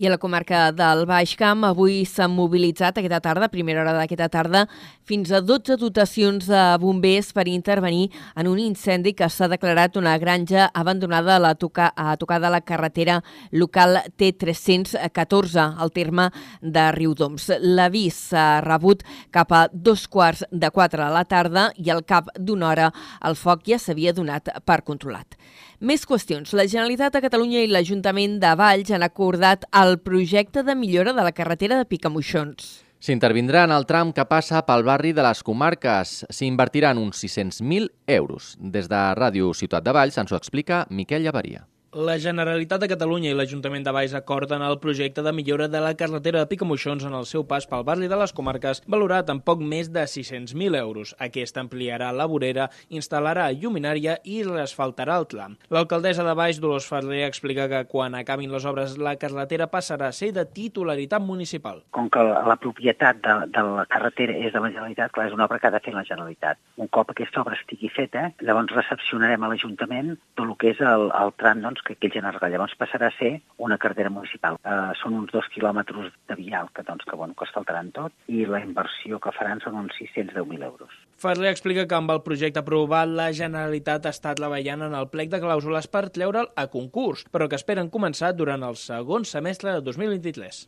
I 0.01 0.07
a 0.07 0.11
la 0.13 0.17
comarca 0.17 0.71
del 0.71 1.05
Baix 1.09 1.35
Camp 1.37 1.65
avui 1.67 2.01
s'han 2.05 2.33
mobilitzat 2.33 2.97
aquesta 2.97 3.19
tarda, 3.21 3.49
primera 3.53 3.83
hora 3.83 3.93
d'aquesta 3.95 4.29
tarda, 4.33 4.65
fins 5.05 5.31
a 5.31 5.41
12 5.41 5.77
dotacions 5.81 6.47
de 6.49 6.61
bombers 6.81 7.31
per 7.33 7.47
intervenir 7.47 8.09
en 8.35 8.47
un 8.47 8.59
incendi 8.59 9.13
que 9.13 9.29
s'ha 9.29 9.49
declarat 9.51 9.97
una 9.99 10.17
granja 10.17 10.69
abandonada 10.73 11.35
a, 11.35 11.43
la 11.43 11.53
toca, 11.55 11.91
a 11.95 12.15
tocar 12.17 12.39
de 12.41 12.49
la 12.49 12.61
carretera 12.61 13.21
local 13.51 13.99
T314 14.17 15.67
al 15.77 15.91
terme 15.91 16.29
de 16.61 16.87
Riudoms. 16.95 17.51
L'avís 17.61 18.17
s'ha 18.31 18.61
rebut 18.65 19.03
cap 19.31 19.51
a 19.51 19.67
dos 19.71 20.07
quarts 20.07 20.45
de 20.51 20.71
quatre 20.71 21.03
a 21.03 21.11
la 21.13 21.25
tarda 21.25 21.69
i 21.77 21.91
al 21.91 22.05
cap 22.05 22.31
d'una 22.37 22.71
hora 22.71 22.91
el 23.27 23.35
foc 23.35 23.67
ja 23.67 23.79
s'havia 23.79 24.13
donat 24.13 24.49
per 24.65 24.81
controlat. 24.87 25.37
Més 25.81 26.03
qüestions. 26.05 26.51
La 26.53 26.67
Generalitat 26.69 27.15
de 27.15 27.23
Catalunya 27.23 27.63
i 27.65 27.69
l'Ajuntament 27.71 28.35
de 28.41 28.51
Valls 28.53 28.91
han 28.93 29.01
acordat 29.01 29.63
el 29.71 29.99
projecte 29.99 30.63
de 30.63 30.75
millora 30.75 31.13
de 31.13 31.23
la 31.23 31.31
carretera 31.31 31.77
de 31.77 31.85
Picamoixons. 31.87 32.83
S'intervindrà 33.01 33.63
en 33.65 33.71
el 33.73 33.87
tram 33.89 34.11
que 34.13 34.27
passa 34.29 34.61
pel 34.67 34.83
barri 34.85 35.13
de 35.15 35.23
les 35.25 35.41
comarques. 35.47 36.19
S'invertiran 36.29 36.99
uns 37.01 37.23
600.000 37.23 37.89
euros. 38.19 38.53
Des 38.59 38.91
de 38.91 39.01
Ràdio 39.17 39.55
Ciutat 39.57 39.87
de 39.87 39.95
Valls 39.95 40.19
ens 40.21 40.31
ho 40.31 40.37
explica 40.37 40.85
Miquel 40.91 41.23
Llavaria. 41.25 41.70
La 41.91 42.13
Generalitat 42.23 42.79
de 42.79 42.87
Catalunya 42.87 43.33
i 43.33 43.35
l'Ajuntament 43.35 43.83
de 43.83 43.91
Baix 43.91 44.13
acorden 44.15 44.61
el 44.63 44.77
projecte 44.79 45.19
de 45.25 45.31
millora 45.35 45.65
de 45.67 45.79
la 45.83 45.91
carretera 45.99 46.39
de 46.39 46.47
Picamoixons 46.47 47.03
en 47.03 47.11
el 47.17 47.25
seu 47.27 47.43
pas 47.43 47.65
pel 47.67 47.81
barri 47.83 48.07
de 48.07 48.15
les 48.15 48.31
comarques, 48.31 48.79
valorat 48.87 49.27
en 49.33 49.41
poc 49.43 49.59
més 49.59 49.89
de 49.91 50.05
600.000 50.07 50.77
euros. 50.79 51.11
Aquesta 51.19 51.59
ampliarà 51.59 52.13
la 52.15 52.29
vorera, 52.31 52.69
instal·larà 52.87 53.49
lluminària 53.51 54.13
i 54.23 54.37
reasfaltarà 54.47 55.17
el 55.19 55.27
tram. 55.33 55.57
L'alcaldessa 55.67 56.23
de 56.23 56.35
Baix, 56.39 56.61
Dolors 56.63 56.87
Ferrer, 56.87 57.25
explica 57.25 57.67
que 57.67 57.83
quan 57.91 58.15
acabin 58.15 58.55
les 58.55 58.63
obres 58.63 58.95
la 58.95 59.17
carretera 59.19 59.67
passarà 59.67 60.07
a 60.07 60.15
ser 60.15 60.31
de 60.31 60.47
titularitat 60.47 61.19
municipal. 61.19 61.83
Com 61.91 62.07
que 62.07 62.23
la 62.23 62.55
propietat 62.55 63.19
de, 63.19 63.35
de 63.51 63.65
la 63.67 63.85
carretera 63.91 64.39
és 64.39 64.55
de 64.55 64.63
la 64.63 64.71
Generalitat, 64.71 65.11
clar, 65.11 65.27
és 65.27 65.35
una 65.35 65.49
obra 65.49 65.59
que 65.59 65.67
ha 65.67 65.75
de 65.75 65.83
fer 65.83 65.97
la 65.97 66.07
Generalitat. 66.07 66.63
Un 66.79 66.87
cop 66.87 67.11
aquesta 67.11 67.43
obra 67.43 67.59
estigui 67.59 67.91
feta, 67.91 68.29
llavors 68.39 68.71
recepcionarem 68.79 69.43
a 69.43 69.51
l'Ajuntament 69.51 70.15
tot 70.39 70.47
el 70.47 70.55
que 70.55 70.71
és 70.71 70.79
el, 70.79 71.09
el 71.19 71.35
tram 71.35 71.67
doncs, 71.67 71.80
que 71.85 71.95
aquell 71.97 72.13
general 72.13 72.51
llavors 72.51 72.75
passarà 72.79 73.09
a 73.09 73.15
ser 73.17 73.31
una 73.57 73.77
carretera 73.81 74.11
municipal. 74.13 74.57
Uh, 74.63 74.91
són 75.01 75.17
uns 75.19 75.31
dos 75.33 75.47
quilòmetres 75.53 76.11
de 76.29 76.37
vial 76.39 76.69
que, 76.75 76.83
doncs, 76.87 77.05
que, 77.07 77.15
bueno, 77.15 77.35
que 77.37 77.47
es 77.47 77.53
faltaran 77.55 77.91
tot 77.95 78.13
i 78.31 78.45
la 78.49 78.61
inversió 78.63 79.19
que 79.23 79.33
faran 79.37 79.63
són 79.63 79.79
uns 79.83 79.95
610.000 79.99 80.67
euros. 80.67 80.97
Ferrer 81.21 81.51
explica 81.51 81.87
que 81.87 81.97
amb 81.97 82.11
el 82.13 82.23
projecte 82.25 82.61
aprovat 82.63 83.09
la 83.09 83.29
Generalitat 83.35 84.09
està 84.09 84.35
treballant 84.37 84.87
en 84.87 84.97
el 84.97 85.09
plec 85.13 85.31
de 85.31 85.41
clàusules 85.43 85.87
per 85.91 86.07
treure'l 86.09 86.51
a 86.55 86.67
concurs, 86.73 87.25
però 87.31 87.49
que 87.49 87.59
esperen 87.59 87.91
començar 87.93 88.33
durant 88.35 88.63
el 88.67 88.77
segon 88.79 89.27
semestre 89.27 89.75
de 89.77 89.83
2023. 89.85 90.67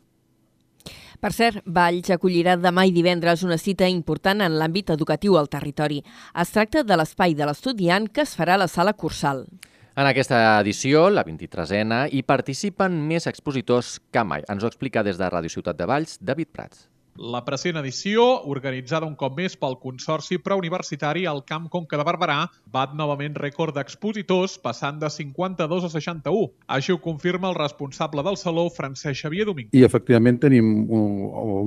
Per 1.24 1.30
cert, 1.32 1.62
Valls 1.64 2.10
acollirà 2.12 2.56
demà 2.60 2.84
i 2.84 2.92
divendres 2.92 3.44
una 3.46 3.56
cita 3.60 3.88
important 3.88 4.42
en 4.44 4.58
l'àmbit 4.60 4.90
educatiu 4.94 5.38
al 5.40 5.48
territori. 5.52 6.02
Es 6.42 6.52
tracta 6.52 6.82
de 6.84 6.98
l'espai 7.00 7.36
de 7.38 7.46
l'estudiant 7.48 8.10
que 8.10 8.26
es 8.26 8.34
farà 8.36 8.58
a 8.58 8.64
la 8.64 8.68
sala 8.68 8.92
Cursal. 8.92 9.46
En 9.94 10.08
aquesta 10.08 10.38
edició, 10.58 11.04
la 11.06 11.22
23a, 11.22 12.00
hi 12.10 12.24
participen 12.26 12.96
més 13.06 13.28
expositors 13.30 13.92
que 14.10 14.24
mai. 14.26 14.42
Ens 14.50 14.64
ho 14.64 14.70
explica 14.72 15.04
des 15.06 15.20
de 15.20 15.28
Ràdio 15.30 15.52
Ciutat 15.54 15.78
de 15.78 15.86
Valls, 15.86 16.16
David 16.18 16.50
Prats. 16.50 16.88
La 17.14 17.44
present 17.46 17.76
edició, 17.78 18.24
organitzada 18.50 19.06
un 19.06 19.14
cop 19.14 19.36
més 19.38 19.52
pel 19.54 19.76
Consorci 19.78 20.40
Preuniversitari 20.42 21.28
al 21.30 21.44
Camp 21.46 21.68
Conca 21.70 21.94
de 21.94 22.02
Barberà, 22.02 22.48
bat 22.74 22.96
novament 22.98 23.36
rècord 23.38 23.76
d'expositors, 23.76 24.56
passant 24.58 24.98
de 24.98 25.06
52 25.06 25.86
a 25.86 25.90
61. 25.92 26.48
Així 26.74 26.90
ho 26.90 26.98
confirma 26.98 27.52
el 27.52 27.54
responsable 27.54 28.24
del 28.26 28.38
Saló, 28.40 28.64
Francesc 28.66 29.20
Xavier 29.20 29.46
Domínguez. 29.46 29.70
I 29.78 29.84
efectivament 29.86 30.40
tenim 30.42 30.72
un, 30.90 31.04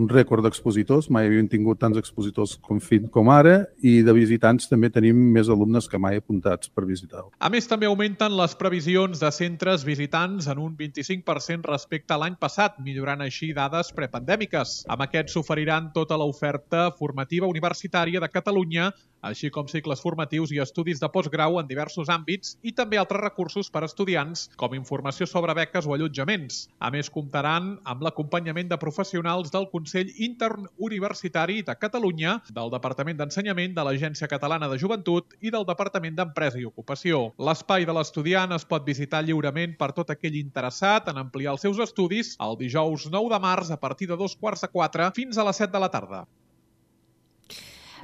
un 0.02 0.10
rècord 0.12 0.44
d'expositors, 0.44 1.08
mai 1.16 1.30
havíem 1.30 1.48
tingut 1.48 1.80
tants 1.80 2.02
expositors 2.02 2.58
com, 2.60 2.84
fin, 2.84 3.08
com 3.08 3.32
ara, 3.32 3.62
i 3.80 4.02
de 4.04 4.18
visitants 4.18 4.68
també 4.68 4.92
tenim 4.92 5.16
més 5.32 5.48
alumnes 5.48 5.88
que 5.88 6.02
mai 6.02 6.20
apuntats 6.20 6.68
per 6.68 6.84
visitar. 6.84 7.24
A 7.40 7.54
més, 7.54 7.72
també 7.72 7.88
augmenten 7.88 8.36
les 8.36 8.58
previsions 8.60 9.24
de 9.24 9.32
centres 9.32 9.88
visitants 9.88 10.52
en 10.52 10.60
un 10.60 10.76
25% 10.76 11.72
respecte 11.72 12.12
a 12.12 12.20
l'any 12.20 12.36
passat, 12.36 12.76
millorant 12.84 13.24
així 13.24 13.54
dades 13.56 13.96
prepandèmiques. 13.96 14.82
Amb 14.92 15.08
aquests 15.08 15.37
s'oferiran 15.38 15.92
tota 15.94 16.18
l'oferta 16.18 16.88
formativa 16.98 17.46
universitària 17.46 18.20
de 18.24 18.30
Catalunya, 18.34 18.90
així 19.28 19.50
com 19.54 19.68
cicles 19.68 20.02
formatius 20.02 20.52
i 20.54 20.60
estudis 20.62 21.02
de 21.02 21.10
postgrau 21.14 21.58
en 21.60 21.68
diversos 21.68 22.10
àmbits 22.14 22.56
i 22.62 22.72
també 22.78 23.00
altres 23.02 23.22
recursos 23.24 23.70
per 23.74 23.82
a 23.84 23.90
estudiants, 23.90 24.48
com 24.62 24.76
informació 24.78 25.28
sobre 25.30 25.56
beques 25.58 25.88
o 25.88 25.94
allotjaments. 25.96 26.68
A 26.80 26.92
més, 26.94 27.10
comptaran 27.14 27.74
amb 27.84 28.06
l'acompanyament 28.06 28.70
de 28.72 28.78
professionals 28.82 29.52
del 29.54 29.68
Consell 29.72 30.12
Interuniversitari 30.30 31.64
de 31.68 31.76
Catalunya, 31.76 32.38
del 32.54 32.72
Departament 32.74 33.18
d'Ensenyament 33.20 33.76
de 33.76 33.86
l'Agència 33.88 34.30
Catalana 34.32 34.70
de 34.70 34.78
Joventut 34.82 35.38
i 35.42 35.54
del 35.54 35.66
Departament 35.68 36.18
d'Empresa 36.18 36.62
i 36.62 36.68
Ocupació. 36.70 37.34
L'espai 37.42 37.86
de 37.90 37.98
l'estudiant 37.98 38.54
es 38.56 38.66
pot 38.70 38.86
visitar 38.86 39.24
lliurement 39.26 39.76
per 39.78 39.92
tot 39.98 40.14
aquell 40.14 40.38
interessat 40.40 41.10
en 41.12 41.22
ampliar 41.24 41.56
els 41.56 41.66
seus 41.66 41.82
estudis 41.84 42.36
el 42.44 42.58
dijous 42.62 43.10
9 43.12 43.34
de 43.34 43.42
març 43.44 43.74
a 43.74 43.82
partir 43.82 44.08
de 44.08 44.18
dos 44.18 44.38
quarts 44.38 44.64
de 44.64 44.72
quatre 44.72 45.10
fins 45.18 45.27
a 45.36 45.44
les 45.44 45.60
7 45.60 45.74
de 45.76 45.84
la 45.84 45.92
tarda. 45.92 46.24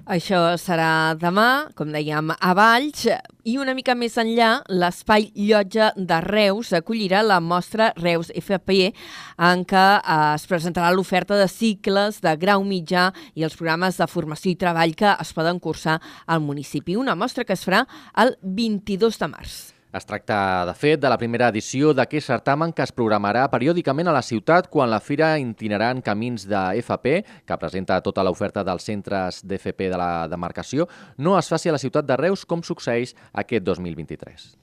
Això 0.03 0.57
serà 0.59 1.15
demà, 1.15 1.69
com 1.79 1.87
dèiem, 1.87 2.33
a 2.35 2.51
Valls, 2.57 3.05
i 3.47 3.53
una 3.55 3.71
mica 3.71 3.93
més 3.95 4.17
enllà, 4.19 4.57
l'Espai 4.67 5.29
Llotja 5.31 5.93
de 5.95 6.17
Reus 6.25 6.73
acollirà 6.75 7.21
la 7.23 7.39
mostra 7.39 7.93
Reus 7.95 8.27
FP, 8.35 8.91
en 9.39 9.63
què 9.63 9.85
eh, 9.95 10.17
es 10.33 10.43
presentarà 10.49 10.91
l'oferta 10.91 11.37
de 11.39 11.47
cicles 11.47 12.19
de 12.19 12.35
grau 12.35 12.65
mitjà 12.67 13.13
i 13.33 13.47
els 13.47 13.55
programes 13.55 14.01
de 14.01 14.09
formació 14.11 14.51
i 14.51 14.59
treball 14.59 14.91
que 14.99 15.15
es 15.15 15.31
poden 15.31 15.63
cursar 15.63 16.01
al 16.27 16.43
municipi. 16.43 16.99
Una 16.99 17.15
mostra 17.15 17.47
que 17.47 17.55
es 17.55 17.63
farà 17.63 17.85
el 18.19 18.35
22 18.43 19.23
de 19.23 19.31
març. 19.31 19.72
Es 19.93 20.07
tracta, 20.09 20.65
de 20.65 20.73
fet, 20.73 20.97
de 21.03 21.09
la 21.11 21.19
primera 21.21 21.51
edició 21.53 21.91
d'aquest 21.93 22.31
certamen 22.31 22.71
que 22.73 22.81
es 22.81 22.93
programarà 22.97 23.43
periòdicament 23.53 24.09
a 24.09 24.15
la 24.15 24.23
ciutat 24.25 24.71
quan 24.73 24.89
la 24.89 24.97
fira 24.97 25.35
itinerant 25.37 26.01
Camins 26.01 26.47
de 26.49 26.63
FP, 26.81 27.19
que 27.45 27.59
presenta 27.61 28.01
tota 28.01 28.25
l'oferta 28.25 28.65
dels 28.65 28.89
centres 28.89 29.43
d'FP 29.45 29.91
de 29.93 30.01
la 30.01 30.09
demarcació, 30.33 30.89
no 31.17 31.37
es 31.37 31.53
faci 31.53 31.69
a 31.69 31.77
la 31.77 31.83
ciutat 31.85 32.09
de 32.09 32.17
Reus 32.25 32.41
com 32.41 32.65
succeeix 32.65 33.13
aquest 33.45 33.69
2023. 33.69 34.62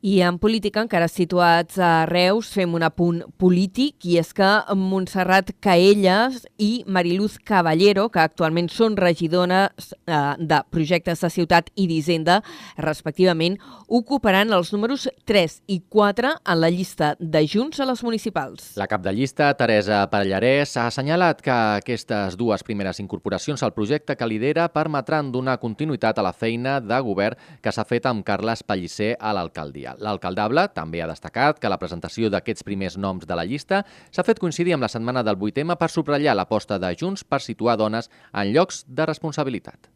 I 0.00 0.22
en 0.24 0.38
política, 0.40 0.80
encara 0.80 1.10
situats 1.12 1.76
a 1.76 2.06
Reus, 2.08 2.48
fem 2.56 2.72
un 2.72 2.80
apunt 2.86 3.18
polític 3.36 4.06
i 4.08 4.14
és 4.16 4.30
que 4.32 4.48
Montserrat 4.72 5.50
Caelles 5.60 6.38
i 6.56 6.86
Mariluz 6.88 7.34
Caballero, 7.44 8.06
que 8.08 8.22
actualment 8.22 8.70
són 8.72 8.96
regidores 8.96 9.90
eh, 10.08 10.20
de 10.40 10.62
projectes 10.72 11.20
de 11.20 11.28
ciutat 11.34 11.68
i 11.76 11.84
d'Hisenda, 11.90 12.38
respectivament, 12.80 13.58
ocuparan 13.92 14.56
els 14.56 14.70
números 14.72 15.04
3 15.28 15.58
i 15.68 15.82
4 15.92 16.32
en 16.48 16.60
la 16.62 16.72
llista 16.72 17.12
de 17.20 17.44
Junts 17.44 17.84
a 17.84 17.88
les 17.90 18.00
municipals. 18.00 18.72
La 18.80 18.88
cap 18.88 19.04
de 19.04 19.12
llista, 19.12 19.50
Teresa 19.60 20.00
Pallarès, 20.08 20.78
ha 20.80 20.86
assenyalat 20.88 21.44
que 21.44 21.52
aquestes 21.52 22.40
dues 22.40 22.64
primeres 22.64 23.04
incorporacions 23.04 23.60
al 23.60 23.76
projecte 23.76 24.16
que 24.16 24.32
lidera 24.32 24.70
permetran 24.72 25.28
donar 25.28 25.60
continuïtat 25.60 26.16
a 26.16 26.24
la 26.24 26.32
feina 26.32 26.80
de 26.80 27.04
govern 27.04 27.36
que 27.60 27.68
s'ha 27.68 27.84
fet 27.84 28.08
amb 28.08 28.24
Carles 28.24 28.64
Pellicer 28.64 29.12
a 29.20 29.36
l'alcaldia. 29.36 29.89
L'alcaldable 29.98 30.68
també 30.74 31.02
ha 31.02 31.08
destacat 31.10 31.58
que 31.58 31.70
la 31.72 31.78
presentació 31.80 32.30
d'aquests 32.30 32.66
primers 32.66 32.98
noms 32.98 33.26
de 33.26 33.38
la 33.38 33.44
llista 33.44 33.84
s'ha 34.10 34.26
fet 34.26 34.38
coincidir 34.38 34.74
amb 34.76 34.86
la 34.86 34.92
setmana 34.92 35.24
del 35.26 35.38
8M 35.38 35.76
per 35.80 35.90
subratllar 35.90 36.36
l'aposta 36.36 36.78
de 36.78 36.94
Junts 36.94 37.24
per 37.24 37.40
situar 37.42 37.78
dones 37.80 38.10
en 38.32 38.52
llocs 38.54 38.84
de 38.86 39.06
responsabilitat. 39.06 39.90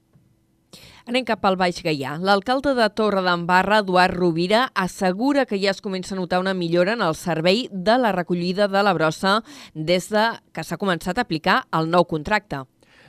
Anem 1.05 1.27
cap 1.29 1.43
al 1.45 1.59
Baix 1.61 1.83
Gaià. 1.85 2.15
L'alcalde 2.17 2.73
de 2.79 2.87
Torre 2.97 3.21
d'Embarra, 3.27 3.83
Eduard 3.85 4.17
Rovira, 4.17 4.63
assegura 4.75 5.45
que 5.45 5.59
ja 5.61 5.75
es 5.75 5.83
comença 5.85 6.15
a 6.15 6.19
notar 6.19 6.41
una 6.41 6.55
millora 6.57 6.95
en 6.97 7.03
el 7.05 7.15
servei 7.15 7.67
de 7.71 7.99
la 8.01 8.13
recollida 8.17 8.69
de 8.73 8.83
la 8.83 8.95
brossa 8.97 9.43
des 9.75 10.09
de 10.09 10.25
que 10.57 10.65
s'ha 10.65 10.81
començat 10.81 11.21
a 11.21 11.27
aplicar 11.29 11.67
el 11.77 11.93
nou 11.93 12.09
contracte. 12.09 12.65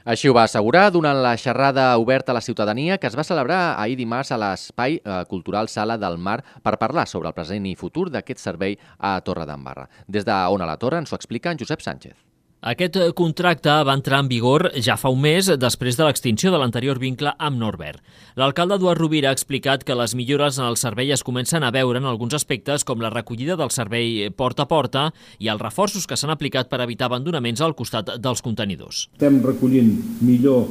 Així 0.06 0.30
ho 0.30 0.36
va 0.38 0.44
assegurar 0.46 0.92
durant 0.94 1.18
la 1.26 1.32
xerrada 1.42 1.86
oberta 1.98 2.30
a 2.30 2.36
la 2.38 2.44
ciutadania 2.46 3.00
que 3.02 3.10
es 3.10 3.16
va 3.18 3.24
celebrar 3.26 3.62
ahir 3.82 3.96
dimarts 3.98 4.30
a 4.32 4.38
l'Espai 4.38 5.00
eh, 5.00 5.16
Cultural 5.32 5.66
Sala 5.66 5.98
del 5.98 6.20
Mar 6.22 6.44
per 6.62 6.76
parlar 6.78 7.08
sobre 7.10 7.32
el 7.32 7.34
present 7.34 7.66
i 7.66 7.74
futur 7.80 8.12
d'aquest 8.14 8.44
servei 8.44 8.78
a 9.00 9.16
Torre 9.26 9.50
d'Embarra. 9.50 9.90
Des 10.06 10.30
de 10.30 10.38
On 10.54 10.62
a 10.62 10.70
la 10.70 10.78
Torre 10.78 11.02
ens 11.02 11.10
ho 11.10 11.18
explica 11.18 11.50
en 11.50 11.58
Josep 11.58 11.82
Sánchez. 11.82 12.35
Aquest 12.66 12.96
contracte 13.14 13.70
va 13.86 13.94
entrar 13.94 14.24
en 14.24 14.30
vigor 14.32 14.64
ja 14.82 14.96
fa 14.98 15.12
un 15.14 15.20
mes 15.22 15.52
després 15.62 16.00
de 16.00 16.08
l'extinció 16.08 16.50
de 16.50 16.58
l'anterior 16.58 16.98
vincle 16.98 17.36
amb 17.38 17.60
Norbert. 17.62 18.02
L'alcalde 18.42 18.80
Eduard 18.80 18.98
Rovira 18.98 19.30
ha 19.30 19.38
explicat 19.38 19.84
que 19.86 19.94
les 19.94 20.16
millores 20.18 20.58
en 20.58 20.66
el 20.66 20.80
servei 20.82 21.14
es 21.14 21.22
comencen 21.22 21.62
a 21.62 21.70
veure 21.70 22.02
en 22.02 22.10
alguns 22.10 22.34
aspectes 22.34 22.82
com 22.82 23.06
la 23.06 23.14
recollida 23.14 23.54
del 23.54 23.70
servei 23.70 24.32
porta 24.34 24.66
a 24.66 24.72
porta 24.72 25.06
i 25.38 25.54
els 25.54 25.62
reforços 25.62 26.10
que 26.10 26.18
s'han 26.18 26.34
aplicat 26.34 26.66
per 26.66 26.82
evitar 26.82 27.06
abandonaments 27.06 27.62
al 27.62 27.78
costat 27.78 28.16
dels 28.18 28.42
contenidors. 28.42 29.06
Estem 29.14 29.44
recollint 29.46 29.94
millor 30.26 30.66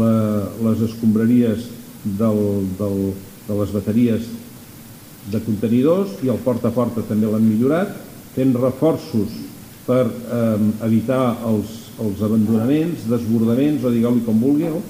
la, 0.00 0.48
les 0.64 0.88
escombraries 0.88 1.68
del, 2.04 2.44
del, 2.80 3.00
de 3.50 3.60
les 3.60 3.76
bateries 3.76 4.32
de 5.28 5.44
contenidors 5.44 6.22
i 6.24 6.32
el 6.32 6.40
porta 6.40 6.72
a 6.72 6.78
porta 6.80 7.04
també 7.04 7.28
l'han 7.28 7.44
millorat, 7.44 7.92
fent 8.32 8.56
reforços 8.56 9.42
per 9.86 10.04
eh, 10.08 10.58
evitar 10.86 11.22
els, 11.46 11.78
els 12.00 12.20
abandonaments, 12.24 13.08
desbordaments 13.10 13.84
o 13.84 13.94
digueu-li 13.94 14.24
com 14.26 14.40
vulgueu. 14.42 14.82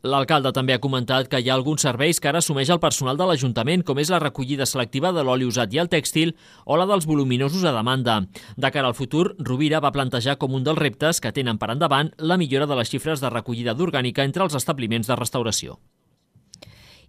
L'alcalde 0.00 0.48
també 0.56 0.72
ha 0.72 0.80
comentat 0.80 1.28
que 1.28 1.42
hi 1.42 1.50
ha 1.50 1.54
alguns 1.58 1.82
serveis 1.84 2.20
que 2.20 2.28
ara 2.30 2.40
assumeix 2.40 2.70
el 2.72 2.80
personal 2.80 3.18
de 3.20 3.26
l'Ajuntament, 3.28 3.82
com 3.84 3.98
és 4.00 4.08
la 4.12 4.20
recollida 4.22 4.64
selectiva 4.64 5.12
de 5.12 5.24
l'oli 5.24 5.44
usat 5.44 5.76
i 5.76 5.80
el 5.82 5.92
tèxtil 5.92 6.32
o 6.64 6.78
la 6.80 6.88
dels 6.88 7.04
voluminosos 7.08 7.66
a 7.68 7.74
demanda. 7.76 8.22
De 8.56 8.72
cara 8.72 8.88
al 8.88 8.96
futur, 8.96 9.34
Rovira 9.38 9.80
va 9.84 9.92
plantejar 9.92 10.38
com 10.40 10.56
un 10.56 10.64
dels 10.64 10.80
reptes 10.80 11.20
que 11.20 11.34
tenen 11.36 11.60
per 11.60 11.72
endavant 11.76 12.14
la 12.16 12.40
millora 12.40 12.66
de 12.66 12.80
les 12.80 12.88
xifres 12.88 13.20
de 13.20 13.28
recollida 13.28 13.76
d'orgànica 13.76 14.24
entre 14.24 14.48
els 14.48 14.56
establiments 14.56 15.08
de 15.08 15.20
restauració. 15.20 15.76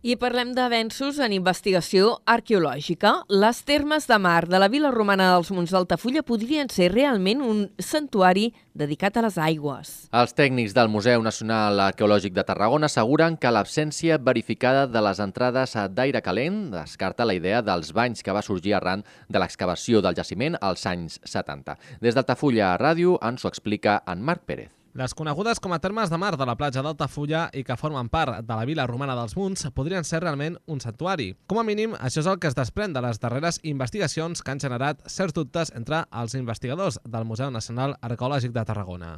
I 0.01 0.15
parlem 0.17 0.55
d'avenços 0.57 1.19
en 1.21 1.29
investigació 1.35 2.15
arqueològica. 2.25 3.11
Les 3.29 3.59
termes 3.61 4.07
de 4.09 4.17
mar 4.17 4.47
de 4.49 4.57
la 4.57 4.65
vila 4.73 4.89
romana 4.89 5.27
dels 5.35 5.51
Monts 5.53 5.69
d'Altafulla 5.75 6.23
podrien 6.25 6.71
ser 6.73 6.87
realment 6.89 7.43
un 7.45 7.59
santuari 7.77 8.47
dedicat 8.73 9.19
a 9.19 9.23
les 9.27 9.37
aigües. 9.37 9.93
Els 10.09 10.33
tècnics 10.33 10.73
del 10.73 10.89
Museu 10.89 11.21
Nacional 11.21 11.77
Arqueològic 11.85 12.33
de 12.33 12.47
Tarragona 12.49 12.89
asseguren 12.89 13.37
que 13.37 13.53
l'absència 13.53 14.17
verificada 14.17 14.87
de 14.89 15.05
les 15.05 15.21
entrades 15.21 15.77
d'aire 15.93 16.25
calent 16.25 16.71
descarta 16.73 17.29
la 17.29 17.37
idea 17.37 17.61
dels 17.61 17.93
banys 17.93 18.25
que 18.25 18.33
va 18.33 18.41
sorgir 18.41 18.73
arran 18.73 19.05
de 19.29 19.37
l'excavació 19.37 20.01
del 20.01 20.17
jaciment 20.17 20.57
als 20.61 20.89
anys 20.89 21.21
70. 21.29 21.77
Des 22.01 22.17
d'Altafulla 22.17 22.73
Ràdio 22.81 23.19
ens 23.21 23.45
ho 23.45 23.53
explica 23.53 24.01
en 24.09 24.25
Marc 24.25 24.49
Pérez. 24.49 24.80
Les 24.91 25.13
conegudes 25.15 25.61
com 25.63 25.71
a 25.71 25.77
termes 25.79 26.09
de 26.11 26.17
mar 26.19 26.33
de 26.35 26.43
la 26.43 26.57
platja 26.59 26.81
d'Altafulla 26.83 27.45
i 27.55 27.61
que 27.63 27.77
formen 27.79 28.09
part 28.11 28.41
de 28.43 28.55
la 28.57 28.65
vila 28.67 28.83
romana 28.89 29.13
dels 29.15 29.37
Munts 29.39 29.69
podrien 29.71 30.03
ser 30.03 30.19
realment 30.19 30.57
un 30.67 30.81
santuari. 30.83 31.29
Com 31.47 31.61
a 31.61 31.63
mínim, 31.63 31.93
això 31.95 32.19
és 32.19 32.27
el 32.27 32.41
que 32.43 32.49
es 32.51 32.57
desprèn 32.57 32.91
de 32.91 32.99
les 33.05 33.21
darreres 33.23 33.61
investigacions 33.63 34.43
que 34.43 34.51
han 34.51 34.59
generat 34.59 34.99
certs 35.07 35.37
dubtes 35.37 35.71
entre 35.79 36.01
els 36.11 36.35
investigadors 36.35 36.99
del 37.05 37.23
Museu 37.23 37.53
Nacional 37.55 37.95
Arqueològic 38.01 38.51
de 38.51 38.65
Tarragona. 38.67 39.13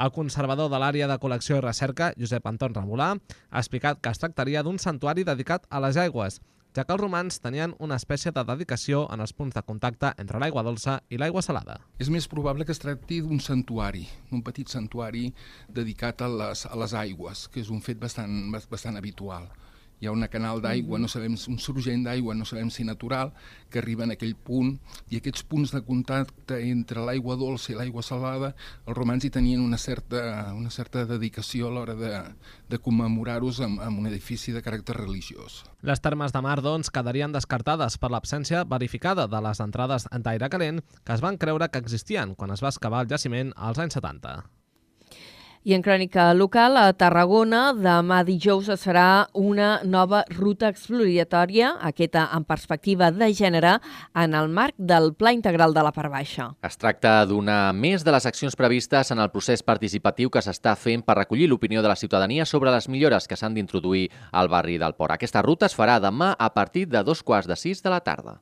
El 0.00 0.14
conservador 0.16 0.72
de 0.72 0.80
l'àrea 0.80 1.10
de 1.10 1.18
col·lecció 1.20 1.60
i 1.60 1.66
recerca, 1.66 2.14
Josep 2.16 2.48
Anton 2.48 2.72
Remolà, 2.72 3.12
ha 3.50 3.60
explicat 3.60 4.00
que 4.00 4.16
es 4.16 4.22
tractaria 4.22 4.64
d'un 4.64 4.80
santuari 4.80 5.28
dedicat 5.28 5.68
a 5.68 5.84
les 5.84 6.00
aigües, 6.00 6.40
ja 6.76 6.84
que 6.84 6.94
els 6.94 7.00
romans 7.00 7.40
tenien 7.44 7.74
una 7.78 7.98
espècie 8.00 8.32
de 8.32 8.44
dedicació 8.48 9.06
en 9.12 9.20
els 9.24 9.34
punts 9.36 9.56
de 9.56 9.62
contacte 9.66 10.12
entre 10.18 10.40
l'aigua 10.40 10.64
dolça 10.66 11.00
i 11.10 11.20
l'aigua 11.20 11.42
salada. 11.44 11.78
És 12.00 12.10
més 12.10 12.28
probable 12.28 12.64
que 12.64 12.72
es 12.72 12.82
tracti 12.82 13.20
d'un 13.24 13.40
santuari, 13.40 14.06
un 14.32 14.42
petit 14.42 14.68
santuari 14.72 15.28
dedicat 15.68 16.22
a 16.22 16.30
les, 16.32 16.66
a 16.66 16.78
les 16.80 16.94
aigües, 16.94 17.48
que 17.52 17.60
és 17.60 17.70
un 17.70 17.84
fet 17.84 18.00
bastant, 18.00 18.32
bastant 18.70 18.96
habitual 18.96 19.50
hi 20.02 20.08
ha 20.10 20.12
una 20.12 20.26
canal 20.26 20.58
d'aigua, 20.58 20.98
no 20.98 21.06
sabem, 21.06 21.36
un 21.48 21.58
sorgent 21.62 22.02
d'aigua, 22.02 22.34
no 22.34 22.42
sabem 22.44 22.72
si 22.74 22.82
natural, 22.82 23.30
que 23.70 23.78
arriba 23.78 24.02
en 24.02 24.10
aquell 24.16 24.34
punt, 24.34 24.72
i 25.14 25.20
aquests 25.20 25.44
punts 25.46 25.70
de 25.70 25.80
contacte 25.86 26.58
entre 26.66 27.04
l'aigua 27.06 27.36
dolça 27.38 27.70
i 27.70 27.76
l'aigua 27.78 28.02
salada, 28.02 28.50
els 28.82 28.96
romans 28.98 29.22
hi 29.22 29.30
tenien 29.30 29.62
una 29.62 29.78
certa, 29.78 30.50
una 30.58 30.72
certa 30.74 31.04
dedicació 31.06 31.68
a 31.68 31.74
l'hora 31.76 31.94
de, 31.94 32.10
de 32.68 32.80
commemorar-los 32.82 33.60
amb, 33.62 33.78
amb 33.84 34.02
un 34.02 34.08
edifici 34.10 34.50
de 34.50 34.64
caràcter 34.66 34.96
religiós. 34.98 35.60
Les 35.86 36.02
termes 36.02 36.34
de 36.34 36.42
mar, 36.42 36.58
doncs, 36.66 36.90
quedarien 36.90 37.30
descartades 37.30 37.94
per 38.02 38.10
l'absència 38.10 38.64
verificada 38.66 39.28
de 39.30 39.42
les 39.46 39.62
entrades 39.62 40.08
d'aire 40.10 40.50
calent 40.50 40.82
que 41.06 41.14
es 41.14 41.22
van 41.22 41.38
creure 41.38 41.70
que 41.70 41.78
existien 41.78 42.34
quan 42.34 42.50
es 42.50 42.64
va 42.64 42.74
excavar 42.74 43.04
el 43.06 43.14
jaciment 43.14 43.54
als 43.54 43.78
anys 43.78 44.00
70. 44.02 44.42
I 45.62 45.76
en 45.76 45.82
crònica 45.86 46.24
local, 46.34 46.74
a 46.74 46.90
Tarragona, 46.98 47.68
demà 47.78 48.24
dijous 48.26 48.66
es 48.74 48.82
farà 48.82 49.28
una 49.38 49.76
nova 49.86 50.24
ruta 50.34 50.66
exploratòria, 50.72 51.76
aquesta 51.86 52.24
en 52.34 52.42
perspectiva 52.42 53.12
de 53.14 53.28
gènere, 53.30 53.76
en 54.18 54.34
el 54.34 54.50
marc 54.50 54.74
del 54.76 55.12
Pla 55.14 55.30
Integral 55.30 55.70
de 55.70 55.86
la 55.86 55.94
Part 55.94 56.10
Baixa. 56.10 56.48
Es 56.66 56.74
tracta 56.82 57.14
d'una 57.30 57.70
més 57.78 58.02
de 58.02 58.10
les 58.10 58.26
accions 58.26 58.58
previstes 58.58 59.14
en 59.14 59.22
el 59.22 59.30
procés 59.30 59.62
participatiu 59.62 60.34
que 60.34 60.42
s'està 60.42 60.74
fent 60.74 61.06
per 61.06 61.20
recollir 61.22 61.46
l'opinió 61.46 61.78
de 61.78 61.94
la 61.94 62.00
ciutadania 62.00 62.42
sobre 62.42 62.74
les 62.74 62.90
millores 62.90 63.30
que 63.30 63.38
s'han 63.38 63.54
d'introduir 63.54 64.08
al 64.32 64.50
barri 64.50 64.80
del 64.82 64.98
Port. 64.98 65.14
Aquesta 65.14 65.46
ruta 65.46 65.70
es 65.70 65.78
farà 65.78 66.00
demà 66.02 66.34
a 66.34 66.50
partir 66.50 66.88
de 66.88 67.06
dos 67.06 67.22
quarts 67.22 67.46
de 67.46 67.54
sis 67.54 67.86
de 67.86 67.94
la 67.94 68.02
tarda. 68.02 68.40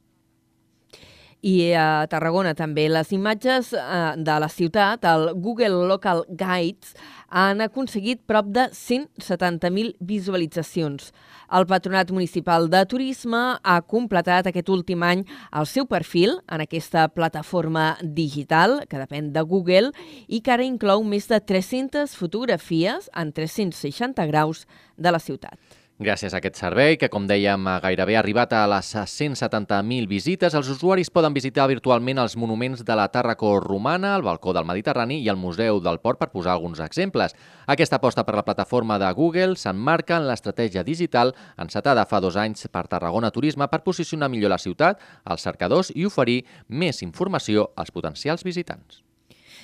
I 1.40 1.72
a 1.72 2.04
Tarragona 2.12 2.52
també 2.52 2.84
les 2.92 3.14
imatges 3.16 3.70
eh, 3.72 3.80
de 4.20 4.36
la 4.42 4.48
ciutat, 4.52 5.06
el 5.08 5.30
Google 5.40 5.86
Local 5.88 6.26
Guides, 6.28 6.92
han 7.30 7.62
aconseguit 7.64 8.20
prop 8.28 8.50
de 8.52 8.66
170.000 8.76 9.94
visualitzacions. 10.04 11.14
El 11.50 11.66
Patronat 11.66 12.12
Municipal 12.12 12.68
de 12.70 12.84
Turisme 12.86 13.40
ha 13.62 13.80
completat 13.80 14.50
aquest 14.50 14.68
últim 14.68 15.02
any 15.06 15.24
el 15.56 15.66
seu 15.66 15.88
perfil 15.88 16.36
en 16.50 16.66
aquesta 16.66 17.08
plataforma 17.08 17.94
digital 18.02 18.82
que 18.90 19.00
depèn 19.00 19.32
de 19.32 19.42
Google 19.42 19.94
i 20.28 20.42
que 20.44 20.52
ara 20.52 20.66
inclou 20.66 21.06
més 21.06 21.30
de 21.30 21.40
300 21.40 22.18
fotografies 22.20 23.08
en 23.16 23.32
360 23.32 24.28
graus 24.28 24.66
de 24.98 25.14
la 25.14 25.22
ciutat. 25.22 25.56
Gràcies 26.00 26.32
a 26.32 26.38
aquest 26.40 26.56
servei, 26.56 26.94
que 26.96 27.10
com 27.12 27.26
dèiem 27.28 27.66
gairebé 27.84 28.14
ha 28.16 28.20
arribat 28.22 28.54
a 28.56 28.62
les 28.72 28.94
170.000 28.96 30.06
visites, 30.08 30.54
els 30.56 30.70
usuaris 30.72 31.10
poden 31.12 31.34
visitar 31.36 31.66
virtualment 31.68 32.22
els 32.22 32.38
monuments 32.40 32.80
de 32.88 32.96
la 32.96 33.04
Tàrraco 33.12 33.50
romana, 33.60 34.14
el 34.16 34.24
balcó 34.24 34.54
del 34.56 34.64
Mediterrani 34.64 35.18
i 35.20 35.28
el 35.28 35.36
Museu 35.36 35.82
del 35.84 36.00
Port, 36.00 36.16
per 36.22 36.30
posar 36.32 36.54
alguns 36.54 36.80
exemples. 36.80 37.36
Aquesta 37.66 38.00
aposta 38.00 38.24
per 38.24 38.38
la 38.38 38.46
plataforma 38.48 38.96
de 38.96 39.12
Google 39.12 39.60
s'emmarca 39.60 40.16
en 40.16 40.30
l'estratègia 40.30 40.86
digital 40.88 41.34
encetada 41.60 42.06
fa 42.08 42.22
dos 42.24 42.40
anys 42.40 42.72
per 42.72 42.86
Tarragona 42.88 43.28
Turisme 43.28 43.68
per 43.68 43.82
posicionar 43.84 44.32
millor 44.32 44.56
la 44.56 44.62
ciutat, 44.64 45.04
als 45.28 45.44
cercadors 45.44 45.92
i 45.92 46.08
oferir 46.08 46.46
més 46.68 47.04
informació 47.04 47.74
als 47.76 47.92
potencials 47.92 48.48
visitants. 48.48 49.02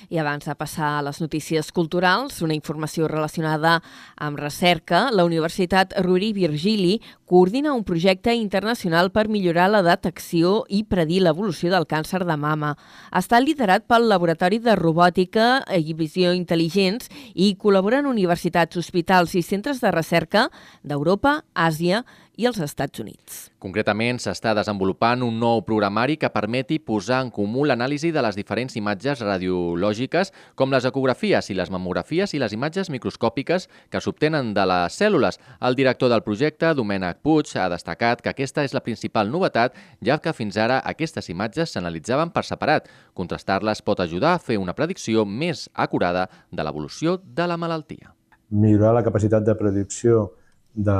I 0.09 0.19
abans 0.21 0.45
de 0.47 0.55
passar 0.55 0.97
a 0.97 1.03
les 1.05 1.21
notícies 1.21 1.71
culturals, 1.71 2.41
una 2.41 2.55
informació 2.55 3.07
relacionada 3.07 3.81
amb 4.15 4.39
recerca, 4.39 5.07
la 5.11 5.25
Universitat 5.25 5.93
Rovira 6.03 6.29
i 6.29 6.33
Virgili 6.33 6.93
coordina 7.27 7.73
un 7.73 7.83
projecte 7.83 8.33
internacional 8.33 9.11
per 9.11 9.27
millorar 9.27 9.67
la 9.69 9.83
detecció 9.83 10.63
i 10.69 10.83
predir 10.87 11.21
l'evolució 11.25 11.71
del 11.73 11.87
càncer 11.89 12.23
de 12.25 12.37
mama. 12.39 12.75
Està 13.11 13.41
liderat 13.43 13.85
pel 13.87 14.07
Laboratori 14.07 14.61
de 14.63 14.77
Robòtica 14.79 15.63
i 15.75 15.93
Visió 15.97 16.31
Intel·ligents 16.37 17.11
i 17.35 17.53
col·laboren 17.59 18.07
universitats, 18.07 18.79
hospitals 18.79 19.35
i 19.35 19.43
centres 19.43 19.83
de 19.83 19.91
recerca 19.91 20.47
d'Europa, 20.83 21.41
Àsia 21.53 22.05
els 22.45 22.59
Estats 22.61 23.01
Units. 23.01 23.37
Concretament, 23.57 24.19
s'està 24.21 24.51
desenvolupant 24.53 25.23
un 25.25 25.39
nou 25.41 25.63
programari 25.65 26.19
que 26.21 26.29
permeti 26.29 26.77
posar 26.77 27.23
en 27.25 27.31
comú 27.33 27.63
l'anàlisi 27.65 28.11
de 28.13 28.21
les 28.21 28.37
diferents 28.37 28.75
imatges 28.77 29.23
radiològiques, 29.25 30.29
com 30.53 30.69
les 30.69 30.85
ecografies 30.85 31.49
i 31.49 31.57
les 31.57 31.71
mamografies 31.73 32.35
i 32.37 32.41
les 32.43 32.53
imatges 32.53 32.91
microscòpiques 32.93 33.65
que 33.89 34.01
s'obtenen 34.03 34.53
de 34.53 34.65
les 34.69 34.99
cèl·lules. 35.01 35.39
El 35.65 35.79
director 35.79 36.13
del 36.13 36.21
projecte, 36.21 36.75
Domènec 36.77 37.23
Puig, 37.25 37.49
ha 37.57 37.69
destacat 37.73 38.21
que 38.21 38.29
aquesta 38.29 38.61
és 38.67 38.75
la 38.77 38.83
principal 38.85 39.31
novetat, 39.33 39.73
ja 40.05 40.19
que 40.21 40.35
fins 40.37 40.59
ara 40.61 40.77
aquestes 40.85 41.31
imatges 41.33 41.73
s'analitzaven 41.73 42.29
per 42.29 42.45
separat. 42.45 42.85
Contrastar-les 43.17 43.81
pot 43.81 43.99
ajudar 44.05 44.35
a 44.35 44.43
fer 44.43 44.59
una 44.61 44.77
predicció 44.77 45.25
més 45.25 45.71
acurada 45.73 46.27
de 46.51 46.61
l'evolució 46.61 47.17
de 47.17 47.47
la 47.49 47.57
malaltia. 47.57 48.13
Millorar 48.53 48.93
la 48.93 49.03
capacitat 49.03 49.43
de 49.43 49.57
predicció 49.57 50.29
de 50.77 50.93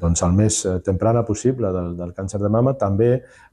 doncs, 0.00 0.22
el 0.26 0.34
més 0.36 0.60
eh, 0.66 0.78
temprana 0.86 1.24
possible 1.26 1.70
del, 1.74 1.94
del 1.98 2.14
càncer 2.16 2.40
de 2.42 2.50
mama, 2.52 2.74
també 2.80 3.10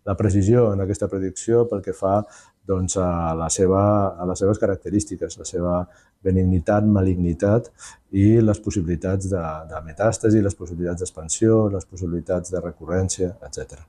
la 0.08 0.16
precisió 0.18 0.72
en 0.74 0.84
aquesta 0.84 1.10
predicció 1.12 1.66
pel 1.70 1.84
que 1.86 1.96
fa 1.98 2.22
doncs, 2.68 2.98
a, 3.02 3.34
la 3.38 3.50
seva, 3.54 3.84
a 4.18 4.28
les 4.30 4.44
seves 4.44 4.62
característiques, 4.62 5.38
la 5.40 5.48
seva 5.48 5.78
benignitat, 6.24 6.86
malignitat 6.86 7.72
i 8.12 8.36
les 8.42 8.62
possibilitats 8.62 9.32
de, 9.32 9.46
de 9.72 9.82
metàstasi, 9.88 10.44
les 10.44 10.58
possibilitats 10.58 11.02
d'expansió, 11.02 11.66
les 11.74 11.88
possibilitats 11.90 12.54
de 12.54 12.62
recurrència, 12.62 13.34
etc. 13.48 13.82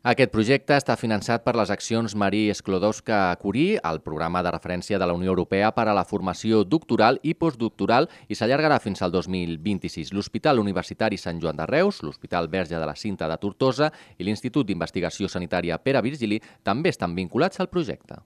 Aquest 0.00 0.30
projecte 0.32 0.72
està 0.80 0.94
finançat 0.96 1.42
per 1.44 1.52
les 1.60 1.68
accions 1.68 2.14
Marie 2.16 2.54
Sklodowska-Curie, 2.56 3.82
el 3.84 4.00
programa 4.00 4.40
de 4.40 4.54
referència 4.54 4.96
de 4.96 5.04
la 5.04 5.12
Unió 5.12 5.34
Europea 5.34 5.68
per 5.76 5.84
a 5.90 5.96
la 5.98 6.06
formació 6.08 6.62
doctoral 6.64 7.20
i 7.20 7.34
postdoctoral 7.36 8.08
i 8.24 8.38
s'allargarà 8.40 8.80
fins 8.80 9.04
al 9.04 9.12
2026. 9.12 10.14
L'Hospital 10.16 10.64
Universitari 10.64 11.20
Sant 11.20 11.44
Joan 11.44 11.60
de 11.60 11.68
Reus, 11.68 12.00
l'Hospital 12.00 12.48
Verge 12.48 12.80
de 12.80 12.88
la 12.88 12.96
Cinta 12.96 13.28
de 13.28 13.36
Tortosa 13.44 13.92
i 14.16 14.24
l'Institut 14.24 14.72
d'Investigació 14.72 15.28
Sanitària 15.28 15.76
Pere 15.76 16.00
Virgili 16.00 16.40
també 16.64 16.96
estan 16.96 17.12
vinculats 17.12 17.60
al 17.60 17.68
projecte. 17.68 18.24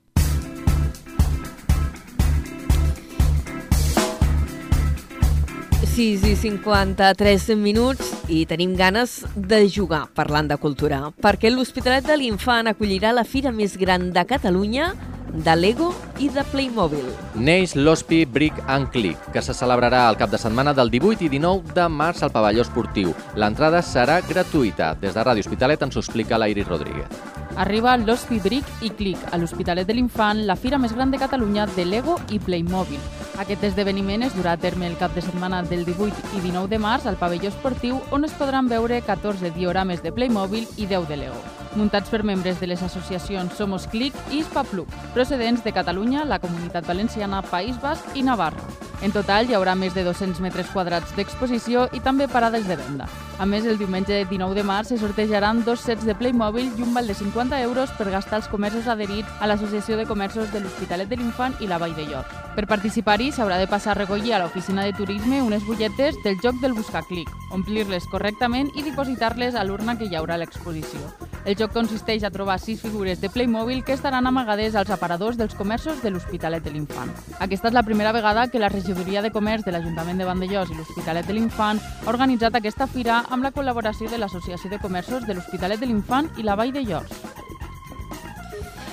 6 5.95 6.25
i 6.27 6.35
53 6.35 7.55
minuts 7.55 8.09
i 8.27 8.41
tenim 8.51 8.73
ganes 8.75 9.21
de 9.37 9.61
jugar 9.71 10.09
parlant 10.19 10.49
de 10.51 10.57
cultura, 10.59 11.13
perquè 11.23 11.53
l'Hospitalet 11.53 12.09
de 12.09 12.17
l'Infant 12.19 12.67
acollirà 12.67 13.13
la 13.15 13.23
fira 13.23 13.53
més 13.55 13.77
gran 13.79 14.09
de 14.11 14.25
Catalunya 14.27 14.89
de 15.35 15.57
Lego 15.57 15.93
i 16.22 16.28
de 16.30 16.45
Playmobil. 16.53 17.05
Neix 17.35 17.74
l'Hospi 17.74 18.24
Brick 18.24 18.62
and 18.68 18.91
Click, 18.95 19.18
que 19.32 19.43
se 19.43 19.55
celebrarà 19.55 20.07
el 20.09 20.16
cap 20.16 20.30
de 20.30 20.39
setmana 20.39 20.74
del 20.74 20.93
18 20.95 21.26
i 21.26 21.28
19 21.28 21.74
de 21.74 21.89
març 21.91 22.22
al 22.22 22.30
pavelló 22.30 22.62
esportiu. 22.62 23.14
L'entrada 23.35 23.82
serà 23.82 24.20
gratuïta. 24.22 24.95
Des 25.01 25.14
de 25.14 25.24
Ràdio 25.24 25.43
Hospitalet 25.43 25.82
ens 25.82 25.97
ho 25.97 26.05
explica 26.05 26.39
l'Iris 26.39 26.68
Rodríguez. 26.68 27.11
Arriba 27.57 27.97
l'Hospi 27.97 28.41
Brick 28.43 28.82
i 28.82 28.91
Click 28.91 29.18
a 29.30 29.39
l'Hospitalet 29.39 29.87
de 29.87 29.95
l'Infant, 29.95 30.41
la 30.47 30.57
fira 30.57 30.78
més 30.78 30.95
gran 30.95 31.11
de 31.11 31.20
Catalunya 31.22 31.66
de 31.74 31.85
Lego 31.87 32.16
i 32.30 32.41
Playmobil. 32.43 33.03
Aquest 33.39 33.64
esdeveniment 33.70 34.22
es 34.26 34.35
durà 34.35 34.55
a 34.55 34.61
terme 34.61 34.87
el 34.87 34.99
cap 34.99 35.14
de 35.14 35.22
setmana 35.22 35.62
del 35.62 35.85
18 35.87 36.35
i 36.39 36.43
19 36.43 36.70
de 36.70 36.78
març 36.82 37.07
al 37.07 37.18
pavelló 37.18 37.51
esportiu 37.51 38.01
on 38.11 38.26
es 38.26 38.35
podran 38.39 38.70
veure 38.70 39.01
14 39.03 39.55
diorames 39.55 40.03
de 40.03 40.12
Playmobil 40.14 40.66
i 40.76 40.87
10 40.87 41.09
de 41.09 41.20
Lego, 41.24 41.43
muntats 41.77 42.11
per 42.11 42.22
membres 42.25 42.61
de 42.61 42.68
les 42.70 42.83
associacions 42.83 43.55
Somos 43.59 43.87
Click 43.91 44.16
i 44.33 44.43
Spaplug, 44.47 44.91
procedents 45.14 45.64
de 45.64 45.72
Catalunya, 45.72 46.25
la 46.25 46.41
Comunitat 46.43 46.87
Valenciana, 46.87 47.43
País 47.43 47.81
Basc 47.83 48.16
i 48.16 48.22
Navarra. 48.22 48.94
En 49.03 49.13
total 49.13 49.51
hi 49.51 49.55
haurà 49.55 49.75
més 49.75 49.95
de 49.95 50.05
200 50.07 50.41
metres 50.41 50.71
quadrats 50.73 51.15
d'exposició 51.17 51.89
i 51.93 52.01
també 52.01 52.29
parades 52.29 52.69
de 52.69 52.77
venda. 52.77 53.09
A 53.39 53.47
més, 53.47 53.67
el 53.67 53.79
diumenge 53.79 54.21
19 54.31 54.55
de 54.55 54.63
març 54.63 54.93
se 54.93 54.99
sortejaran 55.01 55.65
dos 55.67 55.83
sets 55.83 56.07
de 56.07 56.15
Playmobil 56.15 56.71
i 56.79 56.87
un 56.87 56.95
val 56.95 57.11
de 57.11 57.17
50 57.19 57.61
euros 57.67 57.91
per 57.99 58.11
gastar 58.13 58.39
els 58.39 58.49
comerços 58.49 58.87
adherits 58.87 59.29
a 59.41 59.51
l'Associació 59.51 59.99
de 59.99 60.07
Comerços 60.07 60.53
de 60.53 60.63
l'Hospitalet 60.63 61.11
de 61.11 61.19
l'Infant 61.19 61.59
i 61.61 61.67
la 61.67 61.81
Vall 61.83 61.97
de 61.99 62.07
Llor. 62.07 62.25
Per 62.55 62.69
participar-hi 62.71 63.33
s'haurà 63.35 63.59
de 63.59 63.67
passar 63.67 63.97
a 63.97 63.99
recollir 63.99 64.37
a 64.37 64.39
l'oficina 64.39 64.87
de 64.87 64.95
turisme 64.95 65.43
unes 65.43 65.67
butlletes 65.67 66.21
del 66.23 66.39
joc 66.39 66.63
del 66.63 66.79
buscaclic, 66.79 67.31
omplir-les 67.51 68.07
correctament 68.07 68.71
i 68.79 68.87
dipositar-les 68.87 69.59
a 69.59 69.65
l'urna 69.67 69.99
que 69.99 70.07
hi 70.07 70.15
haurà 70.15 70.39
a 70.39 70.45
l'exposició. 70.45 71.03
El 71.45 71.59
joc 71.61 71.75
consisteix 71.75 72.23
a 72.25 72.31
trobar 72.33 72.57
sis 72.57 72.81
figures 72.81 73.21
de 73.21 73.29
Playmobil 73.29 73.83
que 73.85 73.93
estaran 73.93 74.27
amagades 74.27 74.79
als 74.79 74.89
aparadors 74.95 75.37
dels 75.37 75.55
comerços 75.55 76.01
de 76.01 76.15
l'Hospitalet 76.15 76.65
de 76.65 76.73
l'Infant. 76.73 77.11
Aquesta 77.39 77.69
és 77.69 77.75
la 77.77 77.83
primera 77.85 78.15
vegada 78.17 78.47
que 78.49 78.63
la 78.63 78.71
Regidoria 78.95 79.23
de 79.23 79.33
Comerç 79.35 79.65
de 79.67 79.73
l'Ajuntament 79.75 80.21
de 80.21 80.27
Vandellós 80.29 80.69
i 80.71 80.77
l'Hospitalet 80.79 81.27
de 81.27 81.35
l'Infant 81.35 81.81
ha 81.83 82.13
organitzat 82.13 82.55
aquesta 82.55 82.87
fira 82.87 83.25
amb 83.35 83.43
la 83.43 83.51
col·laboració 83.51 84.07
de 84.07 84.21
l'Associació 84.23 84.71
de 84.71 84.79
Comerços 84.79 85.27
de 85.27 85.35
l'Hospitalet 85.35 85.83
de 85.83 85.89
l'Infant 85.91 86.31
i 86.39 86.47
la 86.47 86.55
Vall 86.55 86.71
de 86.71 86.85
Llors. 86.87 87.11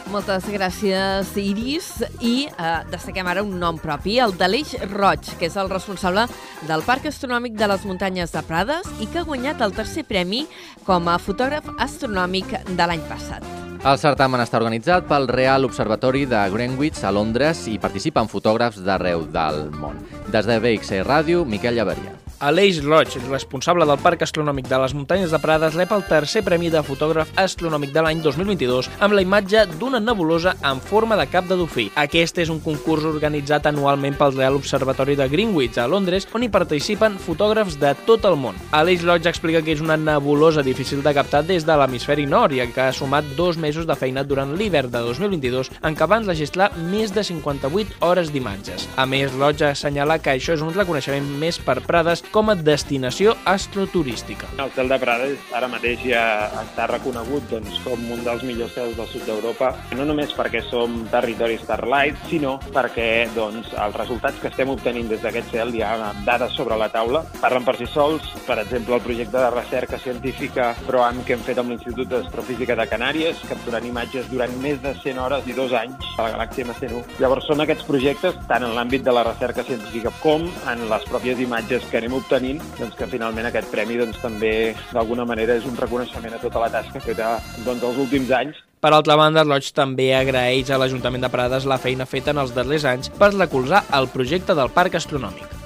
Moltes 0.09 0.49
gràcies, 0.49 1.29
Iris. 1.37 1.93
I 2.17 2.49
eh, 2.49 2.73
destaquem 2.89 3.29
ara 3.29 3.45
un 3.45 3.53
nom 3.61 3.77
propi, 3.77 4.17
el 4.17 4.33
d'Aleix 4.33 4.73
Roig, 4.89 5.35
que 5.37 5.51
és 5.51 5.61
el 5.61 5.69
responsable 5.69 6.25
del 6.65 6.81
Parc 6.89 7.05
Astronòmic 7.13 7.53
de 7.61 7.69
les 7.69 7.85
Muntanyes 7.85 8.33
de 8.33 8.41
Prades 8.49 8.89
i 8.97 9.05
que 9.05 9.21
ha 9.21 9.29
guanyat 9.29 9.61
el 9.61 9.77
tercer 9.77 10.09
premi 10.09 10.47
com 10.89 11.13
a 11.13 11.21
fotògraf 11.21 11.75
astronòmic 11.77 12.57
de 12.73 12.89
l'any 12.89 13.05
passat. 13.05 13.60
El 13.81 13.97
certamen 13.97 14.37
està 14.43 14.59
organitzat 14.59 15.07
pel 15.09 15.23
Real 15.25 15.65
Observatori 15.65 16.27
de 16.29 16.43
Greenwich 16.53 16.99
a 17.01 17.09
Londres 17.09 17.63
i 17.65 17.79
participen 17.81 18.29
fotògrafs 18.29 18.83
d'arreu 18.85 19.25
del 19.33 19.63
món. 19.73 19.97
Des 20.29 20.45
de 20.45 20.59
BXC 20.61 21.01
Ràdio, 21.07 21.47
Miquel 21.49 21.79
Llaveria. 21.79 22.13
Aleix 22.41 22.79
Roig, 22.81 23.13
responsable 23.29 23.85
del 23.85 23.99
Parc 24.01 24.23
Astronòmic 24.25 24.65
de 24.65 24.77
les 24.81 24.95
Muntanyes 24.97 25.29
de 25.29 25.37
Prades, 25.37 25.75
rep 25.77 25.91
el 25.93 26.01
tercer 26.09 26.41
premi 26.41 26.71
de 26.73 26.79
fotògraf 26.81 27.29
astronòmic 27.37 27.91
de 27.93 28.01
l'any 28.01 28.23
2022 28.25 28.87
amb 28.97 29.13
la 29.13 29.21
imatge 29.21 29.67
d'una 29.75 29.99
nebulosa 30.01 30.55
en 30.65 30.81
forma 30.81 31.13
de 31.19 31.27
cap 31.29 31.45
de 31.45 31.53
dofí. 31.59 31.85
Aquest 32.01 32.39
és 32.41 32.49
un 32.49 32.57
concurs 32.65 33.05
organitzat 33.05 33.69
anualment 33.69 34.17
pel 34.17 34.33
Real 34.39 34.57
Observatori 34.57 35.13
de 35.19 35.27
Greenwich 35.29 35.77
a 35.77 35.85
Londres, 35.85 36.25
on 36.33 36.41
hi 36.41 36.49
participen 36.49 37.19
fotògrafs 37.21 37.77
de 37.77 37.91
tot 38.07 38.25
el 38.25 38.39
món. 38.41 38.57
Aleix 38.73 39.05
Roig 39.05 39.29
explica 39.29 39.61
que 39.61 39.75
és 39.77 39.85
una 39.85 39.99
nebulosa 40.01 40.65
difícil 40.65 41.05
de 41.05 41.13
captar 41.13 41.43
des 41.45 41.69
de 41.69 41.77
l'hemisferi 41.77 42.25
nord 42.25 42.57
i 42.57 42.65
que 42.73 42.87
ha 42.87 42.89
sumat 42.89 43.29
dos 43.37 43.61
mesos 43.61 43.85
de 43.85 43.93
feina 43.93 44.25
durant 44.25 44.57
l'hivern 44.57 44.89
de 44.89 45.03
2022 45.11 45.69
en 45.85 45.93
què 45.93 46.09
van 46.09 46.25
registrar 46.25 46.71
més 46.89 47.13
de 47.13 47.21
58 47.21 48.01
hores 48.01 48.33
d'imatges. 48.33 48.89
A 48.97 49.05
més, 49.05 49.29
Roig 49.37 49.61
assenyala 49.69 50.17
que 50.17 50.33
això 50.33 50.57
és 50.57 50.65
un 50.65 50.73
reconeixement 50.73 51.29
més 51.37 51.61
per 51.61 51.77
Prades 51.85 52.25
com 52.31 52.49
a 52.49 52.55
destinació 52.55 53.35
astroturística. 53.45 54.47
El 54.61 54.71
cel 54.75 54.89
de 54.91 54.97
Prades 55.01 55.51
ara 55.55 55.67
mateix 55.71 56.01
ja 56.07 56.23
està 56.61 56.87
reconegut 56.89 57.45
doncs, 57.51 57.77
com 57.85 57.99
un 58.15 58.23
dels 58.25 58.43
millors 58.47 58.73
cels 58.75 58.95
del 58.97 59.09
sud 59.11 59.27
d'Europa, 59.27 59.73
no 59.99 60.07
només 60.07 60.33
perquè 60.35 60.63
som 60.69 61.01
territori 61.11 61.59
Starlight, 61.61 62.19
sinó 62.31 62.57
perquè 62.71 63.27
doncs, 63.35 63.73
els 63.75 63.97
resultats 63.99 64.39
que 64.41 64.49
estem 64.51 64.71
obtenint 64.71 65.11
des 65.11 65.21
d'aquest 65.23 65.51
cel, 65.51 65.75
hi 65.75 65.83
ha 65.83 66.13
dades 66.25 66.55
sobre 66.55 66.79
la 66.79 66.89
taula, 66.93 67.23
parlen 67.41 67.67
per 67.67 67.75
si 67.79 67.89
sols, 67.91 68.25
per 68.47 68.59
exemple, 68.63 68.95
el 68.95 69.05
projecte 69.05 69.37
de 69.37 69.51
recerca 69.51 69.99
científica 69.99 70.71
PROAM 70.87 71.23
que 71.27 71.35
hem 71.35 71.43
fet 71.45 71.59
amb 71.59 71.73
l'Institut 71.73 72.09
d'Astrofísica 72.11 72.77
de 72.79 72.87
Canàries, 72.91 73.43
capturant 73.49 73.85
imatges 73.87 74.29
durant 74.31 74.55
més 74.63 74.79
de 74.83 74.95
100 75.03 75.19
hores 75.19 75.47
i 75.51 75.57
dos 75.57 75.75
anys 75.75 76.07
a 76.15 76.27
la 76.27 76.33
galàxia 76.37 76.67
MC1. 76.69 77.19
Llavors 77.19 77.47
són 77.49 77.63
aquests 77.63 77.85
projectes, 77.87 78.39
tant 78.47 78.63
en 78.63 78.75
l'àmbit 78.77 79.03
de 79.03 79.15
la 79.15 79.25
recerca 79.27 79.65
científica 79.67 80.13
com 80.21 80.47
en 80.71 80.87
les 80.89 81.07
pròpies 81.11 81.43
imatges 81.43 81.85
que 81.91 81.99
anem 81.99 82.20
obtenint, 82.21 82.63
doncs 82.79 82.97
que 82.97 83.09
finalment 83.11 83.49
aquest 83.49 83.71
premi 83.73 83.99
doncs, 83.99 84.19
també 84.23 84.73
d'alguna 84.93 85.27
manera 85.27 85.59
és 85.59 85.67
un 85.67 85.77
reconeixement 85.77 86.37
a 86.37 86.43
tota 86.43 86.63
la 86.63 86.73
tasca 86.73 87.03
feta 87.03 87.37
doncs, 87.65 87.83
els 87.83 88.05
últims 88.07 88.31
anys 88.41 88.67
per 88.81 88.95
altra 88.95 89.13
banda, 89.13 89.43
Roig 89.45 89.67
també 89.77 90.07
agraeix 90.17 90.71
a 90.73 90.79
l'Ajuntament 90.81 91.21
de 91.21 91.29
Prades 91.29 91.67
la 91.69 91.77
feina 91.77 92.07
feta 92.09 92.33
en 92.33 92.41
els 92.41 92.55
darrers 92.55 92.87
anys 92.89 93.11
per 93.13 93.29
recolzar 93.35 93.83
el 93.93 94.09
projecte 94.09 94.55
del 94.57 94.73
Parc 94.73 94.97
Astronòmic. 94.97 95.61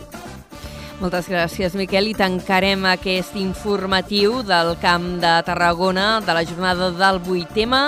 Moltes 1.00 1.28
gràcies, 1.28 1.74
Miquel. 1.76 2.10
I 2.12 2.16
tancarem 2.16 2.84
aquest 2.88 3.36
informatiu 3.40 4.42
del 4.48 4.74
Camp 4.84 5.08
de 5.24 5.32
Tarragona 5.48 6.22
de 6.24 6.36
la 6.36 6.44
jornada 6.48 6.88
del 6.96 7.20
8M 7.20 7.80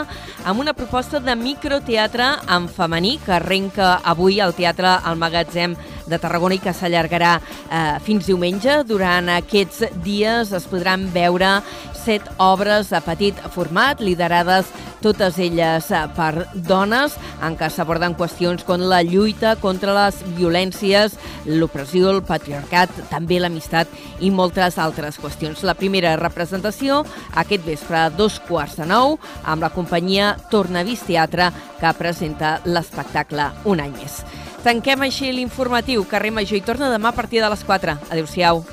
amb 0.48 0.64
una 0.64 0.74
proposta 0.76 1.20
de 1.24 1.36
microteatre 1.40 2.28
en 2.56 2.68
femení 2.68 3.18
que 3.24 3.36
arrenca 3.36 3.98
avui 4.04 4.42
al 4.44 4.56
Teatre 4.56 4.98
al 5.04 5.16
Magatzem 5.20 5.76
de 6.08 6.20
Tarragona 6.20 6.58
i 6.58 6.64
que 6.64 6.74
s'allargarà 6.76 7.38
eh, 7.40 7.98
fins 8.06 8.28
diumenge. 8.30 8.82
Durant 8.88 9.30
aquests 9.38 10.00
dies 10.04 10.54
es 10.56 10.68
podran 10.72 11.08
veure 11.14 11.60
set 12.08 12.28
obres 12.40 12.92
de 12.94 13.02
petit 13.04 13.40
format 13.52 14.00
liderades 14.00 14.70
totes 15.02 15.38
elles 15.40 15.90
eh, 15.92 16.04
per 16.16 16.48
dones, 16.54 17.18
en 17.44 17.58
què 17.60 17.70
s'aborden 17.72 18.16
qüestions 18.18 18.66
com 18.68 18.82
la 18.82 19.04
lluita 19.06 19.56
contra 19.62 19.96
les 19.96 20.22
violències, 20.38 21.18
l'opressió, 21.48 22.12
el 22.12 22.24
patriarcat, 22.28 22.94
també 23.12 23.40
l'amistat 23.42 23.92
i 24.26 24.32
moltes 24.34 24.80
altres 24.82 25.20
qüestions. 25.22 25.64
La 25.68 25.78
primera 25.78 26.16
representació 26.20 27.04
aquest 27.36 27.66
vespre 27.68 28.02
a 28.02 28.10
dos 28.10 28.42
quarts 28.48 28.80
de 28.82 28.90
nou 28.90 29.18
amb 29.46 29.64
la 29.64 29.74
companyia 29.74 30.36
Tornavís 30.52 31.06
Teatre 31.08 31.52
que 31.82 31.96
presenta 31.98 32.58
l'espectacle 32.66 33.52
un 33.70 33.84
any 33.84 33.96
més. 33.98 34.22
Tanquem 34.68 35.06
així 35.06 35.30
l'informatiu. 35.32 36.02
Carrer 36.12 36.34
Major 36.36 36.58
i 36.60 36.66
torna 36.66 36.92
demà 36.92 37.14
a 37.14 37.16
partir 37.16 37.40
de 37.40 37.48
les 37.54 37.64
4. 37.64 37.96
Adéu-siau. 38.12 38.66